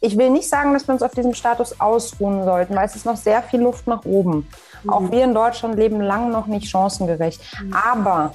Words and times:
ich 0.00 0.16
will 0.16 0.30
nicht 0.30 0.48
sagen, 0.48 0.72
dass 0.72 0.88
wir 0.88 0.94
uns 0.94 1.02
auf 1.02 1.12
diesem 1.12 1.34
Status 1.34 1.80
ausruhen 1.80 2.44
sollten, 2.44 2.74
weil 2.74 2.86
es 2.86 2.96
ist 2.96 3.04
noch 3.04 3.16
sehr 3.16 3.42
viel 3.42 3.60
Luft 3.60 3.86
nach 3.86 4.04
oben. 4.04 4.48
Mhm. 4.82 4.90
Auch 4.90 5.10
wir 5.10 5.24
in 5.24 5.34
Deutschland 5.34 5.76
leben 5.76 6.00
lang 6.00 6.30
noch 6.30 6.46
nicht 6.46 6.68
chancengerecht. 6.68 7.40
Mhm. 7.62 7.72
Aber 7.74 8.34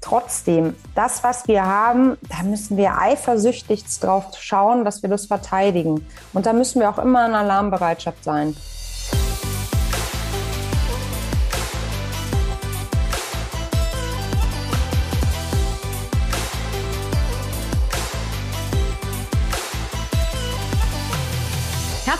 trotzdem, 0.00 0.74
das, 0.94 1.22
was 1.22 1.46
wir 1.46 1.64
haben, 1.64 2.16
da 2.22 2.42
müssen 2.42 2.76
wir 2.76 2.98
eifersüchtig 2.98 3.84
drauf 4.00 4.24
schauen, 4.38 4.84
dass 4.84 5.02
wir 5.02 5.10
das 5.10 5.26
verteidigen. 5.26 6.06
Und 6.32 6.46
da 6.46 6.52
müssen 6.52 6.80
wir 6.80 6.88
auch 6.88 6.98
immer 6.98 7.26
in 7.26 7.34
Alarmbereitschaft 7.34 8.24
sein. 8.24 8.56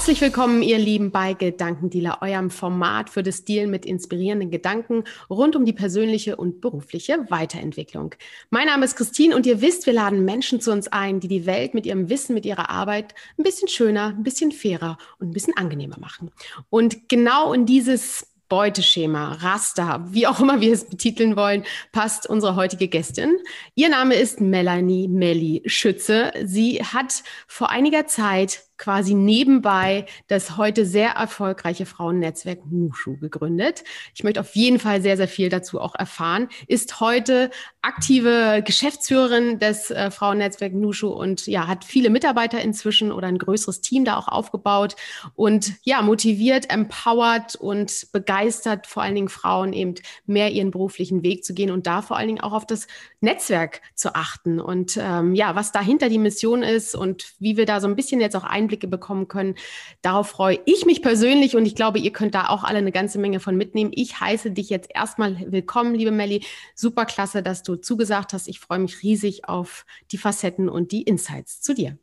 Herzlich 0.02 0.20
willkommen, 0.20 0.62
ihr 0.62 0.78
Lieben, 0.78 1.12
bei 1.12 1.32
Gedankendealer, 1.32 2.18
eurem 2.22 2.50
Format 2.50 3.08
für 3.08 3.22
das 3.22 3.44
Dealen 3.44 3.70
mit 3.70 3.86
inspirierenden 3.86 4.50
Gedanken 4.50 5.04
rund 5.30 5.54
um 5.54 5.64
die 5.64 5.72
persönliche 5.72 6.34
und 6.34 6.60
berufliche 6.60 7.24
Weiterentwicklung. 7.28 8.16
Mein 8.50 8.66
Name 8.66 8.84
ist 8.84 8.96
Christine 8.96 9.36
und 9.36 9.46
ihr 9.46 9.60
wisst, 9.60 9.86
wir 9.86 9.92
laden 9.92 10.24
Menschen 10.24 10.60
zu 10.60 10.72
uns 10.72 10.88
ein, 10.88 11.20
die 11.20 11.28
die 11.28 11.46
Welt 11.46 11.72
mit 11.74 11.86
ihrem 11.86 12.08
Wissen, 12.08 12.34
mit 12.34 12.44
ihrer 12.44 12.68
Arbeit 12.68 13.14
ein 13.38 13.44
bisschen 13.44 13.68
schöner, 13.68 14.08
ein 14.08 14.24
bisschen 14.24 14.50
fairer 14.50 14.98
und 15.20 15.28
ein 15.28 15.32
bisschen 15.32 15.56
angenehmer 15.56 16.00
machen. 16.00 16.32
Und 16.68 17.08
genau 17.08 17.52
in 17.52 17.64
dieses 17.64 18.26
Beuteschema, 18.48 19.34
Raster, 19.40 20.04
wie 20.10 20.26
auch 20.26 20.40
immer 20.40 20.60
wir 20.60 20.72
es 20.72 20.84
betiteln 20.84 21.36
wollen, 21.36 21.62
passt 21.92 22.28
unsere 22.28 22.56
heutige 22.56 22.88
Gästin. 22.88 23.36
Ihr 23.76 23.88
Name 23.88 24.16
ist 24.16 24.40
Melanie 24.40 25.06
Melli 25.06 25.62
Schütze. 25.64 26.32
Sie 26.44 26.82
hat 26.82 27.22
vor 27.46 27.70
einiger 27.70 28.08
Zeit 28.08 28.64
quasi 28.78 29.14
nebenbei 29.14 30.06
das 30.28 30.56
heute 30.56 30.84
sehr 30.84 31.10
erfolgreiche 31.10 31.86
Frauennetzwerk 31.86 32.60
Nushu 32.70 33.16
gegründet. 33.18 33.84
Ich 34.14 34.24
möchte 34.24 34.40
auf 34.40 34.54
jeden 34.54 34.78
Fall 34.78 35.02
sehr, 35.02 35.16
sehr 35.16 35.28
viel 35.28 35.48
dazu 35.48 35.80
auch 35.80 35.94
erfahren. 35.94 36.48
Ist 36.66 37.00
heute 37.00 37.50
aktive 37.82 38.62
Geschäftsführerin 38.64 39.58
des 39.58 39.90
äh, 39.90 40.10
Frauennetzwerk 40.10 40.72
Nushu 40.72 41.08
und 41.08 41.46
ja, 41.46 41.66
hat 41.66 41.84
viele 41.84 42.10
Mitarbeiter 42.10 42.60
inzwischen 42.60 43.12
oder 43.12 43.28
ein 43.28 43.38
größeres 43.38 43.80
Team 43.80 44.04
da 44.04 44.16
auch 44.16 44.28
aufgebaut 44.28 44.96
und 45.34 45.72
ja, 45.82 46.02
motiviert, 46.02 46.72
empowert 46.72 47.56
und 47.56 48.08
begeistert 48.12 48.86
vor 48.86 49.02
allen 49.02 49.14
Dingen 49.14 49.28
Frauen 49.28 49.72
eben 49.72 49.94
mehr 50.26 50.50
ihren 50.50 50.70
beruflichen 50.70 51.22
Weg 51.22 51.44
zu 51.44 51.54
gehen 51.54 51.70
und 51.70 51.86
da 51.86 52.02
vor 52.02 52.16
allen 52.16 52.28
Dingen 52.28 52.40
auch 52.40 52.52
auf 52.52 52.66
das 52.66 52.86
Netzwerk 53.22 53.80
zu 53.94 54.14
achten 54.14 54.60
und 54.60 54.98
ähm, 55.00 55.34
ja, 55.34 55.54
was 55.54 55.72
dahinter 55.72 56.08
die 56.08 56.18
Mission 56.18 56.62
ist 56.62 56.94
und 56.94 57.32
wie 57.38 57.56
wir 57.56 57.64
da 57.64 57.80
so 57.80 57.86
ein 57.86 57.96
bisschen 57.96 58.20
jetzt 58.20 58.36
auch 58.36 58.44
Einblick 58.44 58.72
Einblicke 58.72 58.88
bekommen 58.88 59.28
können. 59.28 59.54
Darauf 60.00 60.30
freue 60.30 60.60
ich 60.64 60.86
mich 60.86 61.02
persönlich 61.02 61.56
und 61.56 61.66
ich 61.66 61.74
glaube, 61.74 61.98
ihr 61.98 62.12
könnt 62.12 62.34
da 62.34 62.48
auch 62.48 62.64
alle 62.64 62.78
eine 62.78 62.92
ganze 62.92 63.18
Menge 63.18 63.40
von 63.40 63.56
mitnehmen. 63.56 63.92
Ich 63.94 64.20
heiße 64.20 64.50
dich 64.50 64.70
jetzt 64.70 64.90
erstmal 64.94 65.52
willkommen, 65.52 65.94
liebe 65.94 66.10
Melli. 66.10 66.44
Super 66.74 67.04
klasse, 67.04 67.42
dass 67.42 67.62
du 67.62 67.76
zugesagt 67.76 68.32
hast. 68.32 68.48
Ich 68.48 68.60
freue 68.60 68.78
mich 68.78 69.02
riesig 69.02 69.48
auf 69.48 69.84
die 70.10 70.18
Facetten 70.18 70.68
und 70.68 70.92
die 70.92 71.02
Insights 71.02 71.60
zu 71.60 71.74
dir. 71.74 71.98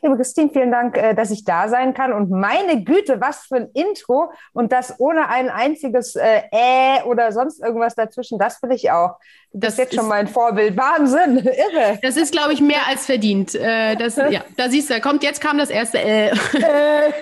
Liebe 0.00 0.16
Christine, 0.16 0.50
vielen 0.52 0.70
Dank, 0.70 0.96
äh, 0.96 1.14
dass 1.14 1.30
ich 1.30 1.44
da 1.44 1.68
sein 1.68 1.92
kann. 1.94 2.12
Und 2.12 2.30
meine 2.30 2.84
Güte, 2.84 3.20
was 3.20 3.46
für 3.46 3.56
ein 3.56 3.70
Intro 3.74 4.32
und 4.52 4.72
das 4.72 4.98
ohne 4.98 5.28
ein 5.28 5.48
einziges 5.48 6.14
äh, 6.16 7.02
oder 7.04 7.32
sonst 7.32 7.62
irgendwas 7.62 7.94
dazwischen, 7.94 8.38
das 8.38 8.62
will 8.62 8.72
ich 8.72 8.90
auch. 8.90 9.18
Das, 9.54 9.60
das 9.60 9.72
ist 9.72 9.78
jetzt 9.78 9.94
schon 9.96 10.08
mein 10.08 10.28
Vorbild. 10.28 10.76
Wahnsinn, 10.76 11.38
irre. 11.44 11.98
Das 12.00 12.16
ist, 12.16 12.32
glaube 12.32 12.52
ich, 12.52 12.60
mehr 12.60 12.86
als 12.88 13.06
verdient. 13.06 13.54
Äh, 13.54 13.96
das, 13.96 14.16
ja, 14.30 14.42
da 14.56 14.68
siehst 14.68 14.88
du, 14.88 15.00
kommt, 15.00 15.22
jetzt 15.22 15.40
kam 15.40 15.58
das 15.58 15.70
erste 15.70 15.98
Äh. 15.98 16.28
äh 16.28 16.32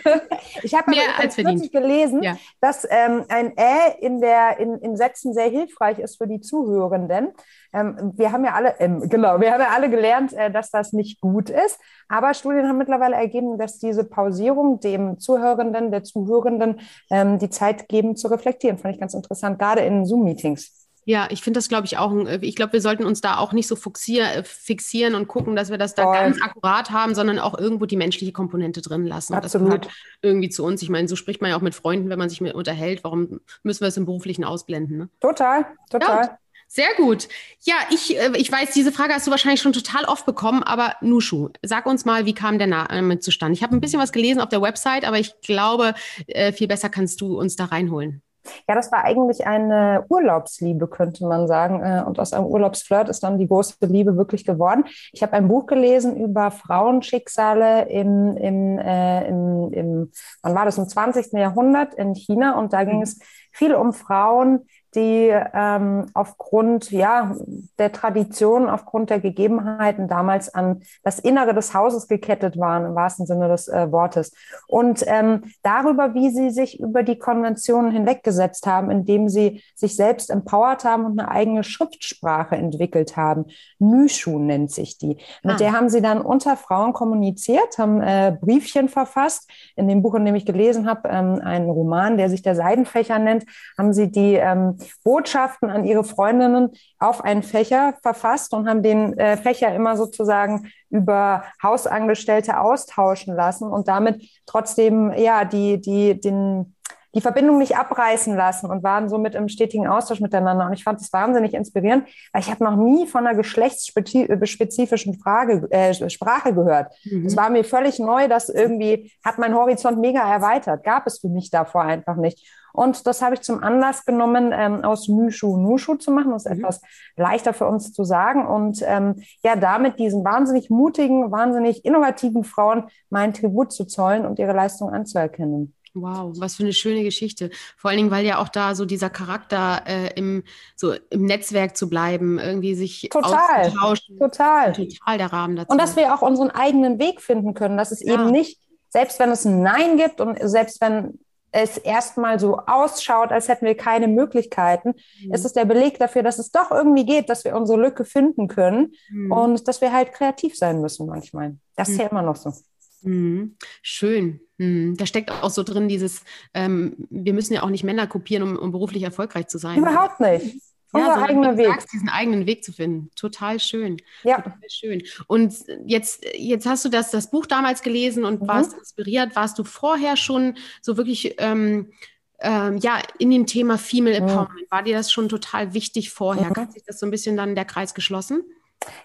ich 0.62 0.74
habe 0.74 0.90
mehr 0.90 1.18
als 1.18 1.34
verdient. 1.34 1.72
gelesen, 1.72 2.22
ja. 2.22 2.36
dass 2.60 2.86
ähm, 2.88 3.24
ein 3.28 3.56
Äh 3.56 3.98
in, 4.00 4.20
der, 4.20 4.58
in, 4.58 4.78
in 4.78 4.96
Sätzen 4.96 5.34
sehr 5.34 5.48
hilfreich 5.48 5.98
ist 5.98 6.18
für 6.18 6.26
die 6.26 6.40
Zuhörenden. 6.40 7.32
Ähm, 7.72 8.12
wir 8.16 8.32
haben 8.32 8.44
ja 8.44 8.54
alle, 8.54 8.74
ähm, 8.80 9.08
genau, 9.08 9.40
wir 9.40 9.52
haben 9.52 9.60
ja 9.60 9.70
alle 9.74 9.90
gelernt, 9.90 10.32
äh, 10.32 10.50
dass 10.50 10.70
das 10.70 10.92
nicht 10.92 11.20
gut 11.20 11.50
ist. 11.50 11.78
Aber 12.08 12.34
Studien 12.34 12.68
haben 12.68 12.78
mittlerweile 12.78 13.16
ergeben, 13.16 13.58
dass 13.58 13.78
diese 13.78 14.04
Pausierung 14.04 14.80
dem 14.80 15.18
Zuhörenden, 15.18 15.90
der 15.90 16.04
Zuhörenden 16.04 16.80
ähm, 17.10 17.38
die 17.38 17.50
Zeit 17.50 17.88
geben 17.88 18.16
zu 18.16 18.28
reflektieren. 18.28 18.78
Fand 18.78 18.94
ich 18.94 19.00
ganz 19.00 19.14
interessant, 19.14 19.58
gerade 19.58 19.82
in 19.82 20.04
Zoom-Meetings. 20.04 20.80
Ja, 21.04 21.28
ich 21.30 21.42
finde 21.42 21.58
das, 21.58 21.68
glaube 21.68 21.86
ich, 21.86 21.96
auch. 21.96 22.14
Ich 22.40 22.54
glaube, 22.54 22.74
wir 22.74 22.80
sollten 22.80 23.04
uns 23.04 23.20
da 23.20 23.38
auch 23.38 23.52
nicht 23.52 23.66
so 23.66 23.74
fixier, 23.74 24.44
fixieren 24.44 25.14
und 25.14 25.28
gucken, 25.28 25.56
dass 25.56 25.70
wir 25.70 25.78
das 25.78 25.94
da 25.94 26.04
Voll. 26.04 26.14
ganz 26.14 26.42
akkurat 26.42 26.90
haben, 26.90 27.14
sondern 27.14 27.38
auch 27.38 27.58
irgendwo 27.58 27.86
die 27.86 27.96
menschliche 27.96 28.32
Komponente 28.32 28.82
drin 28.82 29.06
lassen. 29.06 29.34
Absolut. 29.34 29.66
Und 29.66 29.72
das 29.72 29.80
gehört 29.80 29.96
irgendwie 30.22 30.50
zu 30.50 30.62
uns. 30.64 30.82
Ich 30.82 30.90
meine, 30.90 31.08
so 31.08 31.16
spricht 31.16 31.40
man 31.40 31.50
ja 31.50 31.56
auch 31.56 31.62
mit 31.62 31.74
Freunden, 31.74 32.10
wenn 32.10 32.18
man 32.18 32.28
sich 32.28 32.40
mit 32.40 32.54
unterhält. 32.54 33.02
Warum 33.02 33.40
müssen 33.62 33.80
wir 33.80 33.88
es 33.88 33.96
im 33.96 34.04
Beruflichen 34.04 34.44
ausblenden? 34.44 34.98
Ne? 34.98 35.08
Total, 35.20 35.66
total. 35.90 36.24
Ja, 36.26 36.38
sehr 36.72 36.94
gut. 36.96 37.26
Ja, 37.62 37.74
ich, 37.90 38.16
äh, 38.16 38.30
ich 38.36 38.50
weiß, 38.50 38.72
diese 38.72 38.92
Frage 38.92 39.12
hast 39.12 39.26
du 39.26 39.32
wahrscheinlich 39.32 39.60
schon 39.60 39.72
total 39.72 40.04
oft 40.04 40.24
bekommen, 40.24 40.62
aber 40.62 40.94
Nushu, 41.00 41.48
sag 41.62 41.84
uns 41.84 42.04
mal, 42.04 42.26
wie 42.26 42.32
kam 42.32 42.58
der 42.58 42.68
Name 42.68 43.18
zustande? 43.18 43.54
Ich 43.54 43.64
habe 43.64 43.74
ein 43.74 43.80
bisschen 43.80 44.00
was 44.00 44.12
gelesen 44.12 44.40
auf 44.40 44.50
der 44.50 44.62
Website, 44.62 45.04
aber 45.04 45.18
ich 45.18 45.40
glaube, 45.40 45.94
äh, 46.28 46.52
viel 46.52 46.68
besser 46.68 46.88
kannst 46.88 47.20
du 47.20 47.40
uns 47.40 47.56
da 47.56 47.64
reinholen. 47.64 48.22
Ja, 48.68 48.74
das 48.74 48.90
war 48.92 49.04
eigentlich 49.04 49.46
eine 49.46 50.04
Urlaubsliebe, 50.08 50.86
könnte 50.86 51.26
man 51.26 51.48
sagen. 51.48 51.82
Äh, 51.82 52.04
und 52.06 52.20
aus 52.20 52.32
einem 52.32 52.46
Urlaubsflirt 52.46 53.08
ist 53.08 53.22
dann 53.22 53.38
die 53.38 53.48
große 53.48 53.74
Liebe 53.82 54.16
wirklich 54.16 54.44
geworden. 54.44 54.84
Ich 55.12 55.22
habe 55.22 55.32
ein 55.32 55.48
Buch 55.48 55.66
gelesen 55.66 56.16
über 56.16 56.52
Frauenschicksale 56.52 57.88
im, 57.88 58.36
im, 58.36 58.78
äh, 58.78 59.26
im, 59.28 59.72
im, 59.72 60.12
wann 60.42 60.54
war 60.54 60.64
das, 60.64 60.78
im 60.78 60.88
20. 60.88 61.32
Jahrhundert 61.32 61.94
in 61.94 62.14
China. 62.14 62.58
Und 62.58 62.72
da 62.72 62.84
ging 62.84 62.98
mhm. 62.98 63.02
es 63.02 63.18
viel 63.52 63.74
um 63.74 63.92
Frauen, 63.92 64.66
die 64.94 65.30
ähm, 65.54 66.06
aufgrund 66.14 66.90
ja, 66.90 67.34
der 67.78 67.92
Tradition, 67.92 68.68
aufgrund 68.68 69.10
der 69.10 69.20
Gegebenheiten 69.20 70.08
damals 70.08 70.52
an 70.52 70.82
das 71.02 71.18
Innere 71.18 71.54
des 71.54 71.74
Hauses 71.74 72.08
gekettet 72.08 72.58
waren, 72.58 72.86
im 72.86 72.94
wahrsten 72.94 73.26
Sinne 73.26 73.48
des 73.48 73.68
äh, 73.68 73.90
Wortes. 73.92 74.32
Und 74.66 75.04
ähm, 75.06 75.44
darüber, 75.62 76.14
wie 76.14 76.30
sie 76.30 76.50
sich 76.50 76.80
über 76.80 77.02
die 77.02 77.18
Konventionen 77.18 77.92
hinweggesetzt 77.92 78.66
haben, 78.66 78.90
indem 78.90 79.28
sie 79.28 79.62
sich 79.74 79.96
selbst 79.96 80.30
empowert 80.30 80.84
haben 80.84 81.04
und 81.04 81.18
eine 81.18 81.30
eigene 81.30 81.62
Schriftsprache 81.62 82.56
entwickelt 82.56 83.16
haben. 83.16 83.46
Nüschu 83.78 84.38
nennt 84.38 84.70
sich 84.70 84.98
die. 84.98 85.18
Mit 85.42 85.54
ah. 85.54 85.56
der 85.56 85.72
haben 85.72 85.88
sie 85.88 86.02
dann 86.02 86.20
unter 86.20 86.56
Frauen 86.56 86.92
kommuniziert, 86.92 87.78
haben 87.78 88.02
äh, 88.02 88.36
Briefchen 88.40 88.88
verfasst. 88.88 89.48
In 89.76 89.88
dem 89.88 90.02
Buch, 90.02 90.14
in 90.14 90.24
dem 90.24 90.34
ich 90.34 90.46
gelesen 90.46 90.88
habe, 90.88 91.08
ähm, 91.08 91.40
einen 91.42 91.70
Roman, 91.70 92.16
der 92.16 92.28
sich 92.28 92.42
der 92.42 92.56
Seidenfächer 92.56 93.18
nennt, 93.18 93.44
haben 93.78 93.92
sie 93.92 94.10
die 94.10 94.34
ähm, 94.34 94.76
Botschaften 95.04 95.70
an 95.70 95.84
ihre 95.84 96.04
Freundinnen 96.04 96.70
auf 96.98 97.22
einen 97.22 97.42
Fächer 97.42 97.94
verfasst 98.02 98.52
und 98.54 98.68
haben 98.68 98.82
den 98.82 99.18
äh, 99.18 99.36
Fächer 99.36 99.74
immer 99.74 99.96
sozusagen 99.96 100.70
über 100.90 101.44
Hausangestellte 101.62 102.60
austauschen 102.60 103.34
lassen 103.34 103.68
und 103.68 103.88
damit 103.88 104.22
trotzdem 104.46 105.12
ja 105.12 105.44
die 105.44 105.80
die 105.80 106.20
den 106.20 106.74
die 107.14 107.20
Verbindung 107.20 107.58
nicht 107.58 107.76
abreißen 107.76 108.36
lassen 108.36 108.70
und 108.70 108.82
waren 108.82 109.08
somit 109.08 109.34
im 109.34 109.48
stetigen 109.48 109.86
Austausch 109.86 110.20
miteinander. 110.20 110.66
Und 110.66 110.72
ich 110.72 110.84
fand 110.84 111.00
das 111.00 111.12
wahnsinnig 111.12 111.54
inspirierend, 111.54 112.06
weil 112.32 112.42
ich 112.42 112.50
habe 112.50 112.64
noch 112.64 112.76
nie 112.76 113.06
von 113.06 113.26
einer 113.26 113.36
geschlechtsspezifischen 113.36 115.18
Frage, 115.18 115.66
äh, 115.70 116.10
Sprache 116.10 116.54
gehört. 116.54 116.94
Mhm. 117.04 117.24
Das 117.24 117.36
war 117.36 117.50
mir 117.50 117.64
völlig 117.64 117.98
neu, 117.98 118.28
das 118.28 118.48
irgendwie 118.48 119.12
hat 119.24 119.38
mein 119.38 119.54
Horizont 119.54 119.98
mega 119.98 120.20
erweitert. 120.20 120.84
Gab 120.84 121.06
es 121.06 121.18
für 121.18 121.28
mich 121.28 121.50
davor 121.50 121.82
einfach 121.82 122.16
nicht. 122.16 122.46
Und 122.72 123.06
das 123.06 123.22
habe 123.22 123.34
ich 123.34 123.40
zum 123.40 123.62
Anlass 123.62 124.04
genommen, 124.04 124.52
ähm, 124.54 124.84
aus 124.84 125.08
Nushu 125.08 125.56
Nushu 125.56 125.96
zu 125.96 126.12
machen. 126.12 126.30
Das 126.30 126.46
ist 126.46 126.52
mhm. 126.52 126.60
etwas 126.60 126.80
leichter 127.16 127.52
für 127.52 127.66
uns 127.66 127.92
zu 127.92 128.04
sagen. 128.04 128.46
Und 128.46 128.82
ähm, 128.86 129.16
ja, 129.42 129.56
damit 129.56 129.98
diesen 129.98 130.24
wahnsinnig 130.24 130.70
mutigen, 130.70 131.32
wahnsinnig 131.32 131.84
innovativen 131.84 132.44
Frauen 132.44 132.84
meinen 133.08 133.32
Tribut 133.32 133.72
zu 133.72 133.86
zollen 133.86 134.24
und 134.24 134.38
ihre 134.38 134.52
Leistung 134.52 134.90
anzuerkennen. 134.90 135.74
Wow, 135.94 136.34
was 136.38 136.56
für 136.56 136.62
eine 136.62 136.72
schöne 136.72 137.02
Geschichte. 137.02 137.50
Vor 137.76 137.90
allen 137.90 137.98
Dingen, 137.98 138.10
weil 138.10 138.24
ja 138.24 138.38
auch 138.38 138.48
da 138.48 138.74
so 138.74 138.84
dieser 138.84 139.10
Charakter 139.10 139.82
äh, 139.86 140.12
im, 140.14 140.44
so 140.76 140.94
im 141.10 141.24
Netzwerk 141.24 141.76
zu 141.76 141.88
bleiben, 141.88 142.38
irgendwie 142.38 142.74
sich 142.74 143.08
total, 143.10 143.66
auszutauschen. 143.66 144.18
Total. 144.18 144.72
Total 144.72 145.18
der 145.18 145.32
Rahmen 145.32 145.56
dazu. 145.56 145.70
Und 145.70 145.78
dass 145.78 145.96
wir 145.96 146.14
auch 146.14 146.22
unseren 146.22 146.50
eigenen 146.50 146.98
Weg 147.00 147.20
finden 147.20 147.54
können, 147.54 147.76
dass 147.76 147.90
es 147.90 148.02
ja. 148.02 148.14
eben 148.14 148.30
nicht, 148.30 148.60
selbst 148.88 149.18
wenn 149.18 149.30
es 149.30 149.44
ein 149.44 149.62
Nein 149.62 149.96
gibt 149.96 150.20
und 150.20 150.38
selbst 150.40 150.80
wenn 150.80 151.18
es 151.52 151.78
erstmal 151.78 152.38
so 152.38 152.58
ausschaut, 152.58 153.32
als 153.32 153.48
hätten 153.48 153.66
wir 153.66 153.76
keine 153.76 154.08
Möglichkeiten, 154.08 154.94
mhm. 155.24 155.34
ist 155.34 155.44
es 155.44 155.52
der 155.52 155.64
Beleg 155.64 155.98
dafür, 155.98 156.22
dass 156.22 156.38
es 156.38 156.52
doch 156.52 156.70
irgendwie 156.70 157.04
geht, 157.04 157.28
dass 157.28 157.44
wir 157.44 157.56
unsere 157.56 157.80
Lücke 157.80 158.04
finden 158.04 158.48
können 158.48 158.92
mhm. 159.10 159.32
und 159.32 159.68
dass 159.68 159.80
wir 159.80 159.92
halt 159.92 160.12
kreativ 160.12 160.56
sein 160.56 160.80
müssen 160.80 161.06
manchmal. 161.06 161.56
Das 161.76 161.88
ist 161.88 161.94
mhm. 161.94 162.00
ja 162.00 162.06
immer 162.08 162.22
noch 162.22 162.36
so. 162.36 162.52
Mhm. 163.02 163.56
Schön. 163.82 164.40
Mhm. 164.58 164.96
Da 164.96 165.06
steckt 165.06 165.30
auch 165.30 165.50
so 165.50 165.62
drin 165.62 165.88
dieses, 165.88 166.22
ähm, 166.54 166.96
wir 167.10 167.32
müssen 167.32 167.54
ja 167.54 167.62
auch 167.62 167.70
nicht 167.70 167.84
Männer 167.84 168.06
kopieren, 168.06 168.42
um, 168.42 168.56
um 168.56 168.72
beruflich 168.72 169.02
erfolgreich 169.02 169.48
zu 169.48 169.58
sein. 169.58 169.78
Überhaupt 169.78 170.20
nicht. 170.20 170.56
Unser 170.92 171.06
ja, 171.06 171.22
eigener 171.22 171.56
Weg. 171.56 171.68
Sagst, 171.68 171.92
diesen 171.92 172.08
eigenen 172.08 172.46
Weg 172.46 172.64
zu 172.64 172.72
finden. 172.72 173.10
Total 173.14 173.60
schön. 173.60 173.98
Ja. 174.24 174.36
Total 174.36 174.58
schön. 174.68 175.02
Und 175.28 175.54
jetzt, 175.86 176.24
jetzt 176.34 176.66
hast 176.66 176.84
du 176.84 176.88
das, 176.88 177.12
das 177.12 177.30
Buch 177.30 177.46
damals 177.46 177.82
gelesen 177.82 178.24
und 178.24 178.42
mhm. 178.42 178.48
warst 178.48 178.72
inspiriert. 178.76 179.36
Warst 179.36 179.58
du 179.58 179.64
vorher 179.64 180.16
schon 180.16 180.56
so 180.82 180.96
wirklich 180.96 181.36
ähm, 181.38 181.92
ähm, 182.40 182.78
ja, 182.78 183.00
in 183.18 183.30
dem 183.30 183.46
Thema 183.46 183.78
Female 183.78 184.16
Empowerment? 184.16 184.70
War 184.70 184.82
dir 184.82 184.96
das 184.96 185.12
schon 185.12 185.28
total 185.28 185.74
wichtig 185.74 186.10
vorher? 186.10 186.50
Mhm. 186.50 186.56
Hat 186.56 186.72
sich 186.72 186.82
das 186.84 186.98
so 186.98 187.06
ein 187.06 187.12
bisschen 187.12 187.36
dann 187.36 187.54
der 187.54 187.66
Kreis 187.66 187.94
geschlossen? 187.94 188.42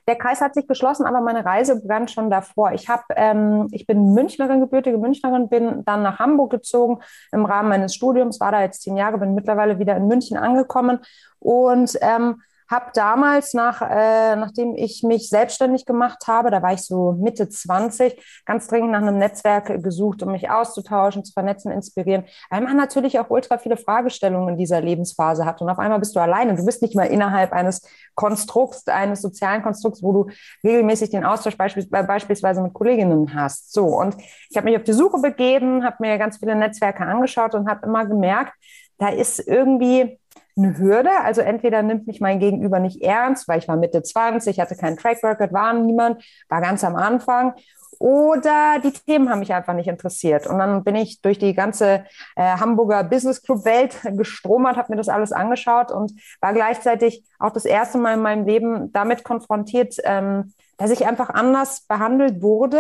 Der 0.07 0.15
Kreis 0.15 0.41
hat 0.41 0.53
sich 0.53 0.67
geschlossen, 0.67 1.05
aber 1.05 1.21
meine 1.21 1.43
Reise 1.43 1.81
begann 1.81 2.07
schon 2.07 2.29
davor. 2.29 2.71
Ich, 2.71 2.89
hab, 2.89 3.05
ähm, 3.15 3.67
ich 3.71 3.85
bin 3.85 4.13
Münchnerin, 4.13 4.61
gebürtige 4.61 4.97
Münchnerin, 4.97 5.49
bin 5.49 5.83
dann 5.85 6.03
nach 6.03 6.19
Hamburg 6.19 6.51
gezogen 6.51 7.01
im 7.31 7.45
Rahmen 7.45 7.69
meines 7.69 7.93
Studiums, 7.93 8.39
war 8.39 8.51
da 8.51 8.61
jetzt 8.61 8.83
zehn 8.83 8.97
Jahre, 8.97 9.17
bin 9.17 9.35
mittlerweile 9.35 9.79
wieder 9.79 9.95
in 9.97 10.07
München 10.07 10.37
angekommen 10.37 10.99
und 11.39 11.97
ähm, 12.01 12.41
habe 12.69 12.85
damals, 12.93 13.53
nach, 13.53 13.81
äh, 13.81 14.35
nachdem 14.35 14.75
ich 14.75 15.03
mich 15.03 15.29
selbstständig 15.29 15.85
gemacht 15.85 16.27
habe, 16.27 16.49
da 16.49 16.61
war 16.61 16.73
ich 16.73 16.81
so 16.81 17.13
Mitte 17.13 17.47
20, 17.47 18.43
ganz 18.45 18.67
dringend 18.67 18.91
nach 18.91 19.01
einem 19.01 19.17
Netzwerk 19.17 19.83
gesucht, 19.83 20.23
um 20.23 20.31
mich 20.31 20.49
auszutauschen, 20.49 21.23
zu 21.23 21.33
vernetzen, 21.33 21.71
inspirieren, 21.71 22.25
weil 22.49 22.61
man 22.61 22.75
natürlich 22.77 23.19
auch 23.19 23.29
ultra 23.29 23.57
viele 23.57 23.77
Fragestellungen 23.77 24.49
in 24.49 24.57
dieser 24.57 24.81
Lebensphase 24.81 25.45
hat. 25.45 25.61
Und 25.61 25.69
auf 25.69 25.79
einmal 25.79 25.99
bist 25.99 26.15
du 26.15 26.19
alleine. 26.19 26.55
Du 26.55 26.65
bist 26.65 26.81
nicht 26.81 26.95
mehr 26.95 27.09
innerhalb 27.09 27.53
eines 27.53 27.81
Konstrukts, 28.15 28.87
eines 28.87 29.21
sozialen 29.21 29.61
Konstrukts, 29.61 30.01
wo 30.01 30.11
du 30.13 30.29
regelmäßig 30.63 31.11
den 31.11 31.25
Austausch 31.25 31.57
beispielsweise, 31.57 32.07
beispielsweise 32.07 32.61
mit 32.61 32.73
Kolleginnen 32.73 33.33
hast. 33.35 33.73
So, 33.73 33.85
und 33.85 34.15
ich 34.49 34.57
habe 34.57 34.65
mich 34.65 34.77
auf 34.77 34.83
die 34.83 34.93
Suche 34.93 35.19
begeben, 35.21 35.83
habe 35.83 35.97
mir 35.99 36.17
ganz 36.17 36.37
viele 36.37 36.55
Netzwerke 36.55 37.05
angeschaut 37.05 37.53
und 37.53 37.69
habe 37.69 37.85
immer 37.85 38.05
gemerkt, 38.05 38.53
da 38.97 39.09
ist 39.09 39.45
irgendwie 39.45 40.19
eine 40.57 40.77
Hürde. 40.77 41.11
Also 41.23 41.41
entweder 41.41 41.81
nimmt 41.81 42.07
mich 42.07 42.21
mein 42.21 42.39
Gegenüber 42.39 42.79
nicht 42.79 43.01
ernst, 43.01 43.47
weil 43.47 43.59
ich 43.59 43.67
war 43.67 43.77
Mitte 43.77 44.01
20, 44.01 44.59
hatte 44.59 44.75
keinen 44.75 44.97
Track 44.97 45.23
Record, 45.23 45.53
war 45.53 45.73
niemand, 45.73 46.23
war 46.49 46.61
ganz 46.61 46.83
am 46.83 46.95
Anfang. 46.95 47.53
Oder 47.99 48.79
die 48.83 48.91
Themen 48.91 49.29
haben 49.29 49.39
mich 49.39 49.53
einfach 49.53 49.73
nicht 49.73 49.87
interessiert. 49.87 50.47
Und 50.47 50.59
dann 50.59 50.83
bin 50.83 50.95
ich 50.95 51.21
durch 51.21 51.39
die 51.39 51.53
ganze 51.53 52.05
äh, 52.35 52.57
Hamburger 52.57 53.03
Business 53.03 53.41
Club 53.41 53.65
Welt 53.65 53.97
gestromert, 54.17 54.77
habe 54.77 54.91
mir 54.91 54.97
das 54.97 55.09
alles 55.09 55.31
angeschaut 55.31 55.91
und 55.91 56.13
war 56.41 56.53
gleichzeitig 56.53 57.23
auch 57.39 57.51
das 57.51 57.65
erste 57.65 57.97
Mal 57.97 58.15
in 58.15 58.21
meinem 58.21 58.45
Leben 58.45 58.91
damit 58.91 59.23
konfrontiert, 59.23 59.95
ähm, 60.03 60.53
dass 60.77 60.91
ich 60.91 61.07
einfach 61.07 61.29
anders 61.29 61.85
behandelt 61.87 62.41
wurde 62.41 62.79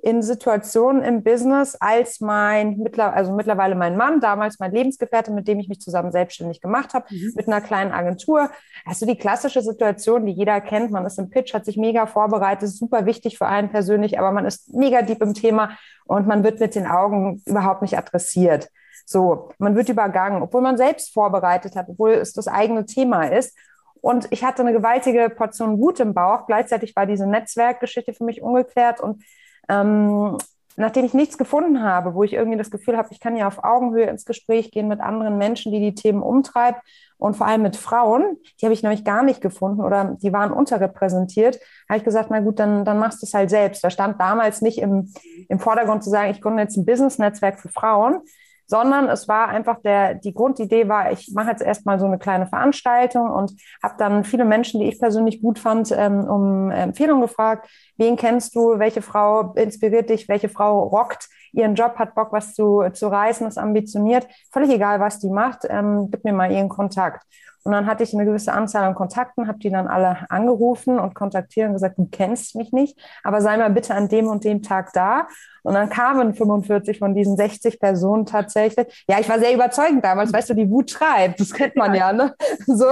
in 0.00 0.22
Situationen 0.22 1.02
im 1.02 1.24
Business 1.24 1.76
als 1.80 2.20
mein, 2.20 2.88
also 2.98 3.32
mittlerweile 3.32 3.74
mein 3.74 3.96
Mann, 3.96 4.20
damals 4.20 4.60
mein 4.60 4.70
Lebensgefährte, 4.70 5.32
mit 5.32 5.48
dem 5.48 5.58
ich 5.58 5.68
mich 5.68 5.80
zusammen 5.80 6.12
selbstständig 6.12 6.60
gemacht 6.60 6.94
habe, 6.94 7.06
mhm. 7.10 7.32
mit 7.34 7.48
einer 7.48 7.60
kleinen 7.60 7.90
Agentur. 7.90 8.50
Also 8.84 9.06
die 9.06 9.18
klassische 9.18 9.60
Situation, 9.60 10.24
die 10.24 10.32
jeder 10.32 10.60
kennt. 10.60 10.92
Man 10.92 11.04
ist 11.04 11.18
im 11.18 11.30
Pitch, 11.30 11.52
hat 11.52 11.64
sich 11.64 11.76
mega 11.76 12.06
vorbereitet, 12.06 12.68
super 12.68 13.06
wichtig 13.06 13.38
für 13.38 13.46
einen 13.46 13.70
persönlich, 13.70 14.18
aber 14.18 14.30
man 14.30 14.46
ist 14.46 14.72
mega 14.72 15.02
deep 15.02 15.20
im 15.20 15.34
Thema 15.34 15.76
und 16.06 16.28
man 16.28 16.44
wird 16.44 16.60
mit 16.60 16.76
den 16.76 16.86
Augen 16.86 17.42
überhaupt 17.44 17.82
nicht 17.82 17.98
adressiert. 17.98 18.70
So, 19.04 19.50
man 19.58 19.74
wird 19.74 19.88
übergangen, 19.88 20.42
obwohl 20.42 20.60
man 20.60 20.76
selbst 20.76 21.12
vorbereitet 21.12 21.74
hat, 21.74 21.88
obwohl 21.88 22.10
es 22.12 22.34
das 22.34 22.46
eigene 22.46 22.86
Thema 22.86 23.24
ist. 23.24 23.56
Und 24.00 24.28
ich 24.30 24.44
hatte 24.44 24.62
eine 24.62 24.72
gewaltige 24.72 25.28
Portion 25.28 25.78
Wut 25.78 25.98
im 25.98 26.14
Bauch. 26.14 26.46
Gleichzeitig 26.46 26.94
war 26.94 27.06
diese 27.06 27.26
Netzwerkgeschichte 27.26 28.14
für 28.14 28.24
mich 28.24 28.42
ungeklärt 28.42 29.00
und 29.00 29.24
ähm, 29.68 30.36
nachdem 30.78 31.04
ich 31.04 31.12
nichts 31.12 31.36
gefunden 31.36 31.82
habe, 31.82 32.14
wo 32.14 32.22
ich 32.22 32.32
irgendwie 32.32 32.56
das 32.56 32.70
Gefühl 32.70 32.96
habe, 32.96 33.08
ich 33.10 33.18
kann 33.18 33.36
ja 33.36 33.48
auf 33.48 33.64
Augenhöhe 33.64 34.06
ins 34.06 34.24
Gespräch 34.24 34.70
gehen 34.70 34.86
mit 34.86 35.00
anderen 35.00 35.36
Menschen, 35.36 35.72
die 35.72 35.80
die 35.80 35.94
Themen 35.94 36.22
umtreibt 36.22 36.80
und 37.18 37.36
vor 37.36 37.48
allem 37.48 37.62
mit 37.62 37.76
Frauen, 37.76 38.36
die 38.60 38.64
habe 38.64 38.72
ich 38.72 38.84
nämlich 38.84 39.04
gar 39.04 39.24
nicht 39.24 39.40
gefunden 39.40 39.80
oder 39.80 40.16
die 40.22 40.32
waren 40.32 40.52
unterrepräsentiert, 40.52 41.58
habe 41.88 41.98
ich 41.98 42.04
gesagt, 42.04 42.30
na 42.30 42.38
gut, 42.40 42.60
dann, 42.60 42.84
dann 42.84 43.00
machst 43.00 43.20
du 43.22 43.26
es 43.26 43.34
halt 43.34 43.50
selbst. 43.50 43.82
Da 43.82 43.90
stand 43.90 44.20
damals 44.20 44.62
nicht 44.62 44.78
im, 44.78 45.12
im 45.48 45.58
Vordergrund 45.58 46.04
zu 46.04 46.10
sagen, 46.10 46.30
ich 46.30 46.40
gründe 46.40 46.62
jetzt 46.62 46.76
ein 46.76 46.86
Business-Netzwerk 46.86 47.58
für 47.58 47.68
Frauen, 47.68 48.20
sondern 48.68 49.08
es 49.08 49.26
war 49.26 49.48
einfach 49.48 49.80
der, 49.80 50.14
die 50.14 50.34
Grundidee 50.34 50.88
war, 50.88 51.10
ich 51.10 51.32
mache 51.34 51.50
jetzt 51.50 51.62
erstmal 51.62 51.98
so 51.98 52.04
eine 52.04 52.18
kleine 52.18 52.46
Veranstaltung 52.46 53.30
und 53.30 53.52
habe 53.82 53.94
dann 53.98 54.24
viele 54.24 54.44
Menschen, 54.44 54.80
die 54.80 54.88
ich 54.88 55.00
persönlich 55.00 55.40
gut 55.40 55.58
fand, 55.58 55.90
ähm, 55.90 56.24
um 56.24 56.70
Empfehlungen 56.70 57.22
gefragt. 57.22 57.68
Wen 57.98 58.16
kennst 58.16 58.54
du? 58.54 58.78
Welche 58.78 59.02
Frau 59.02 59.52
inspiriert 59.54 60.08
dich? 60.08 60.28
Welche 60.28 60.48
Frau 60.48 60.84
rockt 60.84 61.28
ihren 61.52 61.74
Job, 61.74 61.96
hat 61.96 62.14
Bock, 62.14 62.32
was 62.32 62.54
zu, 62.54 62.84
zu 62.92 63.08
reißen, 63.08 63.46
ist 63.46 63.58
ambitioniert? 63.58 64.26
Völlig 64.52 64.70
egal, 64.70 65.00
was 65.00 65.18
die 65.18 65.30
macht, 65.30 65.66
ähm, 65.68 66.08
gib 66.10 66.24
mir 66.24 66.32
mal 66.32 66.50
ihren 66.50 66.68
Kontakt. 66.68 67.24
Und 67.64 67.72
dann 67.72 67.86
hatte 67.86 68.02
ich 68.02 68.14
eine 68.14 68.24
gewisse 68.24 68.52
Anzahl 68.52 68.84
an 68.84 68.94
Kontakten, 68.94 69.46
habe 69.46 69.58
die 69.58 69.68
dann 69.68 69.88
alle 69.88 70.30
angerufen 70.30 70.98
und 70.98 71.14
kontaktiert 71.14 71.66
und 71.66 71.74
gesagt, 71.74 71.98
du 71.98 72.08
kennst 72.10 72.56
mich 72.56 72.72
nicht, 72.72 72.98
aber 73.22 73.42
sei 73.42 73.58
mal 73.58 73.68
bitte 73.68 73.94
an 73.94 74.08
dem 74.08 74.26
und 74.28 74.44
dem 74.44 74.62
Tag 74.62 74.92
da. 74.94 75.28
Und 75.64 75.74
dann 75.74 75.90
kamen 75.90 76.32
45 76.32 76.98
von 76.98 77.14
diesen 77.14 77.36
60 77.36 77.78
Personen 77.78 78.24
tatsächlich. 78.24 79.04
Ja, 79.06 79.18
ich 79.20 79.28
war 79.28 79.38
sehr 79.38 79.52
überzeugend 79.52 80.02
damals, 80.02 80.32
weißt 80.32 80.48
du, 80.48 80.54
die 80.54 80.70
Wut 80.70 80.90
treibt, 80.90 81.40
das 81.40 81.52
kennt 81.52 81.76
man 81.76 81.94
ja, 81.94 82.10
ne? 82.10 82.34
So. 82.66 82.86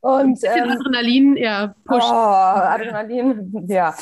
Und, 0.00 0.40
ähm, 0.42 0.70
Adrenalin, 0.70 1.36
ja, 1.36 1.74
pusht. 1.84 2.08
Oh, 2.10 2.14
Adrenalin, 2.14 3.66
ja, 3.68 3.94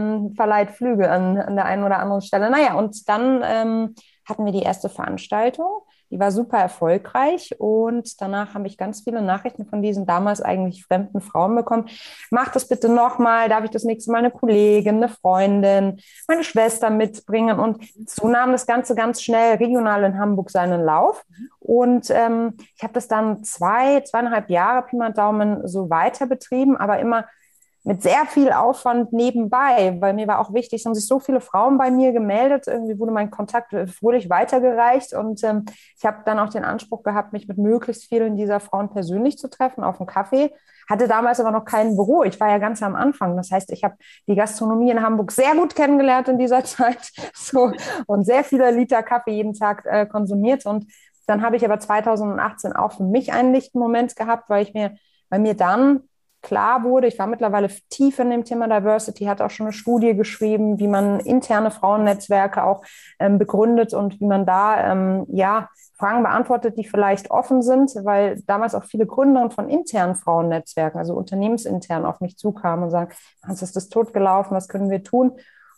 ähm, 0.00 0.34
verleiht 0.34 0.70
Flügel 0.72 1.06
an, 1.06 1.38
an 1.38 1.56
der 1.56 1.64
einen 1.64 1.84
oder 1.84 1.98
anderen 1.98 2.22
Stelle. 2.22 2.50
Naja, 2.50 2.74
und 2.74 3.08
dann 3.08 3.42
ähm, 3.44 3.94
hatten 4.28 4.44
wir 4.44 4.52
die 4.52 4.62
erste 4.62 4.88
Veranstaltung 4.88 5.82
die 6.10 6.18
war 6.18 6.32
super 6.32 6.58
erfolgreich 6.58 7.54
und 7.58 8.20
danach 8.20 8.54
habe 8.54 8.66
ich 8.66 8.76
ganz 8.76 9.02
viele 9.02 9.22
Nachrichten 9.22 9.64
von 9.64 9.80
diesen 9.80 10.06
damals 10.06 10.42
eigentlich 10.42 10.84
fremden 10.84 11.20
Frauen 11.20 11.54
bekommen. 11.54 11.88
Mach 12.30 12.48
das 12.50 12.66
bitte 12.66 12.88
nochmal, 12.88 13.48
darf 13.48 13.64
ich 13.64 13.70
das 13.70 13.84
nächste 13.84 14.10
Mal 14.10 14.18
eine 14.18 14.32
Kollegin, 14.32 14.96
eine 14.96 15.08
Freundin, 15.08 16.00
meine 16.26 16.42
Schwester 16.42 16.90
mitbringen? 16.90 17.60
Und 17.60 17.84
so 18.08 18.28
nahm 18.28 18.50
das 18.50 18.66
Ganze 18.66 18.96
ganz 18.96 19.22
schnell 19.22 19.56
regional 19.56 20.02
in 20.02 20.18
Hamburg 20.18 20.50
seinen 20.50 20.84
Lauf. 20.84 21.24
Und 21.60 22.10
ähm, 22.10 22.54
ich 22.76 22.82
habe 22.82 22.92
das 22.92 23.06
dann 23.06 23.44
zwei, 23.44 24.00
zweieinhalb 24.00 24.50
Jahre, 24.50 24.86
Pi 24.86 24.96
mal 24.96 25.12
Daumen, 25.12 25.66
so 25.68 25.90
weiter 25.90 26.26
betrieben, 26.26 26.76
aber 26.76 26.98
immer 26.98 27.26
mit 27.82 28.02
sehr 28.02 28.26
viel 28.26 28.52
Aufwand 28.52 29.12
nebenbei, 29.12 29.96
weil 30.00 30.12
mir 30.12 30.28
war 30.28 30.40
auch 30.40 30.52
wichtig, 30.52 30.80
es 30.80 30.86
haben 30.86 30.94
sich 30.94 31.06
so 31.06 31.18
viele 31.18 31.40
Frauen 31.40 31.78
bei 31.78 31.90
mir 31.90 32.12
gemeldet, 32.12 32.66
irgendwie 32.66 32.98
wurde 32.98 33.12
mein 33.12 33.30
Kontakt 33.30 33.74
fröhlich 33.90 34.28
weitergereicht 34.28 35.14
und 35.14 35.42
ähm, 35.44 35.64
ich 35.96 36.04
habe 36.04 36.18
dann 36.24 36.38
auch 36.38 36.50
den 36.50 36.64
Anspruch 36.64 37.02
gehabt, 37.02 37.32
mich 37.32 37.48
mit 37.48 37.58
möglichst 37.58 38.08
vielen 38.08 38.36
dieser 38.36 38.60
Frauen 38.60 38.90
persönlich 38.90 39.38
zu 39.38 39.48
treffen 39.48 39.82
auf 39.82 39.96
dem 39.96 40.06
Kaffee. 40.06 40.52
Hatte 40.90 41.06
damals 41.06 41.38
aber 41.38 41.52
noch 41.52 41.64
kein 41.64 41.94
Büro. 41.94 42.24
Ich 42.24 42.40
war 42.40 42.48
ja 42.48 42.58
ganz 42.58 42.82
am 42.82 42.96
Anfang. 42.96 43.36
Das 43.36 43.52
heißt, 43.52 43.70
ich 43.70 43.84
habe 43.84 43.94
die 44.26 44.34
Gastronomie 44.34 44.90
in 44.90 45.02
Hamburg 45.02 45.30
sehr 45.30 45.54
gut 45.54 45.76
kennengelernt 45.76 46.26
in 46.26 46.36
dieser 46.36 46.64
Zeit 46.64 47.12
so, 47.32 47.72
und 48.06 48.24
sehr 48.24 48.42
viele 48.42 48.72
Liter 48.72 49.04
Kaffee 49.04 49.30
jeden 49.30 49.54
Tag 49.54 49.86
äh, 49.86 50.04
konsumiert. 50.06 50.66
Und 50.66 50.86
dann 51.28 51.42
habe 51.42 51.56
ich 51.56 51.64
aber 51.64 51.78
2018 51.78 52.72
auch 52.72 52.92
für 52.92 53.04
mich 53.04 53.32
einen 53.32 53.54
lichten 53.54 53.78
Moment 53.78 54.16
gehabt, 54.16 54.50
weil 54.50 54.64
ich 54.64 54.74
mir, 54.74 54.96
weil 55.28 55.38
mir 55.38 55.54
dann 55.54 56.08
klar 56.42 56.84
wurde, 56.84 57.06
ich 57.06 57.18
war 57.18 57.26
mittlerweile 57.26 57.68
tief 57.90 58.18
in 58.18 58.30
dem 58.30 58.44
Thema 58.44 58.66
Diversity, 58.66 59.24
hatte 59.24 59.44
auch 59.44 59.50
schon 59.50 59.66
eine 59.66 59.72
Studie 59.72 60.14
geschrieben, 60.14 60.78
wie 60.78 60.88
man 60.88 61.20
interne 61.20 61.70
Frauennetzwerke 61.70 62.62
auch 62.64 62.82
ähm, 63.18 63.38
begründet 63.38 63.94
und 63.94 64.20
wie 64.20 64.26
man 64.26 64.46
da 64.46 64.92
ähm, 64.92 65.26
ja 65.28 65.68
Fragen 65.98 66.22
beantwortet, 66.22 66.78
die 66.78 66.88
vielleicht 66.88 67.30
offen 67.30 67.60
sind, 67.60 67.92
weil 68.04 68.40
damals 68.46 68.74
auch 68.74 68.84
viele 68.84 69.06
Gründerinnen 69.06 69.50
von 69.50 69.68
internen 69.68 70.14
Frauennetzwerken, 70.14 70.98
also 70.98 71.14
unternehmensintern, 71.14 72.06
auf 72.06 72.20
mich 72.20 72.38
zukamen 72.38 72.84
und 72.84 72.90
sagen, 72.90 73.12
Hans, 73.44 73.60
ist 73.60 73.76
das 73.76 73.90
totgelaufen, 73.90 74.56
was 74.56 74.68
können 74.68 74.90
wir 74.90 75.02
tun? 75.04 75.32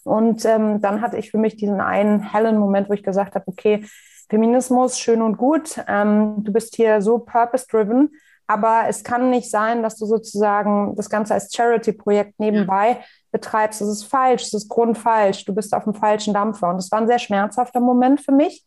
Und 0.04 0.44
ähm, 0.44 0.80
dann 0.80 1.00
hatte 1.00 1.16
ich 1.16 1.30
für 1.30 1.38
mich 1.38 1.56
diesen 1.56 1.80
einen 1.80 2.20
hellen 2.20 2.58
Moment, 2.58 2.88
wo 2.88 2.92
ich 2.92 3.02
gesagt 3.02 3.34
habe, 3.34 3.46
okay, 3.48 3.84
Feminismus, 4.28 4.98
schön 4.98 5.22
und 5.22 5.36
gut, 5.36 5.82
ähm, 5.88 6.36
du 6.38 6.52
bist 6.52 6.76
hier 6.76 7.02
so 7.02 7.18
purpose-driven, 7.18 8.10
aber 8.46 8.84
es 8.88 9.04
kann 9.04 9.30
nicht 9.30 9.50
sein, 9.50 9.82
dass 9.82 9.96
du 9.96 10.06
sozusagen 10.06 10.94
das 10.96 11.08
Ganze 11.08 11.34
als 11.34 11.54
Charity-Projekt 11.54 12.38
nebenbei 12.38 13.02
betreibst. 13.30 13.80
Das 13.80 13.88
ist 13.88 14.04
falsch, 14.04 14.44
das 14.44 14.62
ist 14.62 14.68
grundfalsch. 14.68 15.44
Du 15.44 15.54
bist 15.54 15.74
auf 15.74 15.84
dem 15.84 15.94
falschen 15.94 16.34
Dampfer. 16.34 16.68
Und 16.68 16.76
das 16.76 16.90
war 16.92 17.00
ein 17.00 17.06
sehr 17.06 17.18
schmerzhafter 17.18 17.80
Moment 17.80 18.20
für 18.20 18.32
mich, 18.32 18.64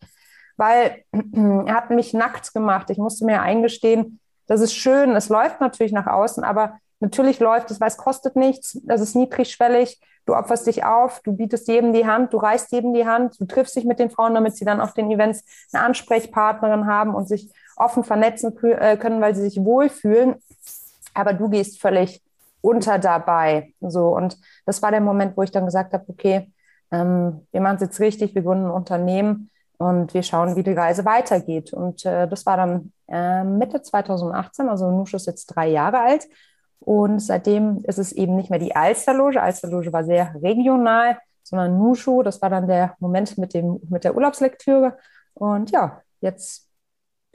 weil 0.57 1.03
er 1.11 1.73
hat 1.73 1.91
mich 1.91 2.13
nackt 2.13 2.53
gemacht. 2.53 2.89
Ich 2.89 2.97
musste 2.97 3.25
mir 3.25 3.41
eingestehen, 3.41 4.19
das 4.47 4.61
ist 4.61 4.73
schön, 4.73 5.15
es 5.15 5.29
läuft 5.29 5.61
natürlich 5.61 5.91
nach 5.91 6.07
außen, 6.07 6.43
aber 6.43 6.77
natürlich 6.99 7.39
läuft 7.39 7.71
es, 7.71 7.81
weil 7.81 7.87
es 7.87 7.97
kostet 7.97 8.35
nichts, 8.35 8.79
es 8.87 9.01
ist 9.01 9.15
niedrigschwellig, 9.15 9.99
du 10.25 10.35
opferst 10.35 10.67
dich 10.67 10.85
auf, 10.85 11.21
du 11.23 11.33
bietest 11.33 11.67
jedem 11.67 11.93
die 11.93 12.05
Hand, 12.05 12.33
du 12.33 12.37
reißt 12.37 12.71
jedem 12.71 12.93
die 12.93 13.07
Hand, 13.07 13.39
du 13.39 13.45
triffst 13.45 13.75
dich 13.75 13.85
mit 13.85 13.99
den 13.99 14.09
Frauen, 14.09 14.33
damit 14.33 14.55
sie 14.55 14.65
dann 14.65 14.81
auf 14.81 14.93
den 14.93 15.09
Events 15.11 15.43
eine 15.71 15.83
Ansprechpartnerin 15.83 16.87
haben 16.87 17.15
und 17.15 17.27
sich 17.27 17.51
offen 17.77 18.03
vernetzen 18.03 18.55
äh, 18.63 18.97
können, 18.97 19.21
weil 19.21 19.35
sie 19.35 19.41
sich 19.41 19.63
wohlfühlen. 19.63 20.35
Aber 21.13 21.33
du 21.33 21.49
gehst 21.49 21.79
völlig 21.79 22.21
unter 22.61 22.99
dabei. 22.99 23.73
So, 23.81 24.15
und 24.15 24.37
das 24.65 24.81
war 24.81 24.91
der 24.91 25.01
Moment, 25.01 25.37
wo 25.37 25.43
ich 25.43 25.51
dann 25.51 25.65
gesagt 25.65 25.93
habe, 25.93 26.05
okay, 26.07 26.51
ähm, 26.91 27.45
wir 27.51 27.61
machen 27.61 27.75
es 27.75 27.81
jetzt 27.81 27.99
richtig, 27.99 28.35
wir 28.35 28.41
gründen 28.41 28.65
ein 28.65 28.71
Unternehmen 28.71 29.49
und 29.77 30.13
wir 30.13 30.23
schauen, 30.23 30.55
wie 30.55 30.63
die 30.63 30.73
Reise 30.73 31.05
weitergeht. 31.05 31.73
Und 31.73 32.05
äh, 32.05 32.27
das 32.27 32.45
war 32.45 32.57
dann 32.57 32.91
äh, 33.07 33.43
Mitte 33.43 33.81
2018. 33.81 34.69
Also 34.69 34.89
Nushu 34.89 35.17
ist 35.17 35.27
jetzt 35.27 35.47
drei 35.47 35.67
Jahre 35.67 35.99
alt. 35.99 36.27
Und 36.79 37.19
seitdem 37.19 37.83
ist 37.83 37.99
es 37.99 38.11
eben 38.11 38.35
nicht 38.35 38.49
mehr 38.49 38.59
die 38.59 38.75
Alsterloge. 38.75 39.41
Alsterloge 39.41 39.91
war 39.91 40.03
sehr 40.03 40.35
regional, 40.41 41.17
sondern 41.43 41.77
Nushu. 41.77 42.23
Das 42.23 42.41
war 42.41 42.49
dann 42.49 42.67
der 42.67 42.95
Moment 42.99 43.37
mit, 43.37 43.53
dem, 43.53 43.79
mit 43.89 44.03
der 44.03 44.15
Urlaubslektüre. 44.15 44.97
Und 45.33 45.71
ja, 45.71 46.01
jetzt 46.21 46.64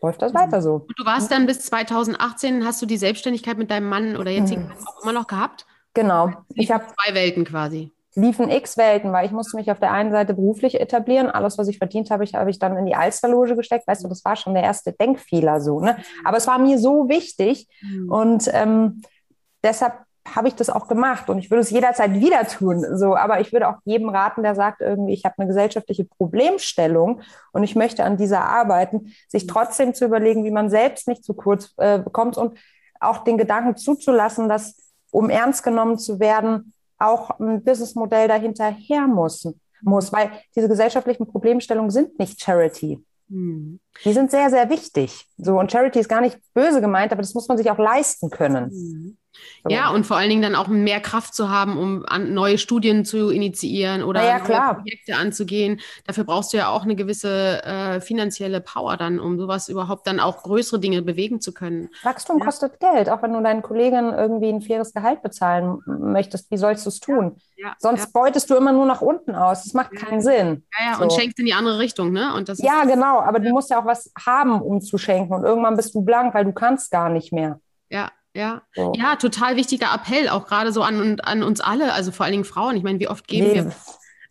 läuft 0.02 0.22
das 0.22 0.34
weiter 0.34 0.62
so. 0.62 0.86
Und 0.86 0.98
du 0.98 1.04
warst 1.04 1.30
dann 1.30 1.46
bis 1.46 1.60
2018, 1.60 2.64
hast 2.64 2.80
du 2.80 2.86
die 2.86 2.96
Selbstständigkeit 2.96 3.58
mit 3.58 3.70
deinem 3.70 3.88
Mann 3.88 4.16
oder 4.16 4.30
jetzigen 4.30 4.68
Mann 4.68 4.76
auch 4.86 5.02
immer 5.02 5.12
noch 5.12 5.26
gehabt? 5.26 5.66
Genau. 5.94 6.32
Ich 6.54 6.70
habe 6.70 6.84
zwei 6.84 7.14
Welten 7.14 7.44
quasi. 7.44 7.92
Liefen 8.14 8.50
X-Welten, 8.50 9.12
weil 9.12 9.26
ich 9.26 9.32
musste 9.32 9.56
mich 9.56 9.70
auf 9.70 9.78
der 9.78 9.92
einen 9.92 10.10
Seite 10.10 10.34
beruflich 10.34 10.80
etablieren. 10.80 11.30
Alles, 11.30 11.58
was 11.58 11.68
ich 11.68 11.78
verdient 11.78 12.10
habe, 12.10 12.24
ich, 12.24 12.34
habe 12.34 12.50
ich 12.50 12.58
dann 12.58 12.76
in 12.76 12.86
die 12.86 12.96
Alsterloge 12.96 13.54
gesteckt. 13.54 13.86
Weißt 13.86 14.02
du, 14.02 14.08
das 14.08 14.24
war 14.24 14.34
schon 14.34 14.54
der 14.54 14.64
erste 14.64 14.92
Denkfehler 14.92 15.60
so. 15.60 15.80
Ne? 15.80 15.96
Aber 16.24 16.36
es 16.36 16.46
war 16.46 16.58
mir 16.58 16.78
so 16.78 17.08
wichtig. 17.08 17.68
Mhm. 17.82 18.10
Und 18.10 18.50
ähm, 18.52 19.02
deshalb 19.62 19.94
habe 20.28 20.48
ich 20.48 20.54
das 20.54 20.70
auch 20.70 20.86
gemacht 20.86 21.30
und 21.30 21.38
ich 21.38 21.50
würde 21.50 21.62
es 21.62 21.70
jederzeit 21.70 22.12
wieder 22.14 22.46
tun. 22.46 22.84
So, 22.96 23.16
aber 23.16 23.40
ich 23.40 23.52
würde 23.52 23.68
auch 23.68 23.78
jedem 23.84 24.10
raten, 24.10 24.42
der 24.42 24.54
sagt 24.54 24.80
irgendwie, 24.80 25.14
ich 25.14 25.24
habe 25.24 25.36
eine 25.38 25.48
gesellschaftliche 25.48 26.04
Problemstellung 26.04 27.22
und 27.52 27.62
ich 27.64 27.74
möchte 27.74 28.04
an 28.04 28.16
dieser 28.16 28.44
arbeiten, 28.44 29.12
sich 29.28 29.46
trotzdem 29.46 29.94
zu 29.94 30.04
überlegen, 30.04 30.44
wie 30.44 30.50
man 30.50 30.70
selbst 30.70 31.08
nicht 31.08 31.24
zu 31.24 31.34
kurz 31.34 31.74
äh, 31.78 32.00
kommt 32.12 32.36
und 32.36 32.58
auch 33.00 33.24
den 33.24 33.38
Gedanken 33.38 33.76
zuzulassen, 33.76 34.48
dass 34.48 34.76
um 35.10 35.30
ernst 35.30 35.62
genommen 35.62 35.98
zu 35.98 36.20
werden, 36.20 36.74
auch 36.98 37.40
ein 37.40 37.64
Businessmodell 37.64 38.28
dahinter 38.28 38.70
her 38.70 39.06
muss, 39.06 39.48
muss, 39.80 40.12
weil 40.12 40.30
diese 40.54 40.68
gesellschaftlichen 40.68 41.26
Problemstellungen 41.26 41.90
sind 41.90 42.18
nicht 42.18 42.40
Charity. 42.40 43.02
Mhm. 43.30 43.80
Die 44.04 44.12
sind 44.12 44.30
sehr, 44.30 44.50
sehr 44.50 44.68
wichtig. 44.68 45.26
So, 45.38 45.58
und 45.58 45.70
Charity 45.72 46.00
ist 46.00 46.08
gar 46.08 46.20
nicht 46.20 46.38
böse 46.52 46.80
gemeint, 46.80 47.12
aber 47.12 47.22
das 47.22 47.34
muss 47.34 47.48
man 47.48 47.56
sich 47.56 47.70
auch 47.70 47.78
leisten 47.78 48.28
können. 48.28 48.70
Mhm. 48.70 49.16
Ja, 49.68 49.90
und 49.90 50.06
vor 50.06 50.16
allen 50.16 50.30
Dingen 50.30 50.42
dann 50.42 50.54
auch 50.54 50.68
mehr 50.68 51.00
Kraft 51.00 51.34
zu 51.34 51.50
haben, 51.50 51.78
um 51.78 52.04
an, 52.06 52.34
neue 52.34 52.58
Studien 52.58 53.04
zu 53.04 53.30
initiieren 53.30 54.02
oder 54.02 54.22
ja, 54.22 54.38
neue 54.38 54.74
Projekte 54.74 55.16
anzugehen. 55.16 55.80
Dafür 56.06 56.24
brauchst 56.24 56.52
du 56.52 56.56
ja 56.56 56.68
auch 56.68 56.82
eine 56.82 56.96
gewisse 56.96 57.62
äh, 57.64 58.00
finanzielle 58.00 58.60
Power 58.60 58.96
dann, 58.96 59.20
um 59.20 59.38
sowas 59.38 59.68
überhaupt 59.68 60.06
dann 60.06 60.18
auch 60.18 60.42
größere 60.42 60.80
Dinge 60.80 61.02
bewegen 61.02 61.40
zu 61.40 61.52
können. 61.52 61.90
Wachstum 62.02 62.38
ja. 62.38 62.44
kostet 62.44 62.80
Geld, 62.80 63.10
auch 63.10 63.22
wenn 63.22 63.32
du 63.32 63.42
deinen 63.42 63.62
Kollegen 63.62 64.12
irgendwie 64.12 64.48
ein 64.48 64.62
faires 64.62 64.92
Gehalt 64.92 65.22
bezahlen 65.22 65.78
möchtest. 65.86 66.50
Wie 66.50 66.56
sollst 66.56 66.86
du 66.86 66.88
es 66.88 67.00
tun? 67.00 67.36
Ja, 67.36 67.40
Sonst 67.78 68.12
beutest 68.12 68.48
du 68.50 68.56
immer 68.56 68.72
nur 68.72 68.86
nach 68.86 69.00
unten 69.00 69.34
aus. 69.34 69.64
Das 69.64 69.74
macht 69.74 69.92
keinen 69.92 70.22
Sinn. 70.22 70.64
Ja, 70.78 70.92
ja, 70.92 70.96
so. 70.96 71.02
und 71.02 71.12
schenkst 71.12 71.38
in 71.38 71.46
die 71.46 71.54
andere 71.54 71.78
Richtung, 71.78 72.12
ne? 72.12 72.34
Und 72.34 72.48
das 72.48 72.58
ja, 72.58 72.84
genau, 72.84 73.20
aber 73.20 73.40
du 73.40 73.50
musst 73.50 73.70
ja 73.70 73.80
auch 73.80 73.86
was 73.86 74.12
haben, 74.26 74.60
um 74.60 74.80
zu 74.80 74.98
schenken. 74.98 75.32
Und 75.34 75.44
irgendwann 75.44 75.76
bist 75.76 75.94
du 75.94 76.02
blank, 76.02 76.34
weil 76.34 76.44
du 76.44 76.52
kannst 76.52 76.90
gar 76.90 77.08
nicht 77.08 77.32
mehr. 77.32 77.60
Ja, 77.88 78.10
ja, 78.34 78.62
so. 78.74 78.92
ja, 78.96 79.16
total 79.16 79.56
wichtiger 79.56 79.92
Appell, 79.94 80.28
auch 80.28 80.46
gerade 80.46 80.72
so 80.72 80.82
an, 80.82 81.20
an 81.20 81.42
uns 81.42 81.60
alle, 81.60 81.92
also 81.92 82.12
vor 82.12 82.24
allen 82.24 82.32
Dingen 82.32 82.44
Frauen. 82.44 82.76
Ich 82.76 82.82
meine, 82.82 83.00
wie 83.00 83.08
oft 83.08 83.26
geben 83.26 83.48
nee. 83.48 83.54
wir 83.54 83.72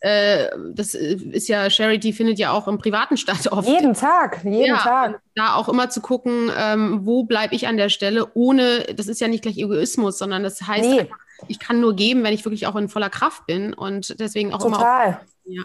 äh, 0.00 0.48
das 0.72 0.94
ist 0.94 1.48
ja, 1.48 1.68
Charity 1.68 2.14
findet 2.14 2.38
ja 2.38 2.52
auch 2.52 2.66
im 2.68 2.78
Privaten 2.78 3.16
statt. 3.18 3.46
Oft. 3.52 3.68
Jeden 3.68 3.94
Tag, 3.94 4.42
jeden 4.44 4.74
ja, 4.74 4.78
Tag. 4.78 5.20
Da 5.34 5.54
auch 5.54 5.68
immer 5.68 5.90
zu 5.90 6.00
gucken, 6.00 6.50
ähm, 6.56 7.00
wo 7.04 7.24
bleibe 7.24 7.54
ich 7.54 7.68
an 7.68 7.76
der 7.76 7.90
Stelle, 7.90 8.28
ohne, 8.34 8.86
das 8.96 9.08
ist 9.08 9.20
ja 9.20 9.28
nicht 9.28 9.42
gleich 9.42 9.58
Egoismus, 9.58 10.18
sondern 10.18 10.42
das 10.42 10.62
heißt, 10.62 10.88
nee. 10.88 11.00
einfach, 11.00 11.18
ich 11.48 11.58
kann 11.58 11.80
nur 11.80 11.94
geben, 11.94 12.22
wenn 12.22 12.32
ich 12.32 12.44
wirklich 12.44 12.66
auch 12.66 12.76
in 12.76 12.88
voller 12.88 13.10
Kraft 13.10 13.46
bin 13.46 13.74
und 13.74 14.18
deswegen 14.20 14.52
auch 14.52 14.62
Total. 14.62 15.08
immer. 15.08 15.16
Auch, 15.16 15.24
ja. 15.44 15.62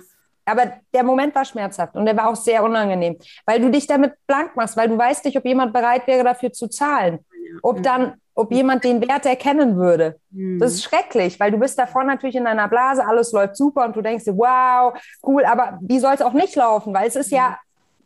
Aber 0.47 0.73
der 0.93 1.03
Moment 1.03 1.33
war 1.33 1.43
schmerzhaft 1.43 1.95
und 1.95 2.05
der 2.05 2.15
war 2.15 2.29
auch 2.29 2.35
sehr 2.35 2.63
unangenehm, 2.63 3.17
weil 3.45 3.59
du 3.59 3.71
dich 3.71 3.87
damit 3.87 4.13
blank 4.27 4.55
machst, 4.55 4.77
weil 4.77 4.87
du 4.87 4.97
weißt 4.97 5.25
nicht, 5.25 5.37
ob 5.37 5.45
jemand 5.45 5.73
bereit 5.73 6.05
wäre, 6.05 6.23
dafür 6.23 6.51
zu 6.51 6.67
zahlen. 6.67 7.19
Ob 7.61 7.81
dann 7.81 8.15
ob 8.35 8.51
jemand 8.51 8.83
den 8.83 9.01
Wert 9.01 9.25
erkennen 9.25 9.77
würde. 9.77 10.19
Mhm. 10.29 10.59
Das 10.59 10.73
ist 10.73 10.83
schrecklich, 10.83 11.39
weil 11.39 11.51
du 11.51 11.57
bist 11.57 11.79
davor 11.79 12.03
natürlich 12.03 12.35
in 12.35 12.43
deiner 12.43 12.67
Blase, 12.67 13.05
alles 13.05 13.31
läuft 13.31 13.55
super 13.55 13.85
und 13.85 13.95
du 13.95 14.01
denkst 14.01 14.25
dir, 14.25 14.37
wow, 14.37 14.93
cool, 15.25 15.45
aber 15.45 15.79
wie 15.81 15.99
soll 15.99 16.13
es 16.13 16.21
auch 16.21 16.33
nicht 16.33 16.55
laufen, 16.55 16.93
weil 16.93 17.07
es 17.07 17.15
ist 17.15 17.31
ja, 17.31 17.57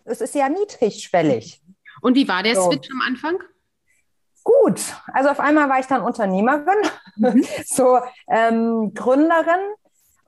es 0.05 0.21
ist 0.21 0.35
ja 0.35 0.47
niedrigschwellig. 0.47 1.61
Und 2.01 2.15
wie 2.15 2.27
war 2.27 2.43
der 2.43 2.55
so. 2.55 2.69
Switch 2.69 2.89
am 2.91 3.01
Anfang? 3.01 3.39
Gut, 4.43 4.81
also 5.13 5.29
auf 5.29 5.39
einmal 5.39 5.69
war 5.69 5.79
ich 5.79 5.87
dann 5.87 6.01
Unternehmerin, 6.01 6.81
mhm. 7.17 7.43
so 7.65 7.99
ähm, 8.27 8.93
Gründerin 8.93 9.59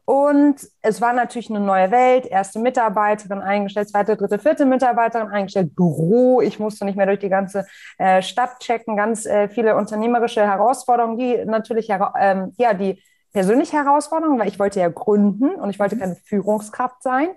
und 0.06 0.68
es 0.82 1.00
war 1.00 1.14
natürlich 1.14 1.50
eine 1.50 1.62
neue 1.62 1.90
Welt. 1.90 2.26
Erste 2.26 2.60
Mitarbeiterin 2.60 3.40
eingestellt, 3.40 3.90
zweite, 3.90 4.18
dritte, 4.18 4.40
vierte 4.40 4.66
Mitarbeiterin 4.66 5.30
eingestellt, 5.30 5.74
Büro. 5.76 6.42
Ich 6.42 6.60
musste 6.60 6.84
nicht 6.84 6.98
mehr 6.98 7.06
durch 7.06 7.20
die 7.20 7.30
ganze 7.30 7.66
äh, 7.98 8.22
Stadt 8.22 8.60
checken. 8.60 8.98
Ganz 8.98 9.26
äh, 9.26 9.48
viele 9.48 9.78
unternehmerische 9.78 10.42
Herausforderungen, 10.42 11.18
die 11.18 11.46
natürlich, 11.46 11.90
ähm, 12.20 12.54
ja, 12.58 12.74
die 12.74 13.02
persönliche 13.32 13.78
Herausforderungen, 13.78 14.38
weil 14.38 14.50
ich 14.50 14.60
wollte 14.60 14.82
ja 14.82 14.90
gründen 14.90 15.56
und 15.56 15.70
ich 15.70 15.80
wollte 15.80 15.98
keine 15.98 16.18
Führungskraft 16.26 17.02
sein. 17.02 17.30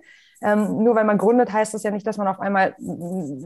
Ähm, 0.45 0.85
nur 0.85 0.95
weil 0.95 1.05
man 1.05 1.17
gründet, 1.17 1.51
heißt 1.51 1.73
das 1.73 1.85
ja 1.85 1.91
nicht, 1.91 2.07
dass 2.07 2.19
man 2.19 2.29
auf 2.29 2.39
einmal 2.39 2.77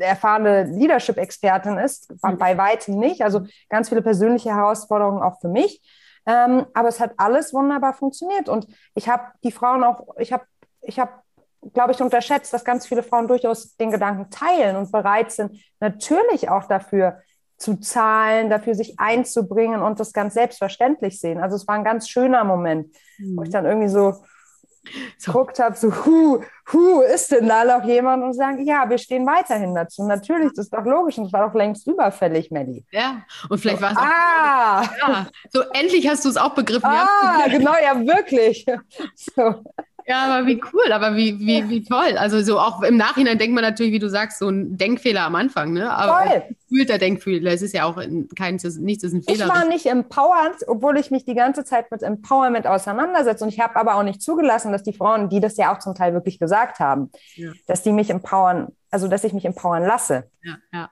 erfahrene 0.01 0.65
Leadership-Expertin 0.65 1.79
ist. 1.79 2.13
Bei 2.21 2.59
weitem 2.59 2.99
nicht. 2.99 3.23
Also 3.23 3.47
ganz 3.69 3.89
viele 3.89 4.03
persönliche 4.03 4.51
Herausforderungen 4.51 5.23
auch 5.23 5.41
für 5.41 5.49
mich. 5.49 5.81
Ähm, 6.27 6.67
aber 6.75 6.89
es 6.89 6.99
hat 6.99 7.13
alles 7.17 7.55
wunderbar 7.55 7.95
funktioniert. 7.95 8.49
Und 8.49 8.67
ich 8.97 9.09
habe 9.09 9.23
die 9.45 9.53
Frauen 9.53 9.85
auch, 9.85 10.09
ich 10.19 10.33
habe, 10.33 10.43
ich 10.83 10.99
habe, 10.99 11.13
glaube 11.73 11.93
ich, 11.93 12.03
unterschätzt, 12.03 12.53
dass 12.53 12.65
ganz 12.65 12.85
viele 12.85 13.05
Frauen 13.05 13.29
durchaus 13.29 13.77
den 13.77 13.93
Gedanken 13.93 14.29
teilen 14.31 14.75
und 14.77 14.91
bereit 14.91 15.31
sind, 15.31 15.57
natürlich 15.79 16.51
auch 16.51 16.65
dafür 16.65 17.21
zu 17.59 17.77
zahlen, 17.77 18.51
dafür 18.51 18.75
sich 18.75 18.99
einzubringen 18.99 19.83
und 19.83 20.01
das 20.01 20.13
ganz 20.13 20.35
selbstverständlich 20.35 21.21
sehen. 21.21 21.41
Also 21.41 21.55
es 21.55 21.67
war 21.69 21.77
ein 21.77 21.85
ganz 21.85 22.09
schöner 22.09 22.43
Moment, 22.43 22.93
mhm. 23.19 23.37
wo 23.37 23.43
ich 23.43 23.49
mhm. 23.49 23.53
dann 23.53 23.67
irgendwie 23.67 23.89
so 23.89 24.15
so. 25.17 25.33
geguckt 25.33 25.59
habe, 25.59 25.77
so, 25.77 25.93
hu, 26.05 26.43
hu, 26.73 27.01
ist 27.01 27.31
denn 27.33 27.49
da 27.49 27.65
noch 27.65 27.85
jemand? 27.85 28.23
Und 28.23 28.35
sagen, 28.35 28.65
ja, 28.67 28.89
wir 28.89 28.99
stehen 28.99 29.27
weiterhin 29.27 29.75
dazu. 29.75 30.07
Natürlich, 30.07 30.53
das 30.55 30.67
ist 30.67 30.75
doch 30.75 30.85
logisch 30.85 31.19
und 31.19 31.25
das 31.25 31.33
war 31.33 31.49
doch 31.49 31.55
längst 31.55 31.87
überfällig, 31.87 32.51
Melli. 32.51 32.85
Ja, 32.91 33.23
und 33.49 33.59
vielleicht 33.59 33.81
war 33.81 33.93
es 33.93 33.99
ah. 33.99 34.81
auch, 34.83 35.09
ja, 35.09 35.27
so 35.51 35.61
endlich 35.73 36.09
hast 36.09 36.25
du 36.25 36.29
es 36.29 36.37
auch 36.37 36.55
begriffen. 36.55 36.89
Ah, 36.89 37.41
ja. 37.41 37.49
genau, 37.49 37.75
ja, 37.83 37.99
wirklich. 38.07 38.67
So. 39.15 39.65
Ja, 40.09 40.25
aber 40.25 40.47
wie 40.47 40.59
cool, 40.73 40.91
aber 40.91 41.17
wie, 41.17 41.39
wie, 41.39 41.69
wie 41.69 41.85
toll. 41.85 42.17
Also 42.17 42.41
so 42.41 42.59
auch 42.59 42.83
im 42.83 42.97
Nachhinein 42.97 43.37
denkt 43.37 43.55
man 43.55 43.63
natürlich, 43.63 43.93
wie 43.93 43.99
du 43.99 44.09
sagst, 44.09 44.39
so 44.39 44.49
ein 44.49 44.79
Denkfehler 44.79 45.21
am 45.21 45.35
Anfang, 45.35 45.75
ne? 45.75 45.93
Aber 45.93 46.25
toll. 46.25 46.43
gefühlter 46.63 46.97
Denkfehler. 46.97 47.53
Es 47.53 47.61
ist 47.61 47.75
ja 47.75 47.85
auch 47.85 47.97
kein, 48.35 48.55
nichts 48.55 48.65
ist 48.65 49.13
ein 49.13 49.23
Fehler. 49.23 49.45
Ich 49.45 49.49
war 49.49 49.67
nicht 49.67 49.85
empowered, 49.85 50.67
obwohl 50.67 50.97
ich 50.97 51.11
mich 51.11 51.27
die 51.27 51.35
ganze 51.35 51.63
Zeit 51.63 51.91
mit 51.91 52.03
Empowerment 52.03 52.67
auseinandersetze. 52.67 53.45
Und 53.45 53.53
ich 53.53 53.61
habe 53.61 53.77
aber 53.77 53.97
auch 53.97 54.03
nicht 54.03 54.23
zugelassen, 54.23 54.73
dass 54.73 54.83
die 54.83 54.95
Frauen, 54.95 55.29
die 55.29 55.41
das 55.41 55.59
ja 55.59 55.75
auch 55.75 55.79
zum 55.79 55.95
Teil 55.95 56.15
wirklich 56.15 56.39
gesagt 56.39 56.79
haben, 56.79 57.11
ja. 57.35 57.53
dass 57.67 57.83
die 57.83 57.93
mich 57.93 58.09
empowern, 58.09 58.69
also 58.91 59.09
dass 59.09 59.25
ich 59.25 59.35
mich 59.35 59.45
empowern 59.45 59.83
lasse. 59.83 60.31
Ja, 60.43 60.57
ja. 60.73 60.91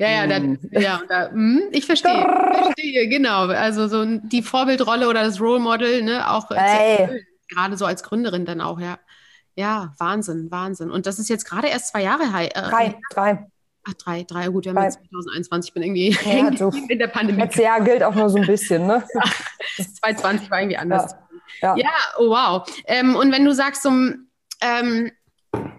Ja, 0.00 0.08
ja, 0.08 0.26
dann, 0.28 0.44
hm. 0.44 0.70
ja, 0.70 1.00
da, 1.08 1.30
hm, 1.32 1.64
ich 1.72 1.84
verstehe, 1.84 2.24
verstehe, 2.52 3.08
genau. 3.08 3.48
Also 3.48 3.88
so 3.88 4.04
die 4.06 4.42
Vorbildrolle 4.42 5.08
oder 5.08 5.24
das 5.24 5.40
Role 5.40 5.58
Model, 5.58 6.02
ne, 6.02 6.30
auch 6.30 6.48
hey 6.50 7.26
gerade 7.48 7.76
so 7.76 7.86
als 7.86 8.02
Gründerin 8.02 8.44
dann 8.44 8.60
auch, 8.60 8.80
ja. 8.80 8.98
Ja, 9.54 9.94
Wahnsinn, 9.98 10.50
Wahnsinn. 10.52 10.90
Und 10.90 11.06
das 11.06 11.18
ist 11.18 11.28
jetzt 11.28 11.44
gerade 11.44 11.66
erst 11.66 11.88
zwei 11.88 12.02
Jahre 12.02 12.32
her. 12.32 12.56
Äh, 12.56 12.62
drei, 12.62 13.00
drei. 13.10 13.46
Ach, 13.88 13.94
drei, 13.94 14.22
drei, 14.22 14.48
gut, 14.48 14.66
wir 14.66 14.74
haben 14.74 14.84
jetzt 14.84 15.00
2021, 15.10 15.70
ich 15.70 15.74
bin 15.74 15.82
irgendwie 15.82 16.10
ja, 16.10 16.50
du, 16.50 16.68
in 16.88 16.98
der 16.98 17.06
Pandemie. 17.08 17.46
Das 17.46 17.56
Jahr 17.56 17.80
gilt 17.80 18.02
auch 18.02 18.14
nur 18.14 18.28
so 18.28 18.38
ein 18.38 18.46
bisschen, 18.46 18.86
ne? 18.86 19.04
Ja, 19.78 19.84
2020 19.84 20.50
war 20.50 20.60
irgendwie 20.60 20.76
anders. 20.76 21.14
Ja, 21.60 21.76
ja. 21.76 21.84
ja 21.84 21.90
oh, 22.18 22.30
wow. 22.30 22.82
Ähm, 22.86 23.16
und 23.16 23.32
wenn 23.32 23.44
du 23.44 23.54
sagst, 23.54 23.82
so, 23.82 23.90
ähm, 24.60 25.10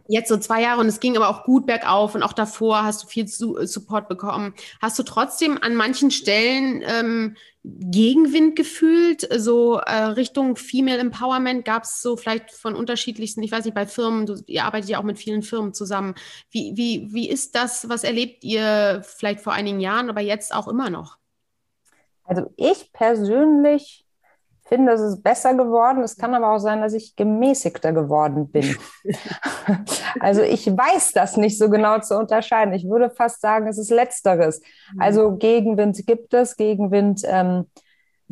jetzt 0.09 0.29
so 0.29 0.37
zwei 0.37 0.63
Jahre 0.63 0.81
und 0.81 0.87
es 0.87 0.99
ging 0.99 1.15
aber 1.15 1.29
auch 1.29 1.43
gut 1.43 1.67
bergauf 1.67 2.15
und 2.15 2.23
auch 2.23 2.33
davor 2.33 2.83
hast 2.83 3.03
du 3.03 3.07
viel 3.07 3.27
Support 3.27 4.09
bekommen. 4.09 4.55
Hast 4.81 4.97
du 4.97 5.03
trotzdem 5.03 5.59
an 5.61 5.75
manchen 5.75 6.09
Stellen 6.09 6.83
ähm, 6.83 7.37
Gegenwind 7.63 8.55
gefühlt, 8.55 9.27
so 9.37 9.77
äh, 9.77 9.93
Richtung 9.93 10.55
Female 10.55 10.97
Empowerment? 10.97 11.63
Gab 11.63 11.83
es 11.83 12.01
so 12.01 12.17
vielleicht 12.17 12.51
von 12.51 12.75
unterschiedlichsten, 12.75 13.43
ich 13.43 13.51
weiß 13.51 13.65
nicht, 13.65 13.75
bei 13.75 13.85
Firmen, 13.85 14.25
du, 14.25 14.41
ihr 14.47 14.65
arbeitet 14.65 14.89
ja 14.89 14.99
auch 14.99 15.03
mit 15.03 15.19
vielen 15.19 15.43
Firmen 15.43 15.75
zusammen. 15.75 16.15
Wie, 16.49 16.73
wie, 16.75 17.13
wie 17.13 17.29
ist 17.29 17.53
das, 17.53 17.87
was 17.87 18.03
erlebt 18.03 18.43
ihr 18.43 19.03
vielleicht 19.05 19.41
vor 19.41 19.53
einigen 19.53 19.79
Jahren, 19.79 20.09
aber 20.09 20.21
jetzt 20.21 20.55
auch 20.55 20.67
immer 20.67 20.89
noch? 20.89 21.17
Also 22.23 22.51
ich 22.57 22.91
persönlich 22.93 24.05
finde, 24.69 24.93
es 24.93 25.01
ist 25.01 25.23
besser 25.23 25.55
geworden. 25.55 26.01
Es 26.03 26.15
kann 26.15 26.33
aber 26.33 26.53
auch 26.53 26.59
sein, 26.59 26.81
dass 26.81 26.93
ich 26.93 27.15
gemäßigter 27.15 27.91
geworden 27.91 28.49
bin. 28.49 28.77
also 30.19 30.41
ich 30.41 30.65
weiß 30.65 31.11
das 31.13 31.35
nicht 31.35 31.57
so 31.57 31.69
genau 31.69 31.99
zu 31.99 32.17
unterscheiden. 32.17 32.73
Ich 32.73 32.87
würde 32.87 33.09
fast 33.09 33.41
sagen, 33.41 33.67
es 33.67 33.77
ist 33.77 33.89
letzteres. 33.89 34.61
Mhm. 34.93 35.01
Also 35.01 35.35
Gegenwind 35.35 36.05
gibt 36.07 36.33
es, 36.33 36.55
Gegenwind 36.55 37.23
ähm, 37.25 37.65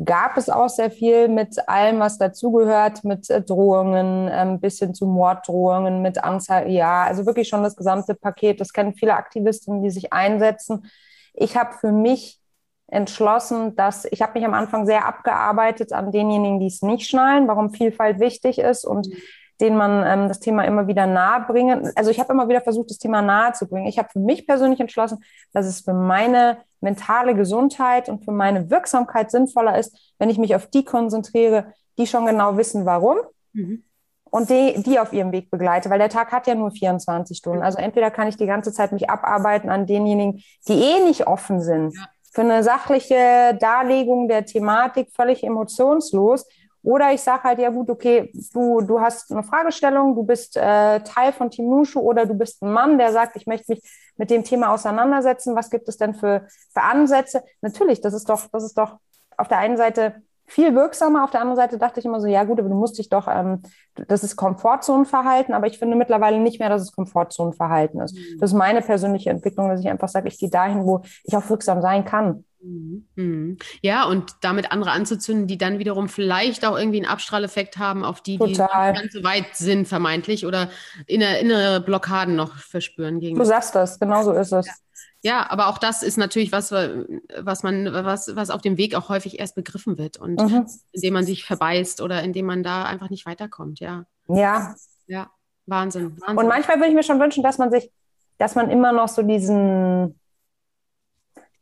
gab 0.02 0.36
es 0.36 0.48
auch 0.48 0.68
sehr 0.68 0.90
viel 0.90 1.28
mit 1.28 1.68
allem, 1.68 1.98
was 1.98 2.18
dazugehört, 2.18 3.04
mit 3.04 3.28
äh, 3.28 3.42
Drohungen, 3.42 4.30
ähm, 4.32 4.60
bis 4.60 4.78
hin 4.78 4.94
zu 4.94 5.06
Morddrohungen, 5.06 6.02
mit 6.02 6.22
Anzahl, 6.22 6.70
ja, 6.70 7.02
also 7.02 7.26
wirklich 7.26 7.48
schon 7.48 7.64
das 7.64 7.76
gesamte 7.76 8.14
Paket. 8.14 8.60
Das 8.60 8.72
kennen 8.72 8.94
viele 8.94 9.14
Aktivistinnen, 9.14 9.82
die 9.82 9.90
sich 9.90 10.12
einsetzen. 10.12 10.86
Ich 11.34 11.56
habe 11.56 11.74
für 11.74 11.92
mich 11.92 12.40
entschlossen, 12.88 13.76
dass 13.76 14.06
ich 14.06 14.22
habe 14.22 14.32
mich 14.34 14.44
am 14.44 14.54
Anfang 14.54 14.86
sehr 14.86 15.06
abgearbeitet 15.06 15.92
an 15.92 16.10
denjenigen, 16.10 16.58
die 16.58 16.66
es 16.66 16.82
nicht 16.82 17.06
schnallen, 17.06 17.46
warum 17.46 17.70
Vielfalt 17.70 18.18
wichtig 18.18 18.58
ist 18.58 18.84
und 18.84 19.08
mhm. 19.08 19.12
denen 19.60 19.76
man 19.76 20.04
ähm, 20.06 20.28
das 20.28 20.40
Thema 20.40 20.64
immer 20.64 20.86
wieder 20.86 21.06
nahe 21.06 21.44
bringen. 21.46 21.90
Also 21.96 22.10
ich 22.10 22.18
habe 22.18 22.32
immer 22.32 22.48
wieder 22.48 22.62
versucht, 22.62 22.90
das 22.90 22.98
Thema 22.98 23.20
nahe 23.20 23.52
zu 23.52 23.68
bringen. 23.68 23.86
Ich 23.86 23.98
habe 23.98 24.08
für 24.10 24.20
mich 24.20 24.46
persönlich 24.46 24.80
entschlossen, 24.80 25.22
dass 25.52 25.66
es 25.66 25.82
für 25.82 25.92
meine 25.92 26.58
mentale 26.80 27.34
Gesundheit 27.34 28.08
und 28.08 28.24
für 28.24 28.32
meine 28.32 28.70
Wirksamkeit 28.70 29.30
sinnvoller 29.30 29.78
ist, 29.78 30.14
wenn 30.18 30.30
ich 30.30 30.38
mich 30.38 30.54
auf 30.54 30.66
die 30.68 30.84
konzentriere, 30.84 31.74
die 31.98 32.06
schon 32.06 32.24
genau 32.24 32.56
wissen, 32.56 32.86
warum. 32.86 33.18
Mhm. 33.52 33.84
Und 34.30 34.50
die, 34.50 34.82
die 34.82 34.98
auf 34.98 35.14
ihrem 35.14 35.32
Weg 35.32 35.50
begleite, 35.50 35.88
weil 35.88 35.98
der 35.98 36.10
Tag 36.10 36.32
hat 36.32 36.46
ja 36.46 36.54
nur 36.54 36.70
24 36.70 37.36
Stunden. 37.36 37.62
Also 37.62 37.78
entweder 37.78 38.10
kann 38.10 38.28
ich 38.28 38.36
die 38.36 38.46
ganze 38.46 38.72
Zeit 38.72 38.92
mich 38.92 39.08
abarbeiten 39.08 39.70
an 39.70 39.86
denjenigen, 39.86 40.42
die 40.68 40.74
eh 40.74 41.04
nicht 41.04 41.26
offen 41.26 41.62
sind. 41.62 41.94
Ja 41.94 42.08
für 42.38 42.42
eine 42.42 42.62
sachliche 42.62 43.58
Darlegung 43.58 44.28
der 44.28 44.44
Thematik 44.44 45.08
völlig 45.12 45.42
emotionslos. 45.42 46.46
Oder 46.84 47.12
ich 47.12 47.20
sage 47.20 47.42
halt, 47.42 47.58
ja 47.58 47.70
gut, 47.70 47.90
okay, 47.90 48.30
du, 48.54 48.80
du 48.80 49.00
hast 49.00 49.32
eine 49.32 49.42
Fragestellung, 49.42 50.14
du 50.14 50.22
bist 50.22 50.56
äh, 50.56 51.00
Teil 51.00 51.32
von 51.32 51.50
Team 51.50 51.68
Nushu 51.68 51.98
oder 51.98 52.26
du 52.26 52.34
bist 52.34 52.62
ein 52.62 52.70
Mann, 52.70 52.96
der 52.96 53.10
sagt, 53.10 53.34
ich 53.34 53.48
möchte 53.48 53.72
mich 53.72 53.82
mit 54.16 54.30
dem 54.30 54.44
Thema 54.44 54.72
auseinandersetzen. 54.72 55.56
Was 55.56 55.68
gibt 55.68 55.88
es 55.88 55.96
denn 55.96 56.14
für, 56.14 56.46
für 56.72 56.82
Ansätze? 56.82 57.42
Natürlich, 57.60 58.02
das 58.02 58.14
ist 58.14 58.28
doch, 58.28 58.46
das 58.52 58.62
ist 58.62 58.78
doch 58.78 58.98
auf 59.36 59.48
der 59.48 59.58
einen 59.58 59.76
Seite 59.76 60.22
viel 60.48 60.74
wirksamer. 60.74 61.24
Auf 61.24 61.30
der 61.30 61.40
anderen 61.40 61.56
Seite 61.56 61.78
dachte 61.78 62.00
ich 62.00 62.06
immer 62.06 62.20
so, 62.20 62.26
ja 62.26 62.44
gut, 62.44 62.58
aber 62.58 62.68
du 62.68 62.74
musst 62.74 62.98
dich 62.98 63.08
doch, 63.08 63.28
ähm, 63.28 63.62
das 63.94 64.24
ist 64.24 64.36
Komfortzonenverhalten, 64.36 65.54
aber 65.54 65.66
ich 65.66 65.78
finde 65.78 65.96
mittlerweile 65.96 66.38
nicht 66.38 66.58
mehr, 66.58 66.70
dass 66.70 66.82
es 66.82 66.92
Komfortzonenverhalten 66.92 68.00
ist. 68.00 68.14
Mhm. 68.14 68.38
Das 68.40 68.50
ist 68.50 68.56
meine 68.56 68.82
persönliche 68.82 69.30
Entwicklung, 69.30 69.68
dass 69.68 69.80
ich 69.80 69.88
einfach 69.88 70.08
sage, 70.08 70.28
ich 70.28 70.38
gehe 70.38 70.50
dahin, 70.50 70.84
wo 70.84 71.02
ich 71.24 71.36
auch 71.36 71.48
wirksam 71.48 71.82
sein 71.82 72.04
kann. 72.04 72.44
Mhm. 72.60 73.06
mhm. 73.14 73.56
Ja, 73.82 74.04
und 74.04 74.32
damit 74.40 74.72
andere 74.72 74.90
anzuzünden, 74.90 75.46
die 75.46 75.58
dann 75.58 75.78
wiederum 75.78 76.08
vielleicht 76.08 76.64
auch 76.64 76.76
irgendwie 76.76 76.98
einen 76.98 77.10
Abstrahleffekt 77.10 77.78
haben 77.78 78.04
auf 78.04 78.20
die, 78.20 78.38
Total. 78.38 78.92
die 78.94 79.00
ganz 79.00 79.12
so 79.12 79.22
weit 79.22 79.54
sind, 79.54 79.86
vermeintlich, 79.86 80.46
oder 80.46 80.70
innere, 81.06 81.38
innere 81.38 81.80
Blockaden 81.80 82.34
noch 82.34 82.56
verspüren. 82.56 83.20
Gegen 83.20 83.38
du 83.38 83.44
sagst 83.44 83.74
das, 83.74 84.00
genau 84.00 84.22
so 84.22 84.32
ist 84.32 84.52
es. 84.52 84.66
Ja. 84.66 84.72
Ja, 85.22 85.50
aber 85.50 85.66
auch 85.66 85.78
das 85.78 86.02
ist 86.02 86.16
natürlich 86.16 86.52
was, 86.52 86.70
was 86.70 87.62
man, 87.62 87.92
was, 87.92 88.36
was 88.36 88.50
auf 88.50 88.62
dem 88.62 88.76
Weg 88.76 88.94
auch 88.94 89.08
häufig 89.08 89.40
erst 89.40 89.56
begriffen 89.56 89.98
wird 89.98 90.16
und 90.16 90.40
mhm. 90.40 90.66
indem 90.92 91.14
man 91.14 91.24
sich 91.24 91.44
verbeißt 91.44 92.00
oder 92.00 92.22
indem 92.22 92.46
man 92.46 92.62
da 92.62 92.84
einfach 92.84 93.10
nicht 93.10 93.26
weiterkommt, 93.26 93.80
ja. 93.80 94.04
Ja. 94.28 94.74
Ja, 95.06 95.30
Wahnsinn, 95.66 96.20
Wahnsinn. 96.20 96.38
Und 96.38 96.46
manchmal 96.46 96.76
würde 96.76 96.88
ich 96.88 96.94
mir 96.94 97.02
schon 97.02 97.18
wünschen, 97.18 97.42
dass 97.42 97.58
man 97.58 97.70
sich, 97.70 97.90
dass 98.36 98.54
man 98.54 98.70
immer 98.70 98.92
noch 98.92 99.08
so 99.08 99.22
diesen, 99.22 100.20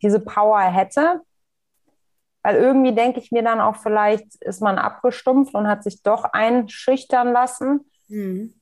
diese 0.02 0.20
Power 0.20 0.60
hätte. 0.60 1.22
Weil 2.42 2.56
irgendwie 2.56 2.94
denke 2.94 3.18
ich 3.18 3.32
mir 3.32 3.42
dann 3.42 3.60
auch, 3.60 3.76
vielleicht 3.76 4.36
ist 4.36 4.60
man 4.60 4.78
abgestumpft 4.78 5.54
und 5.54 5.66
hat 5.66 5.82
sich 5.82 6.02
doch 6.02 6.24
einschüchtern 6.24 7.32
lassen. 7.32 7.90
Mhm. 8.08 8.54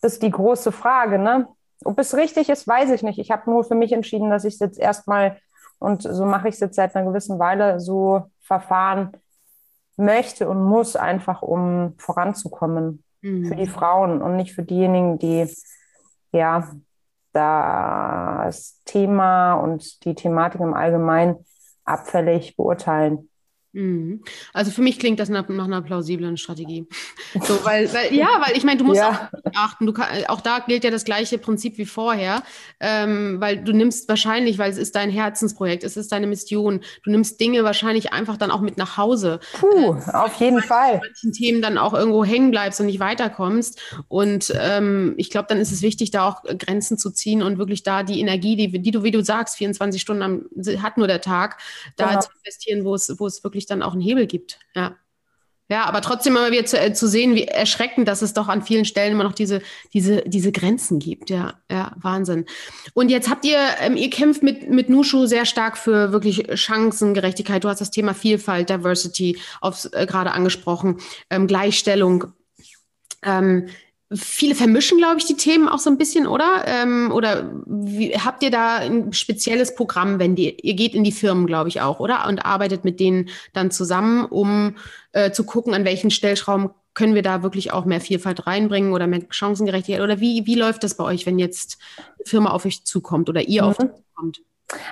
Das 0.00 0.14
ist 0.14 0.22
die 0.22 0.30
große 0.30 0.72
Frage, 0.72 1.18
ne? 1.18 1.48
Ob 1.84 1.98
es 1.98 2.14
richtig 2.14 2.48
ist, 2.48 2.66
weiß 2.66 2.90
ich 2.90 3.02
nicht. 3.02 3.18
Ich 3.18 3.30
habe 3.30 3.50
nur 3.50 3.64
für 3.64 3.74
mich 3.74 3.92
entschieden, 3.92 4.30
dass 4.30 4.44
ich 4.44 4.54
es 4.54 4.60
jetzt 4.60 4.78
erstmal, 4.78 5.38
und 5.78 6.02
so 6.02 6.24
mache 6.24 6.48
ich 6.48 6.54
es 6.54 6.60
jetzt 6.60 6.76
seit 6.76 6.94
einer 6.94 7.08
gewissen 7.08 7.38
Weile, 7.38 7.80
so 7.80 8.30
verfahren 8.40 9.12
möchte 9.96 10.48
und 10.48 10.62
muss, 10.62 10.96
einfach 10.96 11.42
um 11.42 11.94
voranzukommen 11.98 13.04
mhm. 13.20 13.46
für 13.46 13.56
die 13.56 13.66
Frauen 13.66 14.22
und 14.22 14.36
nicht 14.36 14.54
für 14.54 14.62
diejenigen, 14.62 15.18
die 15.18 15.46
ja 16.32 16.68
das 17.32 18.82
Thema 18.84 19.54
und 19.54 20.04
die 20.04 20.14
Thematik 20.14 20.60
im 20.60 20.74
Allgemeinen 20.74 21.44
abfällig 21.84 22.56
beurteilen. 22.56 23.28
Mhm. 23.72 24.22
Also 24.52 24.70
für 24.70 24.82
mich 24.82 24.98
klingt 24.98 25.20
das 25.20 25.28
nach, 25.28 25.48
nach 25.48 25.64
einer 25.64 25.82
plausiblen 25.82 26.36
Strategie. 26.36 26.86
So, 27.42 27.64
weil, 27.64 27.92
weil, 27.92 28.14
ja, 28.14 28.42
weil 28.44 28.56
ich 28.56 28.64
meine, 28.64 28.78
du 28.78 28.84
musst 28.84 29.00
ja. 29.00 29.30
auch 29.32 29.52
achten, 29.54 29.86
du 29.86 29.92
kann, 29.92 30.06
auch 30.28 30.40
da 30.40 30.60
gilt 30.60 30.84
ja 30.84 30.90
das 30.90 31.04
gleiche 31.04 31.38
Prinzip 31.38 31.78
wie 31.78 31.84
vorher, 31.84 32.42
ähm, 32.80 33.36
weil 33.40 33.62
du 33.62 33.72
nimmst 33.72 34.08
wahrscheinlich, 34.08 34.58
weil 34.58 34.70
es 34.70 34.78
ist 34.78 34.94
dein 34.94 35.10
Herzensprojekt, 35.10 35.84
es 35.84 35.96
ist 35.96 36.12
deine 36.12 36.26
Mission, 36.26 36.80
du 37.04 37.10
nimmst 37.10 37.40
Dinge 37.40 37.64
wahrscheinlich 37.64 38.12
einfach 38.12 38.36
dann 38.36 38.50
auch 38.50 38.60
mit 38.60 38.78
nach 38.78 38.96
Hause. 38.96 39.40
Puh, 39.54 39.94
äh, 39.94 40.12
auf 40.12 40.40
jeden 40.40 40.62
Fall. 40.62 41.00
manchen 41.04 41.32
Themen 41.32 41.60
dann 41.60 41.78
auch 41.78 41.94
irgendwo 41.94 42.24
hängen 42.24 42.50
bleibst 42.50 42.80
und 42.80 42.86
nicht 42.86 43.00
weiterkommst. 43.00 43.80
Und 44.08 44.52
ähm, 44.58 45.14
ich 45.18 45.30
glaube, 45.30 45.46
dann 45.48 45.58
ist 45.58 45.72
es 45.72 45.82
wichtig, 45.82 46.10
da 46.10 46.26
auch 46.26 46.42
Grenzen 46.42 46.98
zu 46.98 47.10
ziehen 47.10 47.42
und 47.42 47.58
wirklich 47.58 47.82
da 47.82 48.02
die 48.02 48.20
Energie, 48.20 48.56
die, 48.56 48.80
die 48.80 48.90
du, 48.90 49.02
wie 49.02 49.10
du 49.10 49.22
sagst, 49.22 49.56
24 49.56 50.00
Stunden 50.00 50.22
am, 50.22 50.46
hat 50.82 50.96
nur 50.96 51.06
der 51.06 51.20
Tag, 51.20 51.60
da 51.96 52.08
genau. 52.08 52.20
zu 52.20 52.30
investieren, 52.38 52.84
wo 52.84 52.94
es, 52.94 53.14
wo 53.18 53.26
es 53.26 53.40
wirklich 53.58 53.66
dann 53.66 53.82
auch 53.82 53.92
einen 53.92 54.00
Hebel 54.00 54.26
gibt. 54.26 54.58
Ja. 54.74 54.96
Ja, 55.70 55.84
aber 55.84 56.00
trotzdem 56.00 56.34
immer 56.34 56.50
wieder 56.50 56.64
zu, 56.64 56.80
äh, 56.80 56.94
zu 56.94 57.06
sehen, 57.06 57.34
wie 57.34 57.44
erschreckend, 57.44 58.08
dass 58.08 58.22
es 58.22 58.32
doch 58.32 58.48
an 58.48 58.62
vielen 58.62 58.86
Stellen 58.86 59.12
immer 59.12 59.24
noch 59.24 59.34
diese, 59.34 59.60
diese, 59.92 60.22
diese 60.22 60.50
Grenzen 60.50 60.98
gibt. 60.98 61.28
Ja, 61.28 61.60
ja, 61.70 61.94
Wahnsinn. 62.00 62.46
Und 62.94 63.10
jetzt 63.10 63.28
habt 63.28 63.44
ihr, 63.44 63.58
ähm, 63.80 63.94
ihr 63.94 64.08
kämpft 64.08 64.42
mit, 64.42 64.70
mit 64.70 64.88
Nushu 64.88 65.26
sehr 65.26 65.44
stark 65.44 65.76
für 65.76 66.10
wirklich 66.10 66.58
Chancengerechtigkeit. 66.58 67.64
Du 67.64 67.68
hast 67.68 67.82
das 67.82 67.90
Thema 67.90 68.14
Vielfalt, 68.14 68.70
Diversity 68.70 69.38
aufs, 69.60 69.84
äh, 69.92 70.06
gerade 70.06 70.32
angesprochen, 70.32 71.02
ähm, 71.28 71.46
Gleichstellung. 71.46 72.32
Ähm, 73.22 73.68
Viele 74.10 74.54
vermischen, 74.54 74.96
glaube 74.96 75.18
ich, 75.18 75.26
die 75.26 75.36
Themen 75.36 75.68
auch 75.68 75.78
so 75.78 75.90
ein 75.90 75.98
bisschen, 75.98 76.26
oder? 76.26 76.64
Ähm, 76.66 77.12
oder 77.12 77.50
wie, 77.66 78.14
habt 78.14 78.42
ihr 78.42 78.50
da 78.50 78.76
ein 78.76 79.12
spezielles 79.12 79.74
Programm, 79.74 80.18
wenn 80.18 80.34
die, 80.34 80.58
ihr 80.60 80.74
geht 80.74 80.94
in 80.94 81.04
die 81.04 81.12
Firmen, 81.12 81.46
glaube 81.46 81.68
ich, 81.68 81.82
auch, 81.82 82.00
oder? 82.00 82.26
Und 82.26 82.44
arbeitet 82.44 82.84
mit 82.84 83.00
denen 83.00 83.28
dann 83.52 83.70
zusammen, 83.70 84.24
um 84.24 84.76
äh, 85.12 85.30
zu 85.30 85.44
gucken, 85.44 85.74
an 85.74 85.84
welchen 85.84 86.10
Stellschrauben 86.10 86.70
können 86.94 87.14
wir 87.14 87.22
da 87.22 87.42
wirklich 87.42 87.72
auch 87.72 87.84
mehr 87.84 88.00
Vielfalt 88.00 88.46
reinbringen 88.46 88.92
oder 88.92 89.06
mehr 89.06 89.20
Chancengerechtigkeit? 89.30 90.02
Oder 90.02 90.20
wie, 90.20 90.46
wie 90.46 90.56
läuft 90.56 90.82
das 90.82 90.96
bei 90.96 91.04
euch, 91.04 91.26
wenn 91.26 91.38
jetzt 91.38 91.78
eine 91.96 92.26
Firma 92.26 92.50
auf 92.50 92.64
euch 92.64 92.84
zukommt 92.84 93.28
oder 93.28 93.42
ihr 93.42 93.62
mhm. 93.62 93.68
auf 93.68 93.78
euch 93.78 93.90
zukommt? 93.94 94.40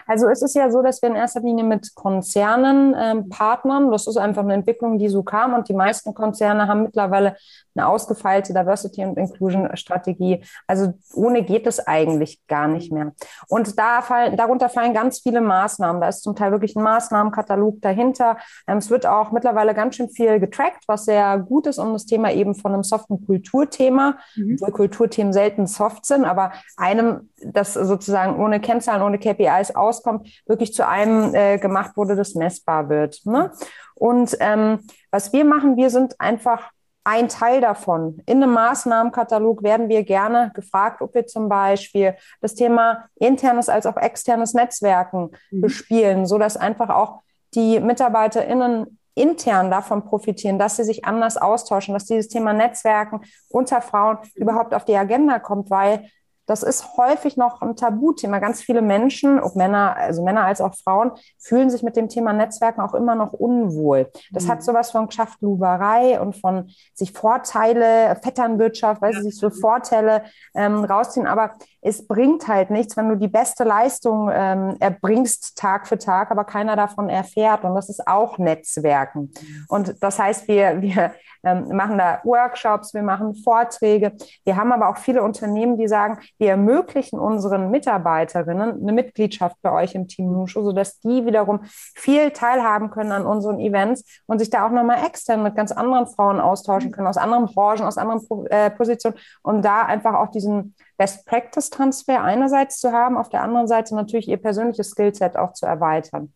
Also 0.07 0.29
es 0.29 0.41
ist 0.41 0.55
ja 0.55 0.71
so, 0.71 0.83
dass 0.83 1.03
wir 1.03 1.11
in 1.11 1.17
erster 1.17 1.41
Linie 1.41 1.65
mit 1.65 1.95
Konzernen 1.95 2.95
ähm, 2.99 3.29
partnern. 3.29 3.91
Das 3.91 4.07
ist 4.07 4.17
einfach 4.17 4.43
eine 4.43 4.55
Entwicklung, 4.55 4.99
die 4.99 5.09
so 5.09 5.23
kam 5.23 5.55
und 5.55 5.69
die 5.69 5.75
meisten 5.75 6.15
Konzerne 6.15 6.67
haben 6.67 6.85
mittlerweile 6.85 7.37
eine 7.77 7.87
ausgefeilte 7.87 8.53
Diversity 8.53 9.05
und 9.05 9.19
Inclusion 9.19 9.77
Strategie. 9.77 10.43
Also 10.67 10.95
ohne 11.15 11.43
geht 11.43 11.67
es 11.67 11.87
eigentlich 11.87 12.47
gar 12.47 12.69
nicht 12.69 12.93
mehr. 12.93 13.13
Und 13.49 13.79
da 13.79 14.03
fallen, 14.03 14.37
darunter 14.37 14.69
fallen 14.69 14.95
ganz 14.95 15.21
viele 15.21 15.41
Maßnahmen. 15.41 16.01
Da 16.01 16.09
ist 16.09 16.23
zum 16.23 16.37
Teil 16.37 16.53
wirklich 16.53 16.77
ein 16.77 16.83
Maßnahmenkatalog 16.83 17.81
dahinter. 17.83 18.39
Ähm, 18.67 18.79
es 18.79 18.91
wird 18.91 19.07
auch 19.07 19.33
mittlerweile 19.33 19.75
ganz 19.75 19.97
schön 19.97 20.09
viel 20.09 20.41
getrackt, 20.41 20.85
was 20.87 21.05
sehr 21.05 21.39
gut 21.39 21.67
ist, 21.67 21.79
um 21.79 21.93
das 21.93 22.07
Thema 22.07 22.33
eben 22.33 22.55
von 22.55 22.73
einem 22.73 22.83
soften 22.83 23.25
Kulturthema, 23.25 24.19
mhm. 24.37 24.59
obwohl 24.61 24.73
Kulturthemen 24.73 25.33
selten 25.33 25.67
soft 25.67 26.07
sind, 26.07 26.25
aber 26.25 26.53
einem, 26.77 27.31
das 27.45 27.75
sozusagen 27.75 28.41
ohne 28.43 28.61
Kennzahlen, 28.61 29.03
ohne 29.03 29.19
KPIs 29.19 29.75
auskommt, 29.75 30.29
wirklich 30.47 30.75
zu 30.75 30.87
einem 30.87 31.35
äh, 31.35 31.59
gemacht 31.59 31.97
wurde, 31.97 32.17
das 32.17 32.35
messbar 32.35 32.89
wird. 32.89 33.21
Ne? 33.25 33.51
Und 33.95 34.37
ähm, 34.41 34.81
was 35.11 35.33
wir 35.33 35.45
machen, 35.45 35.77
wir 35.77 35.91
sind 35.91 36.21
einfach 36.21 36.71
ein 37.07 37.29
Teil 37.29 37.61
davon. 37.61 38.21
In 38.27 38.43
einem 38.43 38.53
Maßnahmenkatalog 38.53 39.63
werden 39.63 39.89
wir 39.89 40.03
gerne 40.03 40.51
gefragt, 40.55 41.01
ob 41.01 41.15
wir 41.15 41.25
zum 41.27 41.49
Beispiel 41.49 42.17
das 42.41 42.57
Thema 42.57 43.05
internes 43.15 43.69
als 43.69 43.87
auch 43.87 43.97
externes 43.97 44.55
Netzwerken 44.55 45.31
mhm. 45.53 45.61
bespielen, 45.61 46.27
sodass 46.27 46.57
einfach 46.57 46.91
auch 46.91 47.21
die 47.55 47.79
MitarbeiterInnen 47.79 48.99
intern 49.15 49.71
davon 49.71 50.05
profitieren, 50.05 50.59
dass 50.59 50.77
sie 50.77 50.85
sich 50.85 51.05
anders 51.05 51.37
austauschen, 51.37 51.95
dass 51.95 52.07
dieses 52.07 52.27
Thema 52.27 52.53
Netzwerken 52.53 53.21
unter 53.51 53.81
Frauen 53.81 54.19
überhaupt 54.35 54.75
auf 54.75 54.85
die 54.85 54.97
Agenda 54.97 55.39
kommt, 55.39 55.71
weil 55.71 56.11
das 56.47 56.63
ist 56.63 56.97
häufig 56.97 57.37
noch 57.37 57.61
ein 57.61 57.77
Tabuthema. 57.77 58.39
Ganz 58.39 58.63
viele 58.63 58.83
Menschen, 58.83 59.41
ob 59.41 59.57
Männer, 59.57 59.97
also 59.97 60.23
Männer 60.23 60.45
als 60.45 60.61
auch 60.61 60.75
Frauen, 60.75 61.13
fühlen 61.39 61.71
sich 61.71 61.83
mit 61.83 61.97
dem 61.97 62.09
Thema 62.09 62.33
Netzwerken 62.33 62.81
auch 62.81 62.95
immer 62.95 63.15
noch 63.15 63.33
unwohl. 63.33 64.11
Das 64.31 64.45
mhm. 64.45 64.51
hat 64.51 64.63
sowas 64.63 64.93
von 64.93 65.11
Schaftluberei 65.11 66.21
und 66.21 66.37
von 66.37 66.71
sich 66.95 67.13
Vorteile, 67.13 68.17
Vetternwirtschaft, 68.23 69.03
weil 69.03 69.15
sie 69.15 69.23
sich 69.23 69.37
so 69.39 69.51
Vorteile 69.51 70.23
ähm, 70.55 70.85
rausziehen. 70.85 71.27
Aber 71.27 71.53
es 71.81 72.07
bringt 72.07 72.49
halt 72.49 72.71
nichts, 72.71 72.97
wenn 72.97 73.09
du 73.09 73.17
die 73.17 73.29
beste 73.29 73.65
Leistung 73.65 74.31
ähm, 74.33 74.77
erbringst 74.81 75.57
Tag 75.57 75.89
für 75.89 75.99
Tag, 75.99 76.31
aber 76.31 76.45
keiner 76.45 76.77
davon 76.77 77.09
erfährt. 77.09 77.65
Und 77.65 77.75
das 77.75 77.89
ist 77.89 78.07
auch 78.07 78.39
Netzwerken. 78.39 79.33
Und 79.69 80.03
das 80.03 80.19
heißt, 80.19 80.49
wir, 80.49 80.81
wir 80.81 81.13
ähm, 81.45 81.69
machen 81.69 81.99
da 81.99 82.21
Workshops, 82.25 82.93
wir 82.93 83.03
machen 83.03 83.35
Vorträge. 83.35 84.13
Wir 84.45 84.57
haben 84.57 84.73
aber 84.73 84.89
auch 84.89 84.97
viele 84.97 85.23
Unternehmen, 85.23 85.79
die 85.79 85.89
sagen, 85.89 86.19
wir 86.39 86.51
ermöglichen 86.51 87.19
unseren 87.19 87.71
Mitarbeiterinnen 87.71 88.83
eine 88.83 88.93
Mitgliedschaft 88.93 89.57
bei 89.63 89.73
euch 89.73 89.95
im 89.95 90.09
Team 90.09 90.33
Nushu, 90.33 90.63
sodass 90.63 91.01
die 91.01 91.25
wiederum 91.27 91.61
viel 91.95 92.31
teilhaben 92.31 92.91
können 92.91 93.13
an 93.13 93.27
unseren 93.27 93.59
Events 93.59 94.05
und 94.27 94.39
sich 94.39 94.51
da 94.51 94.67
auch 94.67 94.71
nochmal 94.71 95.05
extern 95.05 95.43
mit 95.43 95.55
ganz 95.55 95.73
anderen 95.73 96.07
Frauen 96.07 96.41
austauschen 96.41 96.91
können, 96.91 97.07
aus 97.07 97.17
anderen 97.17 97.47
Branchen, 97.47 97.87
aus 97.87 97.99
anderen 97.99 98.23
äh, 98.47 98.71
Positionen, 98.71 99.17
um 99.43 99.63
da 99.63 99.83
einfach 99.83 100.15
auch 100.15 100.31
diesen 100.31 100.75
Best-Practice-Transfer 100.97 102.23
einerseits 102.23 102.79
zu 102.81 102.93
haben, 102.93 103.17
auf 103.17 103.29
der 103.29 103.43
anderen 103.43 103.69
Seite 103.69 103.95
natürlich 103.95 104.29
ihr 104.29 104.39
persönliches 104.39 104.91
Skillset 104.91 105.37
auch 105.37 105.53
zu 105.53 105.67
erweitern. 105.67 106.33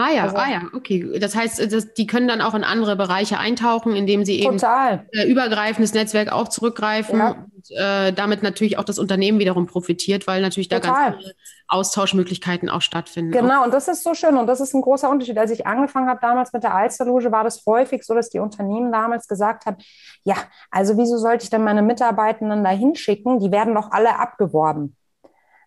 Ah 0.00 0.12
ja, 0.12 0.22
also, 0.22 0.36
ah 0.36 0.48
ja, 0.48 0.62
okay. 0.74 1.18
Das 1.18 1.34
heißt, 1.34 1.72
das, 1.72 1.92
die 1.92 2.06
können 2.06 2.28
dann 2.28 2.40
auch 2.40 2.54
in 2.54 2.62
andere 2.62 2.94
Bereiche 2.94 3.38
eintauchen, 3.38 3.96
indem 3.96 4.24
sie 4.24 4.38
eben 4.38 4.56
total. 4.56 5.08
Äh, 5.10 5.28
übergreifendes 5.28 5.92
Netzwerk 5.92 6.30
auch 6.30 6.46
zurückgreifen 6.46 7.18
ja. 7.18 7.30
und 7.30 7.70
äh, 7.76 8.12
damit 8.12 8.44
natürlich 8.44 8.78
auch 8.78 8.84
das 8.84 9.00
Unternehmen 9.00 9.40
wiederum 9.40 9.66
profitiert, 9.66 10.28
weil 10.28 10.40
natürlich 10.40 10.68
total. 10.68 10.90
da 10.92 11.10
ganz 11.10 11.16
viele 11.16 11.34
Austauschmöglichkeiten 11.66 12.70
auch 12.70 12.80
stattfinden. 12.80 13.32
Genau, 13.32 13.64
und 13.64 13.74
das 13.74 13.88
ist 13.88 14.04
so 14.04 14.14
schön 14.14 14.36
und 14.36 14.46
das 14.46 14.60
ist 14.60 14.72
ein 14.72 14.82
großer 14.82 15.10
Unterschied. 15.10 15.36
Als 15.36 15.50
ich 15.50 15.66
angefangen 15.66 16.08
habe 16.08 16.20
damals 16.22 16.52
mit 16.52 16.62
der 16.62 16.76
Alsterloge, 16.76 17.32
war 17.32 17.42
das 17.42 17.66
häufig 17.66 18.04
so, 18.04 18.14
dass 18.14 18.30
die 18.30 18.38
Unternehmen 18.38 18.92
damals 18.92 19.26
gesagt 19.26 19.66
haben, 19.66 19.78
ja, 20.22 20.36
also 20.70 20.96
wieso 20.96 21.18
sollte 21.18 21.42
ich 21.42 21.50
denn 21.50 21.64
meine 21.64 21.82
Mitarbeitenden 21.82 22.62
da 22.62 22.70
hinschicken? 22.70 23.40
Die 23.40 23.50
werden 23.50 23.74
doch 23.74 23.90
alle 23.90 24.16
abgeworben. 24.20 24.96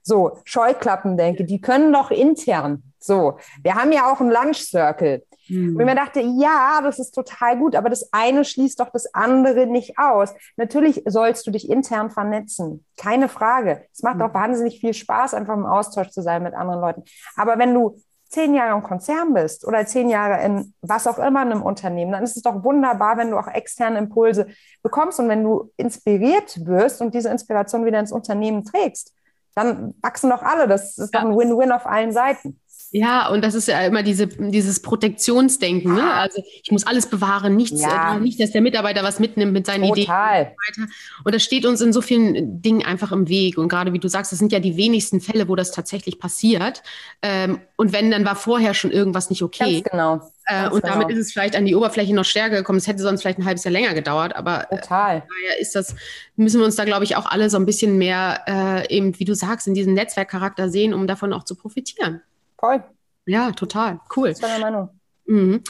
So, 0.04 0.40
Scheuklappen 0.44 1.18
denke, 1.18 1.46
die 1.46 1.62
können 1.62 1.94
doch 1.94 2.12
intern. 2.12 2.84
So, 3.00 3.38
wir 3.64 3.76
haben 3.76 3.92
ja 3.92 4.12
auch 4.12 4.20
einen 4.20 4.32
Lunch 4.32 4.58
Circle. 4.58 5.24
Mhm. 5.50 5.76
Und 5.76 5.82
ich 5.82 5.86
mir 5.86 5.96
dachte, 5.96 6.22
ja, 6.22 6.82
das 6.84 7.00
ist 7.00 7.12
total 7.12 7.58
gut, 7.58 7.76
aber 7.76 7.90
das 7.90 8.14
eine 8.14 8.46
schließt 8.46 8.80
doch 8.80 8.90
das 8.90 9.14
andere 9.14 9.68
nicht 9.68 9.98
aus. 9.98 10.34
Natürlich 10.56 11.04
sollst 11.08 11.46
du 11.48 11.52
dich 11.52 11.70
intern 11.70 12.12
vernetzen, 12.12 12.86
keine 12.98 13.28
Frage. 13.28 13.86
Es 13.92 14.04
macht 14.04 14.18
mhm. 14.18 14.22
auch 14.24 14.34
wahnsinnig 14.34 14.80
viel 14.80 14.94
Spaß, 14.94 15.34
einfach 15.34 15.56
im 15.56 15.66
Austausch 15.66 16.10
zu 16.10 16.22
sein 16.22 16.44
mit 16.44 16.54
anderen 16.54 16.82
Leuten. 16.82 17.04
Aber 17.36 17.58
wenn 17.58 17.74
du 17.74 17.98
zehn 18.30 18.54
Jahre 18.54 18.78
im 18.78 18.84
Konzern 18.84 19.34
bist 19.34 19.68
oder 19.68 19.86
zehn 19.86 20.08
Jahre 20.08 20.42
in 20.46 20.74
was 20.82 21.06
auch 21.06 21.18
immer 21.18 21.42
in 21.42 21.52
einem 21.52 21.64
Unternehmen, 21.64 22.14
dann 22.14 22.24
ist 22.24 22.38
es 22.38 22.44
doch 22.44 22.64
wunderbar, 22.64 23.18
wenn 23.18 23.32
du 23.32 23.38
auch 23.38 23.48
externe 23.48 23.98
Impulse 23.98 24.48
bekommst 24.82 25.20
und 25.20 25.28
wenn 25.28 25.44
du 25.44 25.72
inspiriert 25.76 26.66
wirst 26.66 27.02
und 27.02 27.14
diese 27.14 27.30
Inspiration 27.30 27.86
wieder 27.86 28.00
ins 28.00 28.14
Unternehmen 28.14 28.64
trägst 28.64 29.14
dann 29.56 29.96
wachsen 30.02 30.30
doch 30.30 30.42
alle. 30.44 30.68
Das 30.68 30.98
ist 30.98 31.14
doch 31.14 31.22
ein 31.22 31.38
Win-Win 31.38 31.72
auf 31.72 31.86
allen 31.86 32.14
Seiten. 32.14 32.61
Ja, 32.94 33.30
und 33.30 33.42
das 33.42 33.56
ist 33.56 33.70
ja 33.70 33.80
immer 33.86 34.04
diese, 34.04 34.28
dieses 34.28 34.82
Protektionsdenken. 34.82 35.94
Ne? 35.94 36.14
Also 36.14 36.44
ich 36.62 36.72
muss 36.72 36.86
alles 36.86 37.08
bewahren, 37.08 37.56
nichts, 37.56 37.82
ja. 37.82 38.18
äh, 38.18 38.20
nicht, 38.20 38.38
dass 38.40 38.52
der 38.52 38.60
Mitarbeiter 38.60 39.02
was 39.02 39.20
mitnimmt 39.20 39.54
mit 39.54 39.66
seinen 39.66 39.88
Total. 39.88 40.42
Ideen. 40.42 40.54
Und, 40.68 40.76
so 40.76 40.82
und 41.24 41.36
das 41.36 41.42
steht 41.42 41.66
uns 41.66 41.80
in 41.80 41.94
so 41.94 42.02
vielen 42.02 42.62
Dingen 42.62 42.84
einfach 42.86 43.14
im 43.14 43.30
Weg. 43.30 43.58
Und 43.58 43.70
gerade 43.70 43.94
wie 43.94 44.00
du 44.00 44.10
sagst, 44.10 44.34
das 44.34 44.40
sind 44.40 44.52
ja 44.52 44.60
die 44.60 44.76
wenigsten 44.76 45.22
Fälle, 45.22 45.48
wo 45.48 45.56
das 45.56 45.72
tatsächlich 45.72 46.20
passiert. 46.20 46.84
Ähm, 47.22 47.62
und 47.78 47.94
wenn, 47.94 48.12
dann 48.12 48.26
war 48.26 48.36
vorher 48.36 48.74
schon 48.74 48.92
irgendwas 48.92 49.30
nicht 49.30 49.42
okay. 49.42 49.82
Ganz 49.82 49.90
genau. 49.90 50.32
Äh, 50.48 50.70
und 50.70 50.82
genau. 50.82 50.96
damit 50.96 51.12
ist 51.12 51.28
es 51.28 51.32
vielleicht 51.32 51.56
an 51.56 51.66
die 51.66 51.76
Oberfläche 51.76 52.14
noch 52.14 52.26
stärker 52.26 52.58
gekommen. 52.58 52.78
Es 52.78 52.88
hätte 52.88 53.02
sonst 53.02 53.22
vielleicht 53.22 53.40
ein 53.40 53.46
halbes 53.46 53.64
Jahr 53.64 53.72
länger 53.72 53.94
gedauert, 53.94 54.36
aber 54.36 54.70
äh, 54.70 54.82
Total. 54.82 55.18
Äh, 55.18 55.22
daher 55.22 55.62
ist 55.62 55.76
das, 55.76 55.96
müssen 56.36 56.60
wir 56.60 56.66
uns 56.66 56.76
da, 56.76 56.84
glaube 56.84 57.06
ich, 57.06 57.16
auch 57.16 57.26
alle 57.26 57.50
so 57.50 57.56
ein 57.56 57.66
bisschen 57.66 57.98
mehr 57.98 58.42
äh, 58.48 58.94
eben, 58.94 59.18
wie 59.18 59.26
du 59.26 59.34
sagst, 59.34 59.68
in 59.68 59.76
diesem 59.76 59.94
Netzwerkcharakter 59.94 60.70
sehen, 60.70 60.94
um 60.94 61.08
davon 61.08 61.32
auch 61.32 61.46
zu 61.46 61.56
profitieren. 61.56 62.22
Voll. 62.62 62.84
Ja, 63.26 63.52
total. 63.52 64.00
Cool. 64.16 64.30
Das 64.30 64.42
war 64.42 64.50
meine 64.50 64.64
Meinung. 64.64 64.90
Mhm. 65.26 65.64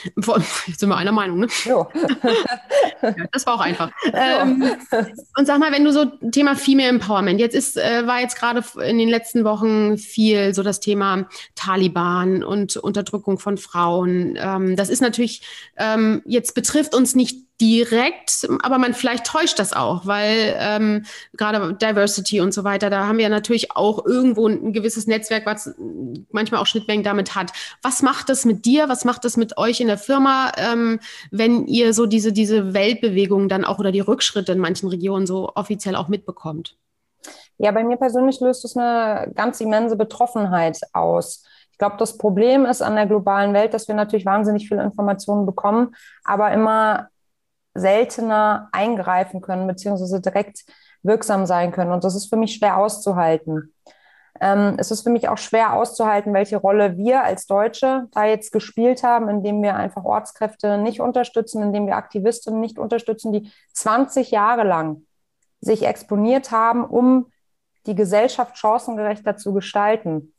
Jetzt 0.67 0.79
sind 0.79 0.89
wir 0.89 0.97
einer 0.97 1.11
Meinung, 1.11 1.39
ne? 1.39 1.47
Jo. 1.65 1.87
ja, 3.01 3.15
das 3.31 3.45
war 3.45 3.55
auch 3.55 3.61
einfach. 3.61 3.91
Ähm, 4.13 4.63
und 5.37 5.45
sag 5.45 5.59
mal, 5.59 5.71
wenn 5.71 5.85
du 5.85 5.91
so 5.91 6.05
Thema 6.31 6.55
Female 6.55 6.89
Empowerment, 6.89 7.39
jetzt 7.39 7.55
ist, 7.55 7.77
äh, 7.77 8.05
war 8.05 8.19
jetzt 8.19 8.37
gerade 8.37 8.63
in 8.83 8.97
den 8.97 9.07
letzten 9.09 9.45
Wochen 9.45 9.97
viel 9.97 10.53
so 10.53 10.63
das 10.63 10.79
Thema 10.79 11.27
Taliban 11.55 12.43
und 12.43 12.75
Unterdrückung 12.77 13.39
von 13.39 13.57
Frauen. 13.57 14.37
Ähm, 14.37 14.75
das 14.75 14.89
ist 14.89 15.01
natürlich, 15.01 15.43
ähm, 15.77 16.21
jetzt 16.25 16.55
betrifft 16.55 16.93
uns 16.93 17.15
nicht 17.15 17.45
direkt, 17.61 18.47
aber 18.63 18.79
man 18.79 18.95
vielleicht 18.95 19.25
täuscht 19.25 19.59
das 19.59 19.71
auch, 19.71 20.07
weil 20.07 20.55
ähm, 20.57 21.05
gerade 21.33 21.75
Diversity 21.75 22.41
und 22.41 22.53
so 22.53 22.63
weiter, 22.63 22.89
da 22.89 23.07
haben 23.07 23.19
wir 23.19 23.29
natürlich 23.29 23.75
auch 23.75 24.03
irgendwo 24.05 24.47
ein 24.47 24.73
gewisses 24.73 25.05
Netzwerk, 25.05 25.45
was 25.45 25.73
manchmal 26.31 26.59
auch 26.59 26.65
Schnittmengen 26.65 27.03
damit 27.03 27.35
hat. 27.35 27.51
Was 27.83 28.01
macht 28.01 28.29
das 28.29 28.43
mit 28.45 28.65
dir? 28.65 28.89
Was 28.89 29.05
macht 29.05 29.23
das 29.23 29.37
mit 29.37 29.57
euch 29.57 29.79
in 29.79 29.87
der 29.87 29.99
Firma, 29.99 30.51
ähm, 30.57 30.99
wenn 31.29 31.67
ihr 31.67 31.93
so 31.93 32.07
diese, 32.07 32.33
diese 32.33 32.73
Weltbewegung 32.73 33.47
dann 33.47 33.63
auch 33.63 33.77
oder 33.77 33.91
die 33.91 33.99
Rückschritte 33.99 34.51
in 34.51 34.59
manchen 34.59 34.89
Regionen 34.89 35.27
so 35.27 35.51
offiziell 35.53 35.95
auch 35.95 36.07
mitbekommt? 36.07 36.77
Ja, 37.59 37.71
bei 37.71 37.83
mir 37.83 37.97
persönlich 37.97 38.39
löst 38.39 38.65
es 38.65 38.75
eine 38.75 39.31
ganz 39.35 39.61
immense 39.61 39.95
Betroffenheit 39.95 40.79
aus. 40.93 41.43
Ich 41.71 41.77
glaube, 41.77 41.97
das 41.97 42.17
Problem 42.17 42.65
ist 42.65 42.81
an 42.81 42.95
der 42.95 43.05
globalen 43.05 43.53
Welt, 43.53 43.75
dass 43.75 43.87
wir 43.87 43.93
natürlich 43.93 44.25
wahnsinnig 44.25 44.67
viele 44.67 44.81
Informationen 44.81 45.45
bekommen, 45.45 45.95
aber 46.23 46.51
immer 46.51 47.10
seltener 47.73 48.69
eingreifen 48.71 49.41
können, 49.41 49.67
beziehungsweise 49.67 50.21
direkt 50.21 50.65
wirksam 51.03 51.45
sein 51.45 51.71
können. 51.71 51.91
Und 51.91 52.03
das 52.03 52.15
ist 52.15 52.27
für 52.27 52.37
mich 52.37 52.55
schwer 52.55 52.77
auszuhalten. 52.77 53.73
Ähm, 54.39 54.75
es 54.77 54.91
ist 54.91 55.03
für 55.03 55.09
mich 55.09 55.29
auch 55.29 55.37
schwer 55.37 55.73
auszuhalten, 55.73 56.33
welche 56.33 56.57
Rolle 56.57 56.97
wir 56.97 57.23
als 57.23 57.45
Deutsche 57.45 58.07
da 58.11 58.25
jetzt 58.25 58.51
gespielt 58.51 59.03
haben, 59.03 59.29
indem 59.29 59.61
wir 59.61 59.75
einfach 59.75 60.03
Ortskräfte 60.03 60.77
nicht 60.77 60.99
unterstützen, 60.99 61.61
indem 61.61 61.85
wir 61.85 61.95
Aktivistinnen 61.95 62.59
nicht 62.59 62.79
unterstützen, 62.79 63.33
die 63.33 63.51
20 63.73 64.31
Jahre 64.31 64.63
lang 64.63 65.03
sich 65.59 65.85
exponiert 65.85 66.51
haben, 66.51 66.83
um 66.83 67.31
die 67.85 67.95
Gesellschaft 67.95 68.57
chancengerechter 68.57 69.37
zu 69.37 69.53
gestalten. 69.53 70.33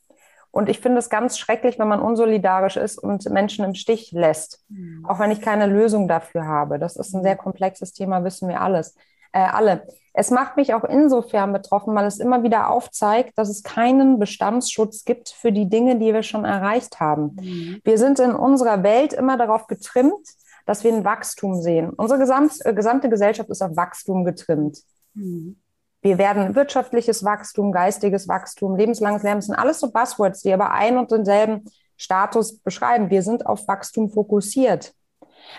Und 0.53 0.69
ich 0.69 0.79
finde 0.79 0.99
es 0.99 1.09
ganz 1.09 1.39
schrecklich, 1.39 1.79
wenn 1.79 1.87
man 1.87 1.99
unsolidarisch 1.99 2.77
ist 2.77 2.99
und 2.99 3.27
Menschen 3.31 3.65
im 3.65 3.73
Stich 3.73 4.11
lässt, 4.11 4.63
mhm. 4.69 5.03
auch 5.03 5.17
wenn 5.17 5.31
ich 5.31 5.41
keine 5.41 5.65
Lösung 5.65 6.07
dafür 6.07 6.45
habe. 6.45 6.77
Das 6.77 6.95
ist 6.95 7.15
ein 7.15 7.23
sehr 7.23 7.35
komplexes 7.35 7.91
Thema, 7.91 8.23
wissen 8.23 8.47
wir 8.47 8.61
alles. 8.61 8.95
Äh, 9.31 9.39
alle. 9.39 9.87
Es 10.13 10.29
macht 10.29 10.55
mich 10.55 10.75
auch 10.75 10.83
insofern 10.83 11.53
betroffen, 11.53 11.95
weil 11.95 12.05
es 12.05 12.19
immer 12.19 12.43
wieder 12.43 12.69
aufzeigt, 12.69 13.35
dass 13.35 13.49
es 13.49 13.63
keinen 13.63 14.19
Bestandsschutz 14.19 15.05
gibt 15.05 15.29
für 15.29 15.51
die 15.51 15.69
Dinge, 15.69 15.97
die 15.97 16.13
wir 16.13 16.21
schon 16.21 16.45
erreicht 16.45 16.99
haben. 16.99 17.35
Mhm. 17.41 17.81
Wir 17.83 17.97
sind 17.97 18.19
in 18.19 18.35
unserer 18.35 18.83
Welt 18.83 19.11
immer 19.13 19.37
darauf 19.37 19.65
getrimmt, 19.65 20.27
dass 20.67 20.83
wir 20.83 20.93
ein 20.93 21.03
Wachstum 21.03 21.59
sehen. 21.63 21.89
Unsere 21.89 22.21
äh, 22.21 22.73
gesamte 22.75 23.09
Gesellschaft 23.09 23.49
ist 23.49 23.63
auf 23.63 23.75
Wachstum 23.75 24.23
getrimmt. 24.23 24.83
Mhm. 25.15 25.57
Wir 26.03 26.17
werden 26.17 26.53
wirtschaftliches 26.53 27.23
Wachstum, 27.23 27.71
geistiges 27.71 28.27
Wachstum, 28.27 28.75
lebenslanges 28.75 29.23
Lernen, 29.23 29.41
sind 29.41 29.55
alles 29.55 29.79
so 29.79 29.89
Buzzwords, 29.89 30.41
die 30.41 30.53
aber 30.53 30.71
ein 30.71 30.97
und 30.97 31.11
denselben 31.11 31.63
Status 31.95 32.59
beschreiben. 32.59 33.09
Wir 33.09 33.23
sind 33.23 33.45
auf 33.45 33.65
Wachstum 33.69 34.09
fokussiert. 34.09 34.93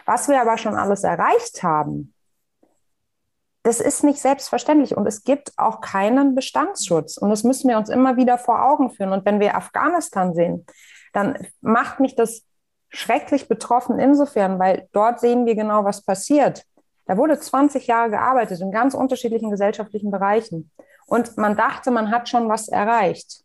Was 0.05 0.29
wir 0.29 0.41
aber 0.43 0.59
schon 0.59 0.75
alles 0.75 1.03
erreicht 1.03 1.63
haben, 1.63 2.13
das 3.63 3.81
ist 3.81 4.05
nicht 4.05 4.21
selbstverständlich 4.21 4.95
und 4.95 5.07
es 5.07 5.25
gibt 5.25 5.53
auch 5.57 5.81
keinen 5.81 6.35
Bestandsschutz. 6.35 7.17
Und 7.17 7.31
das 7.31 7.43
müssen 7.43 7.71
wir 7.71 7.79
uns 7.79 7.89
immer 7.89 8.19
wieder 8.19 8.37
vor 8.37 8.63
Augen 8.63 8.91
führen. 8.91 9.13
Und 9.13 9.25
wenn 9.25 9.41
wir 9.41 9.57
Afghanistan 9.57 10.35
sehen, 10.35 10.67
dann 11.15 11.39
macht 11.63 12.01
mich 12.01 12.15
das 12.17 12.43
schrecklich 12.91 13.49
betroffen 13.49 13.99
insofern, 13.99 14.59
weil 14.59 14.89
dort 14.93 15.21
sehen 15.21 15.47
wir 15.47 15.55
genau, 15.55 15.85
was 15.85 16.05
passiert. 16.05 16.67
Da 17.07 17.17
wurde 17.17 17.39
20 17.39 17.87
Jahre 17.87 18.11
gearbeitet 18.11 18.61
in 18.61 18.71
ganz 18.71 18.95
unterschiedlichen 18.95 19.51
gesellschaftlichen 19.51 20.11
Bereichen. 20.11 20.71
Und 21.07 21.37
man 21.37 21.57
dachte, 21.57 21.91
man 21.91 22.11
hat 22.11 22.29
schon 22.29 22.49
was 22.49 22.69
erreicht. 22.69 23.45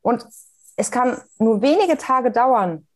Und 0.00 0.26
es 0.76 0.90
kann 0.90 1.20
nur 1.38 1.60
wenige 1.60 1.98
Tage 1.98 2.30
dauern. 2.30 2.86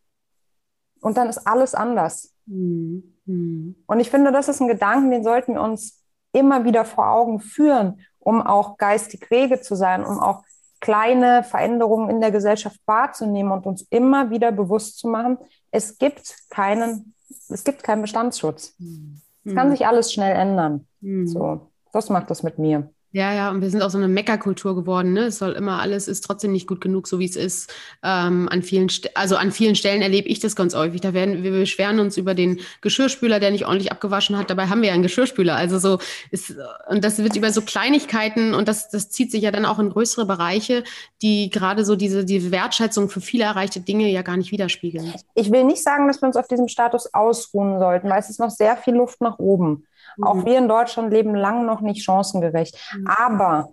Und 1.01 1.17
dann 1.17 1.29
ist 1.29 1.47
alles 1.47 1.75
anders. 1.75 2.33
Mhm. 2.47 3.77
Und 3.87 4.01
ich 4.01 4.11
finde, 4.11 4.33
das 4.33 4.49
ist 4.49 4.61
ein 4.61 4.69
Gedanken, 4.69 5.11
den 5.11 5.25
sollten 5.25 5.55
wir 5.55 5.63
uns 5.63 6.03
immer 6.33 6.65
wieder 6.65 6.85
vor 6.85 7.09
Augen 7.09 7.41
führen, 7.41 8.01
um 8.19 8.41
auch 8.41 8.79
geistig 8.79 9.31
rege 9.31 9.61
zu 9.61 9.75
sein, 9.75 10.05
um 10.05 10.19
auch 10.19 10.43
kleine 10.81 11.45
Veränderungen 11.45 12.11
in 12.11 12.21
der 12.21 12.33
Gesellschaft 12.33 12.81
wahrzunehmen 12.87 13.53
und 13.53 13.67
uns 13.67 13.83
immer 13.91 14.31
wieder 14.31 14.51
bewusst 14.51 14.99
zu 14.99 15.09
machen, 15.09 15.39
es 15.71 15.99
gibt 15.99 16.37
keinen, 16.51 17.15
es 17.49 17.63
gibt 17.63 17.83
keinen 17.83 18.03
Bestandsschutz. 18.03 18.75
Mhm. 18.79 19.23
Es 19.45 19.55
kann 19.55 19.69
hm. 19.69 19.77
sich 19.77 19.87
alles 19.87 20.13
schnell 20.13 20.35
ändern. 20.35 20.87
Mhm. 21.01 21.27
So, 21.27 21.69
was 21.93 22.11
macht 22.11 22.31
das 22.31 22.43
mit 22.43 22.59
mir? 22.59 22.91
Ja, 23.15 23.35
ja, 23.35 23.51
und 23.51 23.61
wir 23.61 23.69
sind 23.69 23.83
auch 23.83 23.91
so 23.91 23.99
eine 23.99 24.09
Meckerkultur 24.09 24.75
geworden. 24.75 25.13
Ne? 25.13 25.25
Es 25.25 25.39
soll 25.39 25.53
immer 25.53 25.81
alles 25.81 26.09
ist 26.09 26.23
trotzdem 26.25 26.53
nicht 26.53 26.67
gut 26.67 26.81
genug, 26.81 27.07
so 27.07 27.19
wie 27.19 27.27
es 27.27 27.37
ist. 27.37 27.71
Ähm, 28.03 28.49
an 28.49 28.63
vielen, 28.63 28.89
also 29.15 29.37
an 29.37 29.53
vielen 29.53 29.75
Stellen 29.75 30.01
erlebe 30.01 30.29
ich 30.29 30.41
das 30.41 30.57
ganz 30.57 30.75
häufig. 30.75 31.03
Da 31.03 31.13
werden 31.13 31.43
wir 31.43 31.51
beschweren 31.51 32.01
uns 32.01 32.17
über 32.17 32.35
den 32.35 32.61
Geschirrspüler, 32.81 33.39
der 33.39 33.51
nicht 33.51 33.67
ordentlich 33.67 33.93
abgewaschen 33.93 34.39
hat. 34.39 34.49
Dabei 34.49 34.69
haben 34.69 34.81
wir 34.81 34.89
ja 34.89 34.95
einen 34.95 35.03
Geschirrspüler. 35.03 35.55
Also 35.55 35.79
so 35.79 35.99
ist 36.31 36.55
und 36.89 37.05
das 37.05 37.19
wird 37.19 37.37
über 37.37 37.53
so 37.53 37.61
Kleinigkeiten 37.61 38.55
und 38.55 38.67
das 38.67 38.89
das 38.89 39.11
zieht 39.11 39.31
sich 39.31 39.43
ja 39.43 39.51
dann 39.51 39.67
auch 39.67 39.79
in 39.79 39.91
größere 39.91 40.25
Bereiche, 40.25 40.83
die 41.21 41.51
gerade 41.51 41.85
so 41.85 41.97
diese 41.97 42.25
die 42.25 42.51
Wertschätzung 42.51 43.11
für 43.11 43.21
viele 43.21 43.45
erreichte 43.45 43.81
Dinge 43.81 44.09
ja 44.09 44.23
gar 44.23 44.39
nicht 44.39 44.53
widerspiegeln. 44.53 45.13
Ich 45.35 45.53
will 45.53 45.65
nicht 45.65 45.83
sagen, 45.83 46.09
dass 46.09 46.23
wir 46.23 46.29
uns 46.29 46.37
auf 46.37 46.49
diesem 46.49 46.69
Status 46.69 47.13
ausruhen 47.13 47.79
sollten, 47.79 48.09
weil 48.09 48.21
es 48.21 48.31
ist 48.31 48.41
noch 48.41 48.51
sehr 48.51 48.79
viel 48.79 48.95
Luft 48.95 49.21
nach 49.21 49.39
oben. 49.39 49.85
Mhm. 50.17 50.25
Auch 50.25 50.45
wir 50.45 50.59
in 50.59 50.69
Deutschland 50.69 51.13
leben 51.13 51.35
lang 51.35 51.67
noch 51.67 51.81
nicht 51.81 52.05
chancengerecht. 52.05 52.77
Mhm. 52.95 53.07
Aber 53.07 53.73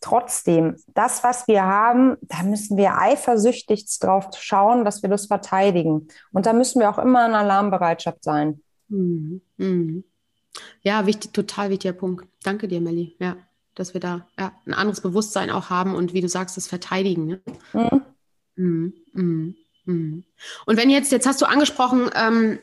trotzdem, 0.00 0.76
das, 0.94 1.22
was 1.22 1.46
wir 1.46 1.64
haben, 1.64 2.16
da 2.22 2.42
müssen 2.42 2.76
wir 2.76 2.98
eifersüchtig 2.98 3.86
drauf 4.00 4.28
schauen, 4.38 4.84
dass 4.84 5.02
wir 5.02 5.10
das 5.10 5.26
verteidigen. 5.26 6.08
Und 6.32 6.46
da 6.46 6.52
müssen 6.52 6.80
wir 6.80 6.90
auch 6.90 6.98
immer 6.98 7.26
in 7.26 7.34
Alarmbereitschaft 7.34 8.24
sein. 8.24 8.60
Mhm. 8.88 9.42
Mhm. 9.56 10.04
Ja, 10.82 11.06
wichtig, 11.06 11.32
total 11.32 11.70
wichtiger 11.70 11.92
Punkt. 11.92 12.26
Danke 12.42 12.66
dir, 12.66 12.80
Melli. 12.80 13.16
Ja, 13.18 13.36
dass 13.74 13.94
wir 13.94 14.00
da 14.00 14.26
ja, 14.38 14.52
ein 14.66 14.74
anderes 14.74 15.00
Bewusstsein 15.00 15.50
auch 15.50 15.70
haben 15.70 15.94
und 15.94 16.12
wie 16.12 16.20
du 16.20 16.28
sagst, 16.28 16.56
das 16.56 16.66
Verteidigen. 16.66 17.26
Ne? 17.26 17.40
Mhm. 17.72 18.02
Mhm. 18.56 18.94
mhm. 19.12 19.54
mhm. 19.84 20.24
Und 20.66 20.76
wenn 20.76 20.90
jetzt, 20.90 21.12
jetzt 21.12 21.26
hast 21.26 21.40
du 21.40 21.46
angesprochen, 21.46 22.10
ähm, 22.14 22.58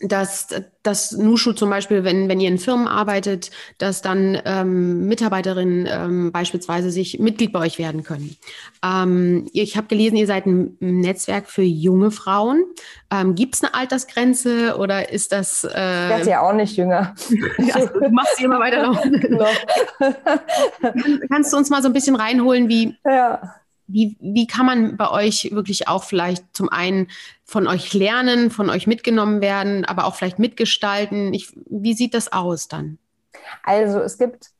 dass, 0.00 0.48
dass 0.82 1.12
Nushu 1.12 1.52
zum 1.52 1.70
Beispiel, 1.70 2.04
wenn, 2.04 2.28
wenn 2.28 2.40
ihr 2.40 2.48
in 2.48 2.58
Firmen 2.58 2.86
arbeitet, 2.86 3.50
dass 3.78 4.00
dann 4.02 4.40
ähm, 4.44 5.06
Mitarbeiterinnen 5.06 5.88
ähm, 5.90 6.32
beispielsweise 6.32 6.90
sich 6.90 7.18
Mitglied 7.18 7.52
bei 7.52 7.60
euch 7.60 7.78
werden 7.78 8.04
können. 8.04 8.36
Ähm, 8.84 9.48
ich 9.52 9.76
habe 9.76 9.88
gelesen, 9.88 10.16
ihr 10.16 10.26
seid 10.26 10.46
ein 10.46 10.76
Netzwerk 10.80 11.50
für 11.50 11.62
junge 11.62 12.10
Frauen. 12.10 12.64
Ähm, 13.10 13.34
Gibt 13.34 13.56
es 13.56 13.62
eine 13.62 13.74
Altersgrenze 13.74 14.76
oder 14.78 15.10
ist 15.10 15.32
das... 15.32 15.64
Äh, 15.64 15.68
ich 15.68 16.10
werde 16.10 16.30
ja 16.30 16.40
auch 16.42 16.54
nicht 16.54 16.76
jünger. 16.76 17.14
also, 17.74 17.88
du 17.98 18.10
machst 18.10 18.36
sie 18.36 18.44
immer 18.44 18.60
weiter 18.60 18.82
noch. 18.86 19.02
Genau. 19.02 19.48
Kannst 21.30 21.52
du 21.52 21.56
uns 21.56 21.70
mal 21.70 21.82
so 21.82 21.88
ein 21.88 21.92
bisschen 21.94 22.14
reinholen, 22.14 22.68
wie... 22.68 22.96
Ja 23.04 23.54
wie, 23.88 24.16
wie 24.20 24.46
kann 24.46 24.66
man 24.66 24.96
bei 24.96 25.10
euch 25.10 25.50
wirklich 25.52 25.88
auch 25.88 26.04
vielleicht 26.04 26.44
zum 26.54 26.68
einen 26.68 27.08
von 27.44 27.66
euch 27.66 27.94
lernen, 27.94 28.50
von 28.50 28.70
euch 28.70 28.86
mitgenommen 28.86 29.40
werden, 29.40 29.84
aber 29.84 30.04
auch 30.04 30.14
vielleicht 30.14 30.38
mitgestalten? 30.38 31.32
Ich, 31.34 31.52
wie 31.68 31.94
sieht 31.94 32.14
das 32.14 32.32
aus 32.32 32.68
dann? 32.68 32.98
Also 33.64 34.00
es 34.00 34.18
gibt 34.18 34.50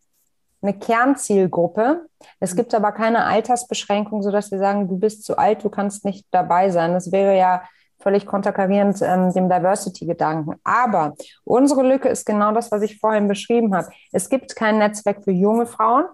eine 0.62 0.76
Kernzielgruppe. 0.76 2.06
Es 2.40 2.56
gibt 2.56 2.74
aber 2.74 2.92
keine 2.92 3.24
Altersbeschränkung, 3.24 4.22
sodass 4.22 4.50
wir 4.50 4.58
sagen, 4.58 4.88
du 4.88 4.98
bist 4.98 5.24
zu 5.24 5.38
alt, 5.38 5.62
du 5.62 5.68
kannst 5.68 6.04
nicht 6.04 6.26
dabei 6.30 6.70
sein. 6.70 6.94
Das 6.94 7.12
wäre 7.12 7.36
ja 7.36 7.62
völlig 8.00 8.26
konterkarierend 8.26 9.00
ähm, 9.02 9.32
dem 9.32 9.48
Diversity-Gedanken. 9.48 10.54
Aber 10.64 11.14
unsere 11.44 11.82
Lücke 11.82 12.08
ist 12.08 12.24
genau 12.24 12.52
das, 12.52 12.70
was 12.70 12.82
ich 12.82 12.98
vorhin 12.98 13.28
beschrieben 13.28 13.74
habe. 13.74 13.88
Es 14.12 14.28
gibt 14.28 14.56
kein 14.56 14.78
Netzwerk 14.78 15.24
für 15.24 15.32
junge 15.32 15.66
Frauen 15.66 16.04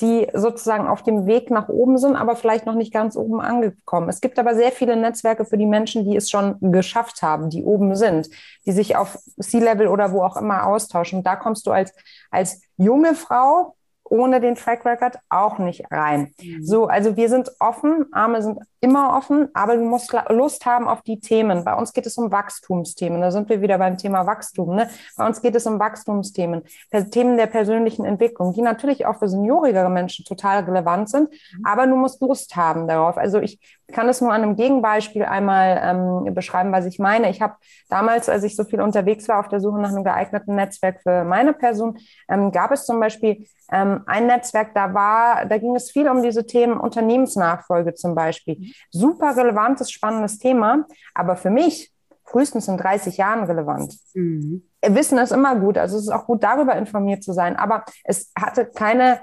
die 0.00 0.28
sozusagen 0.32 0.86
auf 0.86 1.02
dem 1.02 1.26
Weg 1.26 1.50
nach 1.50 1.68
oben 1.68 1.98
sind, 1.98 2.14
aber 2.14 2.36
vielleicht 2.36 2.66
noch 2.66 2.74
nicht 2.74 2.92
ganz 2.92 3.16
oben 3.16 3.40
angekommen. 3.40 4.08
Es 4.08 4.20
gibt 4.20 4.38
aber 4.38 4.54
sehr 4.54 4.70
viele 4.70 4.96
Netzwerke 4.96 5.44
für 5.44 5.58
die 5.58 5.66
Menschen, 5.66 6.04
die 6.04 6.16
es 6.16 6.30
schon 6.30 6.56
geschafft 6.60 7.22
haben, 7.22 7.50
die 7.50 7.64
oben 7.64 7.96
sind, 7.96 8.28
die 8.64 8.72
sich 8.72 8.96
auf 8.96 9.18
C-Level 9.40 9.88
oder 9.88 10.12
wo 10.12 10.22
auch 10.22 10.36
immer 10.36 10.66
austauschen. 10.66 11.18
Und 11.18 11.26
da 11.26 11.34
kommst 11.34 11.66
du 11.66 11.72
als, 11.72 11.92
als 12.30 12.62
junge 12.76 13.14
Frau 13.14 13.74
ohne 14.04 14.40
den 14.40 14.54
Track 14.54 14.84
Record 14.84 15.16
auch 15.28 15.58
nicht 15.58 15.84
rein. 15.90 16.32
Mhm. 16.40 16.62
So, 16.62 16.86
also 16.86 17.16
wir 17.16 17.28
sind 17.28 17.50
offen, 17.58 18.06
Arme 18.12 18.42
sind 18.42 18.58
immer 18.80 19.16
offen, 19.16 19.48
aber 19.54 19.76
du 19.76 19.82
musst 19.82 20.14
Lust 20.28 20.64
haben 20.66 20.86
auf 20.86 21.02
die 21.02 21.20
Themen. 21.20 21.64
Bei 21.64 21.74
uns 21.74 21.92
geht 21.92 22.06
es 22.06 22.16
um 22.16 22.30
Wachstumsthemen. 22.30 23.20
Da 23.20 23.30
sind 23.30 23.48
wir 23.48 23.60
wieder 23.60 23.78
beim 23.78 23.96
Thema 23.98 24.26
Wachstum. 24.26 24.74
Ne? 24.74 24.88
Bei 25.16 25.26
uns 25.26 25.42
geht 25.42 25.54
es 25.54 25.66
um 25.66 25.78
Wachstumsthemen, 25.78 26.62
Themen 27.10 27.36
der 27.36 27.46
persönlichen 27.46 28.04
Entwicklung, 28.04 28.52
die 28.52 28.62
natürlich 28.62 29.06
auch 29.06 29.18
für 29.18 29.28
seniorigere 29.28 29.90
Menschen 29.90 30.24
total 30.24 30.64
relevant 30.64 31.10
sind, 31.10 31.30
mhm. 31.30 31.66
aber 31.66 31.86
du 31.86 31.96
musst 31.96 32.20
Lust 32.20 32.56
haben 32.56 32.86
darauf. 32.86 33.16
Also 33.16 33.40
ich 33.40 33.58
kann 33.92 34.08
es 34.08 34.20
nur 34.20 34.32
an 34.32 34.42
einem 34.42 34.56
Gegenbeispiel 34.56 35.24
einmal 35.24 35.80
ähm, 35.82 36.34
beschreiben, 36.34 36.72
was 36.72 36.84
ich 36.84 36.98
meine. 36.98 37.30
Ich 37.30 37.40
habe 37.40 37.54
damals, 37.88 38.28
als 38.28 38.44
ich 38.44 38.54
so 38.54 38.64
viel 38.64 38.80
unterwegs 38.80 39.28
war 39.28 39.40
auf 39.40 39.48
der 39.48 39.60
Suche 39.60 39.80
nach 39.80 39.88
einem 39.88 40.04
geeigneten 40.04 40.54
Netzwerk 40.54 41.00
für 41.02 41.24
meine 41.24 41.54
Person, 41.54 41.98
ähm, 42.28 42.52
gab 42.52 42.70
es 42.70 42.84
zum 42.84 43.00
Beispiel 43.00 43.46
ähm, 43.72 44.02
ein 44.06 44.26
Netzwerk, 44.26 44.74
da 44.74 44.92
war, 44.92 45.46
da 45.46 45.58
ging 45.58 45.74
es 45.74 45.90
viel 45.90 46.08
um 46.08 46.22
diese 46.22 46.46
Themen 46.46 46.78
Unternehmensnachfolge 46.78 47.94
zum 47.94 48.14
Beispiel. 48.14 48.67
Super 48.90 49.36
relevantes, 49.36 49.90
spannendes 49.90 50.38
Thema, 50.38 50.86
aber 51.14 51.36
für 51.36 51.50
mich 51.50 51.92
frühestens 52.24 52.68
in 52.68 52.76
30 52.76 53.16
Jahren 53.16 53.44
relevant. 53.44 53.96
Mhm. 54.14 54.62
Wissen 54.86 55.18
ist 55.18 55.32
immer 55.32 55.56
gut, 55.56 55.78
also 55.78 55.96
es 55.96 56.04
ist 56.04 56.10
auch 56.10 56.26
gut, 56.26 56.42
darüber 56.42 56.76
informiert 56.76 57.22
zu 57.24 57.32
sein, 57.32 57.56
aber 57.56 57.84
es 58.04 58.30
hatte 58.38 58.66
keine 58.66 59.20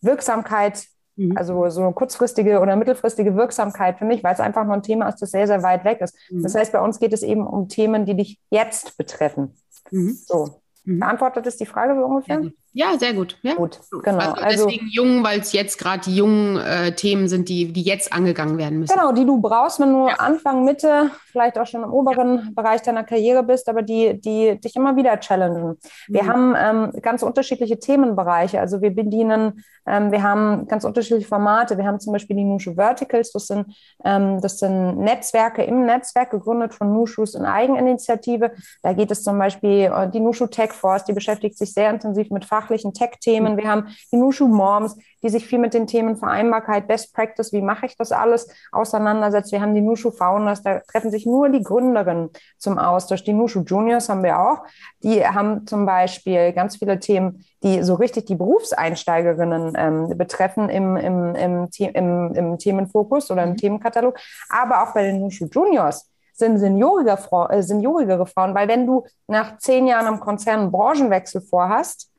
Wirksamkeit, 0.00 0.84
mhm. 1.16 1.36
also 1.36 1.68
so 1.70 1.82
eine 1.82 1.92
kurzfristige 1.92 2.60
oder 2.60 2.76
mittelfristige 2.76 3.36
Wirksamkeit 3.36 3.98
für 3.98 4.04
mich, 4.04 4.22
weil 4.22 4.34
es 4.34 4.40
einfach 4.40 4.64
nur 4.64 4.74
ein 4.74 4.82
Thema 4.82 5.08
ist, 5.08 5.22
das 5.22 5.30
sehr, 5.30 5.46
sehr 5.46 5.62
weit 5.62 5.84
weg 5.84 6.00
ist. 6.00 6.16
Mhm. 6.30 6.42
Das 6.42 6.54
heißt, 6.54 6.72
bei 6.72 6.80
uns 6.80 6.98
geht 6.98 7.12
es 7.12 7.22
eben 7.22 7.46
um 7.46 7.68
Themen, 7.68 8.04
die 8.04 8.16
dich 8.16 8.40
jetzt 8.50 8.96
betreffen. 8.98 9.56
Mhm. 9.90 10.18
So. 10.26 10.61
Mhm. 10.84 11.00
Beantwortet 11.00 11.46
ist 11.46 11.60
die 11.60 11.66
Frage 11.66 11.94
so 11.94 12.04
ungefähr? 12.04 12.42
Ja, 12.74 12.98
sehr 12.98 13.12
gut. 13.12 13.36
Ja. 13.42 13.54
Gut, 13.54 13.78
genau. 14.02 14.18
Also, 14.18 14.34
also 14.34 14.66
deswegen 14.66 14.88
jung, 14.88 15.22
weil 15.22 15.40
es 15.40 15.52
jetzt 15.52 15.78
gerade 15.78 16.00
die 16.04 16.16
jungen 16.16 16.56
äh, 16.56 16.92
Themen 16.94 17.28
sind, 17.28 17.50
die, 17.50 17.70
die 17.70 17.82
jetzt 17.82 18.14
angegangen 18.14 18.56
werden 18.56 18.78
müssen. 18.78 18.94
Genau, 18.94 19.12
die 19.12 19.26
du 19.26 19.42
brauchst, 19.42 19.78
wenn 19.78 19.92
du 19.92 20.08
ja. 20.08 20.14
Anfang, 20.14 20.64
Mitte, 20.64 21.10
vielleicht 21.30 21.58
auch 21.58 21.66
schon 21.66 21.82
im 21.82 21.92
oberen 21.92 22.36
ja. 22.36 22.42
Bereich 22.54 22.80
deiner 22.80 23.04
Karriere 23.04 23.42
bist, 23.42 23.68
aber 23.68 23.82
die, 23.82 24.18
die 24.18 24.58
dich 24.58 24.74
immer 24.74 24.96
wieder 24.96 25.20
challengen. 25.20 25.76
Wir 26.08 26.22
mhm. 26.22 26.28
haben 26.28 26.54
ähm, 26.56 27.02
ganz 27.02 27.22
unterschiedliche 27.22 27.78
Themenbereiche. 27.78 28.58
Also 28.58 28.80
wir 28.80 28.94
bedienen, 28.94 29.62
ähm, 29.86 30.10
wir 30.10 30.22
haben 30.22 30.66
ganz 30.66 30.84
unterschiedliche 30.84 31.28
Formate. 31.28 31.76
Wir 31.76 31.84
haben 31.84 32.00
zum 32.00 32.14
Beispiel 32.14 32.36
die 32.36 32.44
Nushu 32.44 32.74
Verticals. 32.74 33.32
Das 33.32 33.48
sind, 33.48 33.66
ähm, 34.02 34.40
das 34.40 34.58
sind 34.58 34.98
Netzwerke 34.98 35.62
im 35.62 35.84
Netzwerk, 35.84 36.30
gegründet 36.30 36.72
von 36.72 36.90
Nushus 36.90 37.34
in 37.34 37.44
Eigeninitiative. 37.44 38.52
Da 38.82 38.94
geht 38.94 39.10
es 39.10 39.22
zum 39.22 39.38
Beispiel 39.38 39.92
äh, 39.94 40.10
die 40.10 40.20
Nushu 40.20 40.46
Tech 40.46 40.71
Force, 40.72 41.04
die 41.04 41.12
beschäftigt 41.12 41.58
sich 41.58 41.72
sehr 41.72 41.90
intensiv 41.90 42.30
mit 42.30 42.44
Fach 42.44 42.62
fachlichen 42.62 42.94
Tech-Themen. 42.94 43.56
Wir 43.56 43.68
haben 43.68 43.88
die 44.12 44.16
Nushu 44.16 44.46
Moms, 44.46 44.96
die 45.22 45.28
sich 45.28 45.46
viel 45.46 45.58
mit 45.58 45.74
den 45.74 45.86
Themen 45.86 46.16
Vereinbarkeit, 46.16 46.86
Best 46.86 47.14
Practice, 47.14 47.52
wie 47.52 47.60
mache 47.60 47.86
ich 47.86 47.96
das 47.96 48.12
alles, 48.12 48.48
auseinandersetzt. 48.70 49.52
Wir 49.52 49.60
haben 49.60 49.74
die 49.74 49.80
Nushu 49.80 50.10
Founders, 50.10 50.62
da 50.62 50.80
treffen 50.80 51.10
sich 51.10 51.26
nur 51.26 51.48
die 51.48 51.62
Gründerinnen 51.62 52.30
zum 52.58 52.78
Austausch. 52.78 53.24
Die 53.24 53.32
Nushu 53.32 53.62
Juniors 53.64 54.08
haben 54.08 54.22
wir 54.22 54.38
auch. 54.38 54.62
Die 55.02 55.26
haben 55.26 55.66
zum 55.66 55.86
Beispiel 55.86 56.52
ganz 56.52 56.76
viele 56.76 56.98
Themen, 56.98 57.44
die 57.62 57.82
so 57.82 57.94
richtig 57.94 58.26
die 58.26 58.36
Berufseinsteigerinnen 58.36 59.74
ähm, 59.76 60.16
betreffen 60.16 60.68
im, 60.68 60.96
im, 60.96 61.34
im, 61.34 61.68
im, 61.78 62.34
im 62.34 62.58
Themenfokus 62.58 63.30
oder 63.30 63.42
im 63.44 63.50
mhm. 63.50 63.56
Themenkatalog. 63.56 64.18
Aber 64.48 64.82
auch 64.82 64.94
bei 64.94 65.02
den 65.02 65.20
Nushu 65.20 65.46
Juniors 65.46 66.11
sind 66.32 66.58
seniorige, 66.58 67.16
äh, 67.50 67.62
seniorigere 67.62 68.26
Frauen, 68.26 68.54
weil 68.54 68.68
wenn 68.68 68.86
du 68.86 69.04
nach 69.26 69.58
zehn 69.58 69.86
Jahren 69.86 70.06
am 70.06 70.20
Konzern 70.20 70.60
einen 70.60 70.72
Branchenwechsel 70.72 71.40
vorhast, 71.40 72.12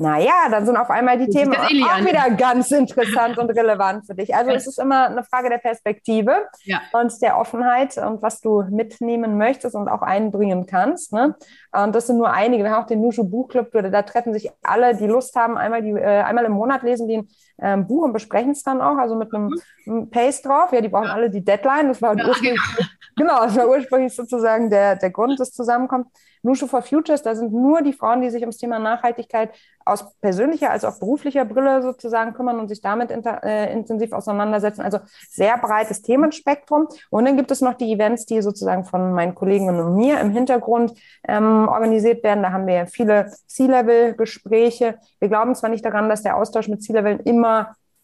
naja, 0.00 0.48
dann 0.48 0.64
sind 0.64 0.76
auf 0.76 0.90
einmal 0.90 1.18
die 1.18 1.28
Themen 1.28 1.56
auch 1.56 1.68
wieder 1.68 2.30
ganz 2.36 2.70
interessant 2.70 3.36
und 3.36 3.50
relevant 3.50 4.06
für 4.06 4.14
dich. 4.14 4.32
Also 4.32 4.52
es 4.52 4.68
ist 4.68 4.78
immer 4.78 5.06
eine 5.06 5.24
Frage 5.24 5.50
der 5.50 5.58
Perspektive 5.58 6.46
ja. 6.62 6.80
und 6.92 7.20
der 7.20 7.36
Offenheit 7.36 7.98
und 7.98 8.22
was 8.22 8.40
du 8.40 8.62
mitnehmen 8.70 9.36
möchtest 9.36 9.74
und 9.74 9.88
auch 9.88 10.02
einbringen 10.02 10.66
kannst. 10.66 11.12
Ne? 11.12 11.34
Und 11.72 11.96
das 11.96 12.06
sind 12.06 12.18
nur 12.18 12.30
einige. 12.30 12.62
Wir 12.62 12.70
haben 12.70 12.84
auch 12.84 12.86
den 12.86 13.00
Nushu 13.00 13.24
Buchclub, 13.24 13.72
da 13.72 14.02
treffen 14.02 14.32
sich 14.32 14.52
alle, 14.62 14.94
die 14.94 15.08
Lust 15.08 15.34
haben, 15.34 15.58
einmal, 15.58 15.82
die, 15.82 15.90
äh, 15.90 16.22
einmal 16.22 16.44
im 16.44 16.52
Monat 16.52 16.84
lesen 16.84 17.08
die 17.08 17.18
ein 17.18 17.28
ähm, 17.60 17.86
Buch 17.86 18.04
und 18.04 18.12
besprechen 18.12 18.52
es 18.52 18.62
dann 18.62 18.80
auch, 18.80 18.96
also 18.96 19.16
mit 19.16 19.34
einem, 19.34 19.54
mhm. 19.84 20.10
Pace 20.10 20.42
drauf. 20.42 20.72
Ja, 20.72 20.80
die 20.80 20.88
brauchen 20.88 21.06
ja. 21.06 21.14
alle 21.14 21.30
die 21.30 21.44
Deadline. 21.44 21.88
Das 21.88 22.02
war 22.02 22.16
ja, 22.16 22.26
ursprünglich, 22.26 22.60
genau. 22.76 22.88
genau, 23.16 23.44
das 23.44 23.56
war 23.56 23.68
ursprünglich 23.68 24.14
sozusagen 24.14 24.70
der, 24.70 24.96
der 24.96 25.10
Grund, 25.10 25.38
dass 25.40 25.52
zusammenkommt. 25.52 26.08
Nushu 26.42 26.68
for 26.68 26.82
Futures, 26.82 27.22
da 27.22 27.34
sind 27.34 27.52
nur 27.52 27.82
die 27.82 27.92
Frauen, 27.92 28.20
die 28.20 28.30
sich 28.30 28.42
ums 28.42 28.58
Thema 28.58 28.78
Nachhaltigkeit 28.78 29.50
aus 29.84 30.14
persönlicher 30.20 30.70
als 30.70 30.84
auch 30.84 30.98
beruflicher 30.98 31.44
Brille 31.44 31.82
sozusagen 31.82 32.34
kümmern 32.34 32.60
und 32.60 32.68
sich 32.68 32.80
damit 32.80 33.10
inter, 33.10 33.42
äh, 33.42 33.72
intensiv 33.72 34.12
auseinandersetzen. 34.12 34.82
Also 34.82 34.98
sehr 35.30 35.56
breites 35.58 36.02
Themenspektrum. 36.02 36.88
Und 37.10 37.24
dann 37.24 37.36
gibt 37.36 37.50
es 37.50 37.60
noch 37.60 37.74
die 37.74 37.92
Events, 37.92 38.26
die 38.26 38.42
sozusagen 38.42 38.84
von 38.84 39.12
meinen 39.12 39.34
Kolleginnen 39.34 39.80
und 39.80 39.96
mir 39.96 40.20
im 40.20 40.30
Hintergrund 40.30 40.94
ähm, 41.26 41.68
organisiert 41.68 42.22
werden. 42.22 42.42
Da 42.42 42.52
haben 42.52 42.66
wir 42.66 42.86
viele 42.86 43.32
C-Level-Gespräche. 43.46 44.98
Wir 45.18 45.28
glauben 45.28 45.54
zwar 45.54 45.70
nicht 45.70 45.84
daran, 45.84 46.08
dass 46.08 46.22
der 46.22 46.36
Austausch 46.36 46.68
mit 46.68 46.82
C-Level 46.82 47.20
immer 47.24 47.47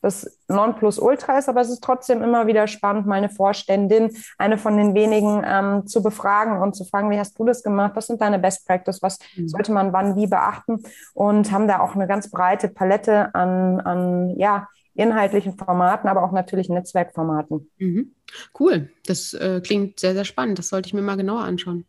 das 0.05 0.39
Nonplusultra 0.49 1.39
ist, 1.39 1.49
aber 1.49 1.63
es 1.63 1.71
ist 1.71 1.83
trotzdem 1.83 2.23
immer 2.23 2.47
wieder 2.47 2.67
spannend, 2.67 3.07
mal 3.07 3.17
eine 3.17 3.31
Vorständin, 3.31 4.15
eine 4.37 4.59
von 4.59 4.77
den 4.77 4.95
wenigen, 4.95 5.43
ähm, 5.47 5.87
zu 5.87 6.03
befragen 6.03 6.61
und 6.61 6.77
zu 6.77 6.85
fragen, 6.85 7.11
wie 7.11 7.19
hast 7.19 7.39
du 7.39 7.45
das 7.47 7.63
gemacht? 7.63 7.93
Was 7.95 8.09
sind 8.09 8.21
deine 8.21 8.39
Best 8.39 8.67
Practice? 8.67 9.01
Was 9.01 9.19
mhm. 9.35 9.49
sollte 9.49 9.73
man 9.73 9.95
wann 9.95 10.15
wie 10.15 10.27
beachten? 10.27 10.83
Und 11.15 11.51
haben 11.51 11.69
da 11.69 11.81
auch 11.81 11.95
eine 11.95 12.07
ganz 12.07 12.31
breite 12.31 12.69
Palette 12.69 13.35
an, 13.35 13.81
an 13.81 14.39
ja, 14.39 14.69
inhaltlichen 14.95 15.57
Formaten, 15.57 16.09
aber 16.09 16.23
auch 16.23 16.33
natürlich 16.33 16.69
Netzwerkformaten. 16.69 17.71
Mhm. 17.79 18.13
Cool, 18.59 18.91
das 19.07 19.33
äh, 19.33 19.63
klingt 19.65 20.01
sehr, 20.01 20.13
sehr 20.13 20.27
spannend. 20.27 20.59
Das 20.59 20.69
sollte 20.69 20.87
ich 20.87 20.95
mir 20.95 21.03
mal 21.03 21.17
genauer 21.17 21.45
anschauen. 21.45 21.87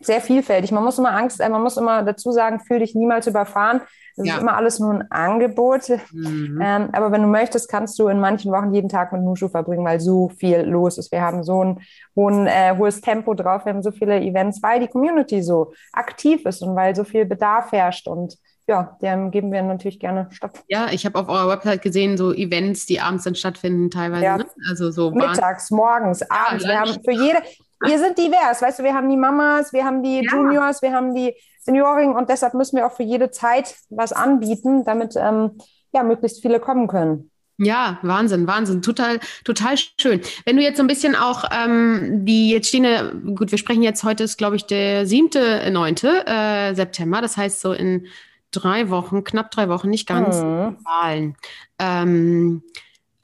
Sehr 0.00 0.20
vielfältig. 0.20 0.70
Man 0.70 0.84
muss 0.84 0.98
immer 0.98 1.12
Angst, 1.12 1.40
äh, 1.40 1.48
man 1.48 1.62
muss 1.62 1.76
immer 1.76 2.04
dazu 2.04 2.30
sagen, 2.30 2.60
fühl 2.60 2.78
dich 2.78 2.94
niemals 2.94 3.26
überfahren. 3.26 3.80
Das 4.16 4.26
ja. 4.26 4.34
ist 4.34 4.42
immer 4.42 4.56
alles 4.56 4.78
nur 4.78 4.92
ein 4.92 5.10
Angebot. 5.10 5.88
Mhm. 6.12 6.60
Ähm, 6.62 6.88
aber 6.92 7.10
wenn 7.10 7.22
du 7.22 7.28
möchtest, 7.28 7.68
kannst 7.68 7.98
du 7.98 8.08
in 8.08 8.20
manchen 8.20 8.52
Wochen 8.52 8.72
jeden 8.72 8.88
Tag 8.88 9.12
mit 9.12 9.22
Nushu 9.22 9.48
verbringen, 9.48 9.84
weil 9.84 10.00
so 10.00 10.28
viel 10.28 10.60
los 10.60 10.98
ist. 10.98 11.10
Wir 11.10 11.20
haben 11.20 11.42
so 11.42 11.64
ein 11.64 11.80
hohen, 12.14 12.46
äh, 12.46 12.76
hohes 12.76 13.00
Tempo 13.00 13.34
drauf, 13.34 13.64
wir 13.64 13.72
haben 13.72 13.82
so 13.82 13.90
viele 13.90 14.20
Events, 14.20 14.62
weil 14.62 14.80
die 14.80 14.88
Community 14.88 15.42
so 15.42 15.72
aktiv 15.92 16.44
ist 16.46 16.62
und 16.62 16.76
weil 16.76 16.94
so 16.94 17.04
viel 17.04 17.24
Bedarf 17.24 17.72
herrscht 17.72 18.06
und 18.06 18.38
ja, 18.66 18.96
dem 19.02 19.30
geben 19.30 19.52
wir 19.52 19.62
natürlich 19.62 20.00
gerne 20.00 20.28
statt. 20.30 20.62
Ja, 20.68 20.88
ich 20.90 21.04
habe 21.04 21.18
auf 21.18 21.28
eurer 21.28 21.48
Website 21.48 21.82
gesehen, 21.82 22.16
so 22.16 22.32
Events, 22.32 22.86
die 22.86 22.98
abends 22.98 23.24
dann 23.24 23.34
stattfinden, 23.34 23.90
teilweise. 23.90 24.24
Ja. 24.24 24.38
Ne? 24.38 24.46
Also 24.68 24.90
so 24.90 25.10
mittags, 25.10 25.70
morgens, 25.70 26.22
abends. 26.30 26.64
Ja, 26.64 26.70
wir 26.70 26.80
haben 26.80 27.04
für 27.04 27.12
jede, 27.12 27.38
wir 27.84 27.98
sind 27.98 28.16
divers, 28.16 28.62
weißt 28.62 28.78
du, 28.78 28.84
wir 28.84 28.94
haben 28.94 29.10
die 29.10 29.18
Mamas, 29.18 29.72
wir 29.72 29.84
haben 29.84 30.02
die 30.02 30.22
ja. 30.22 30.30
Juniors, 30.30 30.80
wir 30.80 30.92
haben 30.92 31.14
die 31.14 31.34
Senioren 31.64 32.14
und 32.14 32.28
deshalb 32.28 32.54
müssen 32.54 32.76
wir 32.76 32.86
auch 32.86 32.92
für 32.92 33.02
jede 33.02 33.30
Zeit 33.30 33.74
was 33.88 34.12
anbieten, 34.12 34.84
damit 34.84 35.14
ähm, 35.16 35.58
ja 35.92 36.02
möglichst 36.02 36.42
viele 36.42 36.60
kommen 36.60 36.88
können. 36.88 37.30
Ja, 37.56 37.98
Wahnsinn, 38.02 38.48
Wahnsinn, 38.48 38.82
total, 38.82 39.20
total 39.44 39.76
schön. 40.00 40.20
Wenn 40.44 40.56
du 40.56 40.62
jetzt 40.62 40.76
so 40.76 40.82
ein 40.82 40.88
bisschen 40.88 41.14
auch 41.14 41.44
ähm, 41.52 42.24
die 42.24 42.50
jetzt 42.50 42.68
stehen, 42.68 42.84
ja, 42.84 43.12
gut, 43.12 43.52
wir 43.52 43.58
sprechen 43.58 43.82
jetzt 43.82 44.02
heute 44.02 44.24
ist 44.24 44.36
glaube 44.36 44.56
ich 44.56 44.66
der 44.66 45.06
siebte, 45.06 45.70
neunte 45.70 46.26
äh, 46.26 46.74
September, 46.74 47.20
das 47.20 47.36
heißt 47.36 47.60
so 47.60 47.72
in 47.72 48.08
drei 48.50 48.90
Wochen, 48.90 49.24
knapp 49.24 49.50
drei 49.50 49.68
Wochen, 49.68 49.88
nicht 49.88 50.06
ganz 50.06 50.36
mhm. 50.38 50.76
Wahlen. 50.84 51.36
Ähm, 51.78 52.62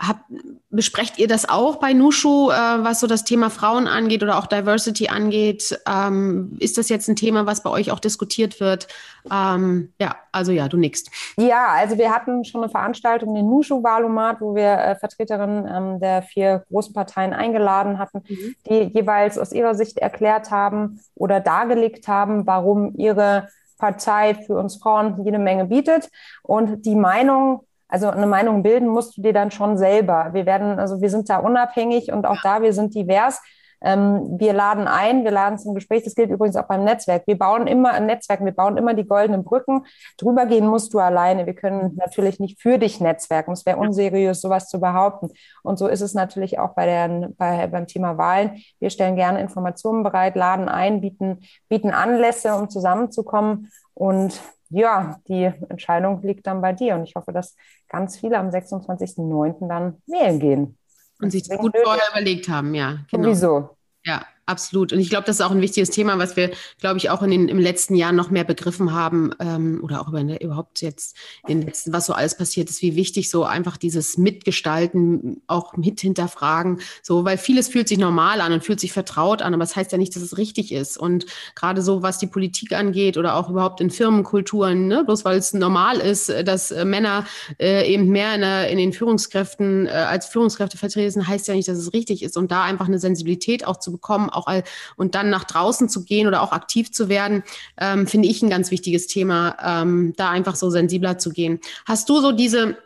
hab, 0.01 0.25
besprecht 0.71 1.19
ihr 1.19 1.29
das 1.29 1.49
auch 1.49 1.77
bei 1.77 1.93
Nushu, 1.93 2.51
äh, 2.51 2.55
was 2.55 3.01
so 3.01 3.07
das 3.07 3.25
Thema 3.25 3.51
Frauen 3.51 3.87
angeht 3.87 4.23
oder 4.23 4.39
auch 4.39 4.47
Diversity 4.47 5.09
angeht? 5.09 5.79
Ähm, 5.87 6.57
ist 6.59 6.79
das 6.79 6.89
jetzt 6.89 7.09
ein 7.09 7.17
Thema, 7.17 7.45
was 7.45 7.63
bei 7.63 7.71
euch 7.71 7.91
auch 7.91 8.01
diskutiert 8.01 8.61
wird? 8.61 8.89
Ähm, 9.31 9.93
ja, 10.01 10.17
also 10.33 10.53
ja, 10.53 10.69
du 10.69 10.79
nickst. 10.79 11.11
Ja, 11.37 11.67
also 11.69 11.99
wir 11.99 12.11
hatten 12.11 12.45
schon 12.45 12.63
eine 12.63 12.71
Veranstaltung, 12.71 13.35
den 13.35 13.47
Nushu-Wahlomat, 13.47 14.41
wo 14.41 14.55
wir 14.55 14.73
äh, 14.73 14.97
Vertreterinnen 14.97 15.69
ähm, 15.69 16.01
der 16.01 16.23
vier 16.23 16.65
großen 16.71 16.95
Parteien 16.95 17.35
eingeladen 17.35 17.99
hatten, 17.99 18.23
mhm. 18.27 18.55
die 18.69 18.91
jeweils 18.95 19.39
aus 19.39 19.53
ihrer 19.53 19.75
Sicht 19.75 19.99
erklärt 19.99 20.51
haben 20.51 21.01
oder 21.15 21.41
dargelegt 21.41 22.09
haben, 22.09 22.47
warum 22.47 22.95
ihre 22.97 23.49
Partei 23.79 24.35
für 24.35 24.57
uns 24.57 24.77
Frauen 24.77 25.23
jede 25.25 25.39
Menge 25.39 25.67
bietet. 25.67 26.09
Und 26.43 26.87
die 26.87 26.97
Meinung 26.97 27.65
also 27.91 28.09
eine 28.09 28.27
Meinung 28.27 28.63
bilden 28.63 28.89
musst 28.89 29.17
du 29.17 29.23
dir 29.23 29.33
dann 29.33 29.51
schon 29.51 29.77
selber. 29.77 30.31
Wir 30.33 30.47
werden, 30.47 30.79
also 30.79 31.01
wir 31.01 31.11
sind 31.11 31.29
da 31.29 31.39
unabhängig 31.39 32.13
und 32.13 32.27
auch 32.27 32.41
da, 32.43 32.63
wir 32.63 32.73
sind 32.73 32.95
divers. 32.95 33.41
Ähm, 33.83 34.37
wir 34.39 34.53
laden 34.53 34.87
ein, 34.87 35.25
wir 35.25 35.31
laden 35.31 35.59
zum 35.59 35.75
Gespräch. 35.75 36.05
Das 36.05 36.15
gilt 36.15 36.31
übrigens 36.31 36.57
auch 36.57 36.69
beim 36.69 36.85
Netzwerk. 36.85 37.27
Wir 37.27 37.39
bauen 37.39 37.67
immer 37.67 37.93
ein 37.93 38.07
Netzwerk, 38.07 38.45
wir 38.45 38.53
bauen 38.53 38.77
immer 38.77 38.95
die 38.95 39.07
goldenen 39.07 39.43
Brücken. 39.43 39.87
Drüber 40.19 40.47
gehen 40.47 40.67
musst 40.67 40.93
du 40.93 40.99
alleine. 40.99 41.47
Wir 41.47 41.55
können 41.55 41.97
natürlich 41.97 42.41
nicht 42.41 42.61
für 42.61 42.79
dich 42.79 43.01
netzwerken. 43.01 43.53
Es 43.53 43.65
wäre 43.67 43.79
unseriös, 43.79 44.41
sowas 44.41 44.69
zu 44.69 44.81
behaupten. 44.81 45.31
Und 45.63 45.79
so 45.79 45.89
ist 45.89 46.03
es 46.03 46.15
natürlich 46.15 46.59
auch 46.59 46.75
bei 46.75 46.87
der, 46.87 47.31
bei, 47.39 47.67
beim 47.69 47.87
Thema 47.87 48.19
Wahlen. 48.19 48.63
Wir 48.79 48.91
stellen 48.91 49.17
gerne 49.17 49.41
Informationen 49.41 50.03
bereit, 50.03 50.37
laden 50.37 50.69
ein, 50.69 51.01
bieten, 51.01 51.41
bieten 51.69 51.91
Anlässe, 51.91 52.55
um 52.55 52.69
zusammenzukommen. 52.69 53.71
Und 53.95 54.41
ja, 54.71 55.21
die 55.29 55.45
Entscheidung 55.69 56.23
liegt 56.23 56.47
dann 56.47 56.61
bei 56.61 56.73
dir. 56.73 56.95
Und 56.95 57.05
ich 57.05 57.15
hoffe, 57.15 57.33
dass 57.33 57.57
ganz 57.89 58.19
viele 58.19 58.39
am 58.39 58.49
26.09. 58.49 59.69
dann 59.69 60.03
wählen 60.07 60.39
gehen. 60.39 60.79
Und 61.21 61.33
sich 61.33 61.47
das 61.47 61.59
gut 61.59 61.77
vorher 61.83 62.05
überlegt 62.11 62.49
haben, 62.49 62.75
ja. 62.75 63.01
Genau. 63.11 63.25
Sowieso. 63.25 63.77
Ja, 64.05 64.25
absolut. 64.47 64.93
Und 64.93 65.01
ich 65.01 65.11
glaube, 65.11 65.25
das 65.27 65.37
ist 65.37 65.43
auch 65.43 65.51
ein 65.51 65.61
wichtiges 65.61 65.91
Thema, 65.91 66.19
was 66.19 66.37
wir, 66.37 66.51
glaube 66.81 66.99
ich, 66.99 67.11
auch 67.11 67.23
in 67.23 67.31
den, 67.31 67.49
im 67.49 67.59
letzten 67.59 67.95
Jahr 67.95 68.13
noch 68.13 68.31
mehr 68.31 68.45
begriffen 68.45 68.93
haben 68.93 69.33
ähm, 69.41 69.81
oder 69.83 70.01
auch 70.01 70.09
über, 70.09 70.21
überhaupt 70.41 70.83
jetzt 70.83 71.17
in 71.47 71.61
den 71.61 71.67
letzten, 71.69 71.93
was 71.93 72.07
so 72.07 72.13
alles 72.13 72.37
passiert 72.37 72.71
ist, 72.71 72.83
wie 72.83 72.97
wichtig 72.97 73.31
so 73.31 73.45
einfach 73.45 73.77
dieses 73.77 74.19
Mitgestalten, 74.19 75.43
auch 75.47 75.77
mit 75.77 76.01
hinterfragen, 76.01 76.81
so, 77.03 77.25
weil 77.25 77.39
vieles 77.39 77.69
fühlt 77.69 77.89
sich 77.89 77.99
normal 77.99 78.41
an 78.41 78.53
und 78.53 78.65
fühlt 78.65 78.81
sich 78.81 78.93
vertraut 78.93 79.43
an, 79.43 79.55
aber 79.55 79.63
das 79.63 79.77
heißt 79.77 79.93
ja 79.93 79.99
nicht, 79.99 80.15
dass 80.17 80.23
es 80.23 80.39
richtig 80.39 80.73
ist. 80.73 80.97
Und 80.97 81.27
gerade 81.55 81.83
so, 81.83 82.03
was 82.03 82.19
die 82.19 82.27
Politik 82.27 82.73
angeht 82.73 83.17
oder 83.17 83.37
auch 83.37 83.51
überhaupt 83.51 83.81
in 83.81 83.91
Firmenkulturen, 83.91 84.89
ne, 84.89 85.05
bloß 85.05 85.25
weil 85.25 85.39
es 85.39 85.53
normal 85.53 85.99
ist, 85.99 86.29
dass 86.45 86.71
äh, 86.71 86.85
Männer 86.85 87.27
äh, 87.59 87.93
eben 87.93 88.09
mehr 88.09 88.35
in, 88.35 88.43
in 88.73 88.79
den 88.79 88.93
Führungskräften 88.93 89.87
äh, 89.87 89.91
als 89.91 90.27
Führungskräfte 90.27 90.79
vertreten, 90.79 91.27
heißt 91.27 91.49
ja 91.49 91.55
nicht, 91.55 91.69
dass 91.69 91.79
es 91.79 91.93
richtig 91.93 92.23
ist. 92.23 92.37
Und 92.37 92.51
da 92.51 92.65
einfach 92.65 92.87
eine 92.87 92.99
Sensibilität 92.99 93.67
auch 93.67 93.79
zu 93.79 93.93
bekommen, 93.93 94.30
auch 94.31 94.47
all, 94.47 94.65
und 94.97 95.15
dann 95.15 95.31
nach 95.31 95.45
draußen 95.45 95.89
zu 95.89 96.05
gehen 96.05 96.27
oder 96.27 96.43
auch 96.43 96.53
aktiv 96.53 96.93
zu 96.93 97.09
werden, 97.09 97.43
ähm, 97.79 98.07
finde 98.07 98.29
ich 98.29 98.43
ein 98.43 98.51
ganz 98.51 98.71
wichtiges 98.71 99.07
Thema, 99.07 99.57
ähm, 99.63 100.15
da 100.17 100.31
einfach 100.31 100.57
so 100.57 100.71
sensibler 100.71 101.19
zu 101.19 101.31
gehen. 101.31 101.61
Hast 101.87 102.09
du 102.09 102.21
so 102.21 102.33
diese 102.33 102.77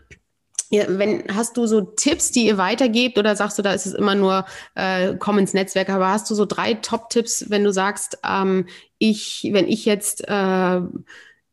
wenn, 0.70 1.24
hast 1.32 1.56
du 1.56 1.66
so 1.66 1.82
Tipps, 1.82 2.30
die 2.30 2.46
ihr 2.46 2.58
weitergebt 2.58 3.18
oder 3.18 3.36
sagst 3.36 3.58
du, 3.58 3.62
da 3.62 3.72
ist 3.72 3.86
es 3.86 3.94
immer 3.94 4.14
nur 4.14 4.44
äh, 4.74 5.14
komm 5.18 5.38
ins 5.38 5.54
Netzwerk, 5.54 5.88
aber 5.88 6.08
hast 6.08 6.28
du 6.30 6.34
so 6.34 6.46
drei 6.46 6.74
Top-Tipps, 6.74 7.50
wenn 7.50 7.62
du 7.64 7.72
sagst, 7.72 8.18
ähm, 8.28 8.66
ich, 8.98 9.48
wenn 9.52 9.68
ich 9.68 9.84
jetzt 9.84 10.26
äh, 10.26 10.80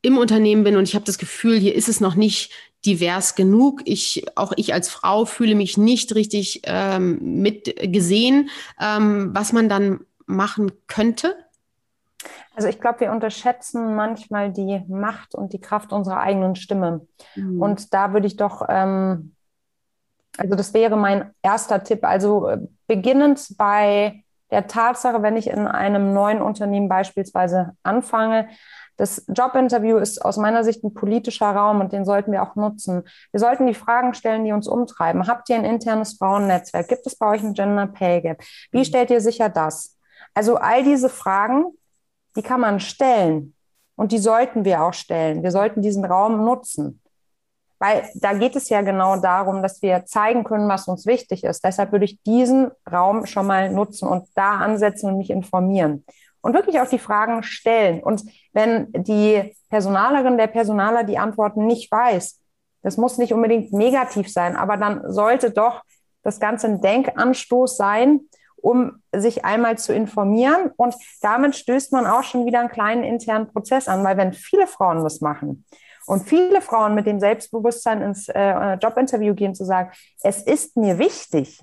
im 0.02 0.18
Unternehmen 0.18 0.64
bin 0.64 0.78
und 0.78 0.88
ich 0.88 0.96
habe 0.96 1.06
das 1.06 1.18
Gefühl, 1.18 1.60
hier 1.60 1.76
ist 1.76 1.90
es 1.90 2.00
noch 2.00 2.16
nicht 2.16 2.52
divers 2.86 3.36
genug. 3.36 3.82
Ich, 3.86 4.26
auch 4.36 4.54
ich 4.56 4.74
als 4.74 4.90
Frau 4.90 5.26
fühle 5.26 5.56
mich 5.56 5.78
nicht 5.78 6.16
richtig 6.16 6.62
ähm, 6.66 7.42
mit 7.42 7.76
gesehen, 7.92 8.50
ähm, 8.80 9.32
was 9.34 9.54
man 9.54 9.70
dann 9.70 10.02
machen 10.26 10.72
könnte? 10.88 11.36
Also 12.56 12.68
ich 12.68 12.80
glaube, 12.82 13.02
wir 13.02 13.12
unterschätzen 13.12 13.96
manchmal 13.96 14.52
die 14.52 14.84
Macht 14.88 15.36
und 15.36 15.54
die 15.54 15.62
Kraft 15.62 15.94
unserer 15.94 16.20
eigenen 16.20 16.56
Stimme. 16.56 17.08
Mhm. 17.36 17.62
Und 17.62 17.94
da 17.94 18.14
würde 18.14 18.28
ich 18.28 18.36
doch, 18.36 18.66
ähm, 18.68 19.36
also 20.38 20.56
das 20.56 20.74
wäre 20.74 20.98
mein 20.98 21.34
erster 21.42 21.84
Tipp. 21.84 22.04
Also 22.04 22.48
äh, 22.48 22.60
beginnend 22.88 23.56
bei 23.58 24.24
der 24.52 24.68
Tatsache, 24.68 25.22
wenn 25.24 25.38
ich 25.38 25.48
in 25.48 25.66
einem 25.66 26.14
neuen 26.14 26.42
Unternehmen 26.42 26.90
beispielsweise 26.90 27.72
anfange, 27.84 28.50
das 29.02 29.26
Jobinterview 29.28 29.98
ist 29.98 30.24
aus 30.24 30.38
meiner 30.38 30.64
Sicht 30.64 30.84
ein 30.84 30.94
politischer 30.94 31.50
Raum 31.50 31.82
und 31.82 31.92
den 31.92 32.06
sollten 32.06 32.32
wir 32.32 32.44
auch 32.44 32.56
nutzen. 32.56 33.02
Wir 33.32 33.40
sollten 33.40 33.66
die 33.66 33.74
Fragen 33.74 34.14
stellen, 34.14 34.46
die 34.46 34.52
uns 34.52 34.68
umtreiben. 34.68 35.26
Habt 35.26 35.50
ihr 35.50 35.56
ein 35.56 35.66
internes 35.66 36.18
Frauennetzwerk? 36.20 36.88
Gibt 36.88 37.08
es 37.08 37.16
bei 37.16 37.32
euch 37.32 37.42
ein 37.42 37.56
Gender 37.56 37.88
Pay 37.88 38.22
Gap? 38.22 38.44
Wie 38.72 38.86
stellt 38.86 39.10
ihr 39.10 39.20
sicher 39.20 39.50
das? 39.50 39.98
Also 40.36 40.58
all 40.58 40.84
diese 40.84 41.10
Fragen, 41.10 41.66
die 42.36 42.44
kann 42.44 42.60
man 42.60 42.80
stellen 42.80 43.56
und 43.96 44.12
die 44.12 44.20
sollten 44.20 44.66
wir 44.66 44.84
auch 44.84 44.94
stellen. 44.94 45.42
Wir 45.42 45.52
sollten 45.52 45.82
diesen 45.82 46.06
Raum 46.06 46.46
nutzen. 46.46 47.02
Weil 47.80 48.08
da 48.14 48.34
geht 48.34 48.56
es 48.56 48.70
ja 48.70 48.82
genau 48.82 49.18
darum, 49.18 49.64
dass 49.64 49.82
wir 49.82 50.06
zeigen 50.06 50.44
können, 50.44 50.70
was 50.70 50.88
uns 50.88 51.08
wichtig 51.08 51.44
ist. 51.44 51.64
Deshalb 51.64 51.92
würde 51.92 52.06
ich 52.06 52.22
diesen 52.22 52.70
Raum 52.92 53.26
schon 53.26 53.48
mal 53.48 53.72
nutzen 53.72 54.08
und 54.08 54.28
da 54.36 54.58
ansetzen 54.58 55.10
und 55.10 55.18
mich 55.18 55.32
informieren 55.32 56.06
und 56.42 56.54
wirklich 56.54 56.80
auch 56.80 56.88
die 56.88 57.00
Fragen 57.00 57.44
stellen. 57.44 58.02
Und 58.02 58.24
wenn 58.54 58.92
die 58.92 59.56
Personalerin, 59.70 60.38
der 60.38 60.48
Personaler 60.48 61.04
die 61.04 61.18
Antworten 61.18 61.66
nicht 61.66 61.92
weiß, 61.92 62.40
das 62.84 62.98
muss 62.98 63.18
nicht 63.18 63.34
unbedingt 63.34 63.74
negativ 63.74 64.32
sein, 64.32 64.56
aber 64.56 64.78
dann 64.78 65.02
sollte 65.12 65.52
doch 65.52 65.84
das 66.24 66.40
Ganze 66.40 66.68
ein 66.68 66.82
Denkanstoß 66.82 67.78
sein, 67.78 68.22
um 68.58 69.02
sich 69.12 69.44
einmal 69.44 69.78
zu 69.78 69.94
informieren. 69.94 70.72
Und 70.78 70.96
damit 71.22 71.56
stößt 71.56 71.92
man 71.94 72.06
auch 72.06 72.24
schon 72.24 72.46
wieder 72.46 72.60
einen 72.60 72.70
kleinen 72.70 73.04
internen 73.04 73.52
Prozess 73.52 73.88
an, 73.88 74.04
weil 74.04 74.18
wenn 74.18 74.34
viele 74.34 74.68
Frauen 74.68 75.04
das 75.04 75.22
machen 75.22 75.66
und 76.06 76.28
viele 76.28 76.62
Frauen 76.62 76.96
mit 76.96 77.06
dem 77.06 77.20
Selbstbewusstsein 77.20 78.02
ins 78.02 78.28
äh, 78.30 78.74
Jobinterview 78.76 79.34
gehen, 79.34 79.56
zu 79.56 79.66
sagen, 79.66 79.92
es 80.22 80.42
ist 80.44 80.78
mir 80.78 80.98
wichtig, 81.00 81.60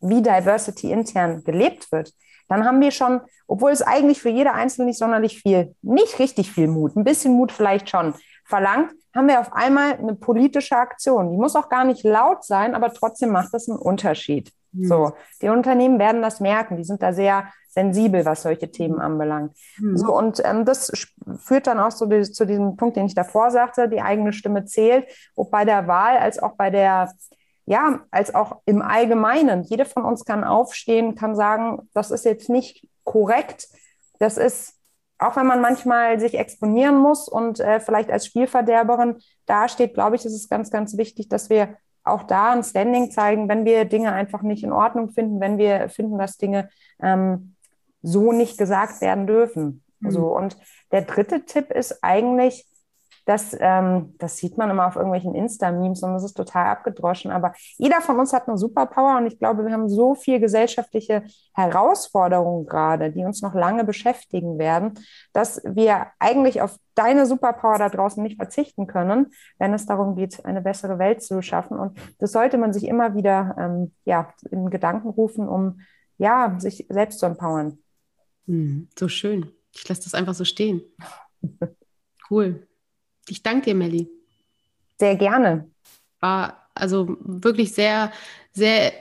wie 0.00 0.22
Diversity 0.22 0.90
intern 0.90 1.44
gelebt 1.44 1.90
wird, 1.92 2.12
dann 2.52 2.64
haben 2.64 2.80
wir 2.80 2.90
schon, 2.90 3.20
obwohl 3.46 3.70
es 3.70 3.82
eigentlich 3.82 4.20
für 4.20 4.28
jede 4.28 4.52
Einzelne 4.52 4.86
nicht 4.86 4.98
sonderlich 4.98 5.40
viel, 5.40 5.74
nicht 5.82 6.18
richtig 6.18 6.52
viel 6.52 6.68
Mut, 6.68 6.96
ein 6.96 7.04
bisschen 7.04 7.34
Mut 7.34 7.52
vielleicht 7.52 7.90
schon 7.90 8.14
verlangt, 8.44 8.92
haben 9.14 9.28
wir 9.28 9.40
auf 9.40 9.52
einmal 9.52 9.94
eine 9.94 10.14
politische 10.14 10.76
Aktion. 10.76 11.30
Die 11.30 11.36
muss 11.36 11.56
auch 11.56 11.68
gar 11.68 11.84
nicht 11.84 12.02
laut 12.04 12.44
sein, 12.44 12.74
aber 12.74 12.92
trotzdem 12.92 13.30
macht 13.30 13.52
das 13.52 13.68
einen 13.68 13.78
Unterschied. 13.78 14.50
Mhm. 14.72 14.84
So, 14.86 15.12
die 15.40 15.48
Unternehmen 15.48 15.98
werden 15.98 16.22
das 16.22 16.40
merken. 16.40 16.76
Die 16.76 16.84
sind 16.84 17.02
da 17.02 17.12
sehr 17.12 17.46
sensibel, 17.68 18.24
was 18.24 18.42
solche 18.42 18.70
Themen 18.70 19.00
anbelangt. 19.00 19.56
Mhm. 19.78 19.96
So, 19.96 20.16
und 20.16 20.42
ähm, 20.44 20.64
das 20.64 20.92
führt 21.38 21.66
dann 21.66 21.78
auch 21.78 21.90
so 21.90 22.06
die, 22.06 22.22
zu 22.22 22.46
diesem 22.46 22.76
Punkt, 22.76 22.96
den 22.96 23.06
ich 23.06 23.14
davor 23.14 23.50
sagte, 23.50 23.88
die 23.88 24.00
eigene 24.00 24.32
Stimme 24.32 24.64
zählt, 24.64 25.06
ob 25.34 25.50
bei 25.50 25.64
der 25.64 25.86
Wahl 25.86 26.18
als 26.18 26.38
auch 26.38 26.56
bei 26.56 26.70
der 26.70 27.12
ja, 27.66 28.00
als 28.10 28.34
auch 28.34 28.60
im 28.66 28.82
Allgemeinen. 28.82 29.62
Jede 29.62 29.84
von 29.84 30.04
uns 30.04 30.24
kann 30.24 30.44
aufstehen, 30.44 31.14
kann 31.14 31.36
sagen, 31.36 31.88
das 31.94 32.10
ist 32.10 32.24
jetzt 32.24 32.48
nicht 32.48 32.88
korrekt. 33.04 33.68
Das 34.18 34.36
ist, 34.36 34.74
auch 35.18 35.36
wenn 35.36 35.46
man 35.46 35.60
manchmal 35.60 36.18
sich 36.18 36.38
exponieren 36.38 36.98
muss 36.98 37.28
und 37.28 37.60
äh, 37.60 37.80
vielleicht 37.80 38.10
als 38.10 38.26
Spielverderberin 38.26 39.16
dasteht, 39.46 39.94
glaube 39.94 40.16
ich, 40.16 40.24
ist 40.24 40.34
es 40.34 40.48
ganz, 40.48 40.70
ganz 40.70 40.96
wichtig, 40.96 41.28
dass 41.28 41.50
wir 41.50 41.76
auch 42.04 42.24
da 42.24 42.50
ein 42.50 42.64
Standing 42.64 43.10
zeigen, 43.10 43.48
wenn 43.48 43.64
wir 43.64 43.84
Dinge 43.84 44.12
einfach 44.12 44.42
nicht 44.42 44.64
in 44.64 44.72
Ordnung 44.72 45.10
finden, 45.10 45.40
wenn 45.40 45.58
wir 45.58 45.88
finden, 45.88 46.18
dass 46.18 46.36
Dinge 46.36 46.68
ähm, 47.00 47.54
so 48.02 48.32
nicht 48.32 48.58
gesagt 48.58 49.00
werden 49.00 49.26
dürfen. 49.26 49.84
Mhm. 50.00 50.10
So, 50.10 50.36
und 50.36 50.56
der 50.90 51.02
dritte 51.02 51.44
Tipp 51.44 51.70
ist 51.70 52.02
eigentlich, 52.02 52.66
das, 53.24 53.56
ähm, 53.58 54.14
das 54.18 54.36
sieht 54.36 54.58
man 54.58 54.70
immer 54.70 54.86
auf 54.86 54.96
irgendwelchen 54.96 55.34
Insta-Memes 55.34 56.02
und 56.02 56.12
das 56.12 56.24
ist 56.24 56.36
total 56.36 56.66
abgedroschen. 56.66 57.30
Aber 57.30 57.52
jeder 57.78 58.00
von 58.00 58.18
uns 58.18 58.32
hat 58.32 58.48
eine 58.48 58.58
Superpower 58.58 59.18
und 59.18 59.26
ich 59.26 59.38
glaube, 59.38 59.64
wir 59.64 59.72
haben 59.72 59.88
so 59.88 60.14
viel 60.14 60.40
gesellschaftliche 60.40 61.22
Herausforderungen 61.54 62.66
gerade, 62.66 63.12
die 63.12 63.24
uns 63.24 63.42
noch 63.42 63.54
lange 63.54 63.84
beschäftigen 63.84 64.58
werden, 64.58 64.94
dass 65.32 65.62
wir 65.64 66.08
eigentlich 66.18 66.62
auf 66.62 66.76
deine 66.94 67.26
Superpower 67.26 67.78
da 67.78 67.88
draußen 67.88 68.22
nicht 68.22 68.36
verzichten 68.36 68.86
können, 68.86 69.28
wenn 69.58 69.72
es 69.72 69.86
darum 69.86 70.16
geht, 70.16 70.44
eine 70.44 70.60
bessere 70.60 70.98
Welt 70.98 71.22
zu 71.22 71.40
schaffen. 71.42 71.78
Und 71.78 71.98
das 72.18 72.32
sollte 72.32 72.58
man 72.58 72.72
sich 72.72 72.86
immer 72.86 73.14
wieder 73.14 73.54
ähm, 73.58 73.92
ja, 74.04 74.32
in 74.50 74.68
Gedanken 74.70 75.08
rufen, 75.08 75.48
um 75.48 75.80
ja, 76.18 76.56
sich 76.58 76.86
selbst 76.88 77.20
zu 77.20 77.26
empowern. 77.26 77.78
Hm, 78.46 78.88
so 78.98 79.08
schön. 79.08 79.50
Ich 79.74 79.88
lasse 79.88 80.02
das 80.02 80.14
einfach 80.14 80.34
so 80.34 80.44
stehen. 80.44 80.82
Cool. 82.30 82.66
Ich 83.28 83.42
danke 83.42 83.66
dir, 83.66 83.74
Melli. 83.74 84.08
Sehr 84.98 85.16
gerne. 85.16 85.68
War 86.20 86.68
also 86.74 87.16
wirklich 87.20 87.72
sehr, 87.72 88.12
sehr 88.52 88.92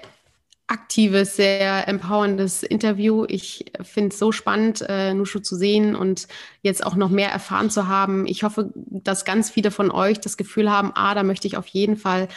aktives, 0.72 1.36
sehr 1.36 1.88
empowerndes 1.90 2.64
Interview. 2.64 3.26
Ich 3.28 3.66
finde 3.82 4.14
es 4.14 4.20
so 4.20 4.32
spannend, 4.32 4.86
äh, 4.88 5.14
Nushu 5.14 5.40
zu 5.40 5.58
sehen 5.58 5.98
und 5.98 6.30
jetzt 6.62 6.86
auch 6.86 6.96
noch 6.96 7.10
mehr 7.10 7.30
erfahren 7.30 7.70
zu 7.70 7.90
haben. 7.90 8.26
Ich 8.26 8.44
hoffe, 8.44 8.72
dass 8.76 9.26
ganz 9.26 9.50
viele 9.50 9.70
von 9.70 9.92
euch 9.92 10.22
das 10.22 10.38
Gefühl 10.38 10.72
haben, 10.72 10.94
ah, 10.96 11.14
da 11.14 11.24
möchte 11.24 11.46
ich 11.46 11.58
auf 11.58 11.68
jeden 11.68 11.98
Fall 11.98 12.30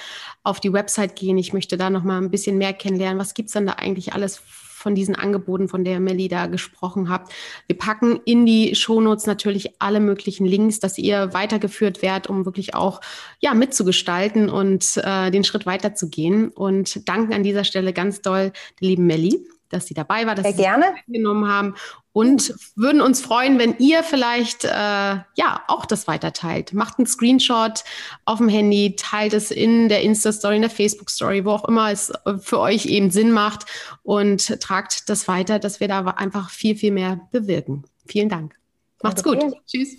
auf 0.43 0.59
die 0.59 0.73
Website 0.73 1.15
gehen. 1.15 1.39
Ich 1.39 1.53
möchte 1.53 1.77
da 1.77 1.91
noch 1.91 2.03
mal 2.03 2.21
ein 2.21 2.33
bisschen 2.33 2.59
mehr 2.59 2.73
kennenlernen. 2.73 3.21
Was 3.21 3.35
gibt 3.35 3.51
es 3.51 3.53
denn 3.53 3.67
da 3.67 3.75
eigentlich 3.75 4.15
alles 4.15 4.43
von 4.85 4.95
diesen 4.95 5.17
Angeboten, 5.17 5.67
von 5.67 5.83
der 5.83 5.99
Melli 5.99 6.29
da 6.29 6.47
gesprochen 6.47 7.09
habt. 7.09 7.33
Wir 7.67 7.77
packen 7.77 8.21
in 8.27 8.45
die 8.45 8.75
Shownotes 8.75 9.27
natürlich 9.27 9.81
alle 9.81 9.99
möglichen 9.99 10.45
Links, 10.45 10.79
dass 10.79 10.99
ihr 10.99 11.33
weitergeführt 11.33 12.03
werdet, 12.03 12.29
um 12.29 12.45
wirklich 12.45 12.75
auch 12.75 13.01
ja, 13.41 13.55
mitzugestalten 13.55 14.51
und 14.51 15.01
äh, 15.03 15.31
den 15.31 15.43
Schritt 15.43 15.65
weiterzugehen. 15.65 16.51
Und 16.51 17.09
danken 17.09 17.33
an 17.33 17.43
dieser 17.43 17.65
Stelle 17.65 17.93
ganz 17.95 18.21
doll 18.21 18.53
der 18.81 18.89
lieben 18.89 19.07
Melli 19.07 19.41
dass 19.75 19.87
sie 19.87 19.95
dabei 19.95 20.27
war, 20.27 20.35
dass 20.35 20.45
Sehr 20.45 20.55
sie 20.55 20.63
gerne. 20.63 20.95
genommen 21.09 21.49
haben 21.49 21.75
und 22.13 22.55
würden 22.77 23.01
uns 23.01 23.21
freuen, 23.21 23.59
wenn 23.59 23.77
ihr 23.79 24.05
vielleicht 24.05 24.65
äh, 24.65 24.69
ja 24.69 25.63
auch 25.67 25.85
das 25.85 26.07
weiterteilt. 26.07 26.73
Macht 26.73 26.99
einen 26.99 27.07
Screenshot 27.07 27.83
auf 28.25 28.39
dem 28.39 28.49
Handy, 28.49 28.95
teilt 28.97 29.33
es 29.33 29.51
in 29.51 29.89
der 29.89 30.03
Insta-Story, 30.03 30.57
in 30.57 30.63
der 30.63 30.71
Facebook-Story, 30.71 31.45
wo 31.45 31.51
auch 31.51 31.65
immer 31.69 31.91
es 31.91 32.13
für 32.39 32.61
euch 32.61 32.87
eben 32.87 33.11
Sinn 33.11 33.33
macht 33.33 33.67
und 34.05 34.61
tragt 34.61 35.09
das 35.09 35.27
weiter, 35.27 35.59
dass 35.59 35.81
wir 35.81 35.89
da 35.89 36.03
einfach 36.03 36.51
viel, 36.51 36.77
viel 36.77 36.93
mehr 36.93 37.21
bewirken. 37.33 37.83
Vielen 38.07 38.29
Dank. 38.29 38.55
Macht's 39.03 39.25
gut. 39.25 39.41
Tschüss. 39.67 39.97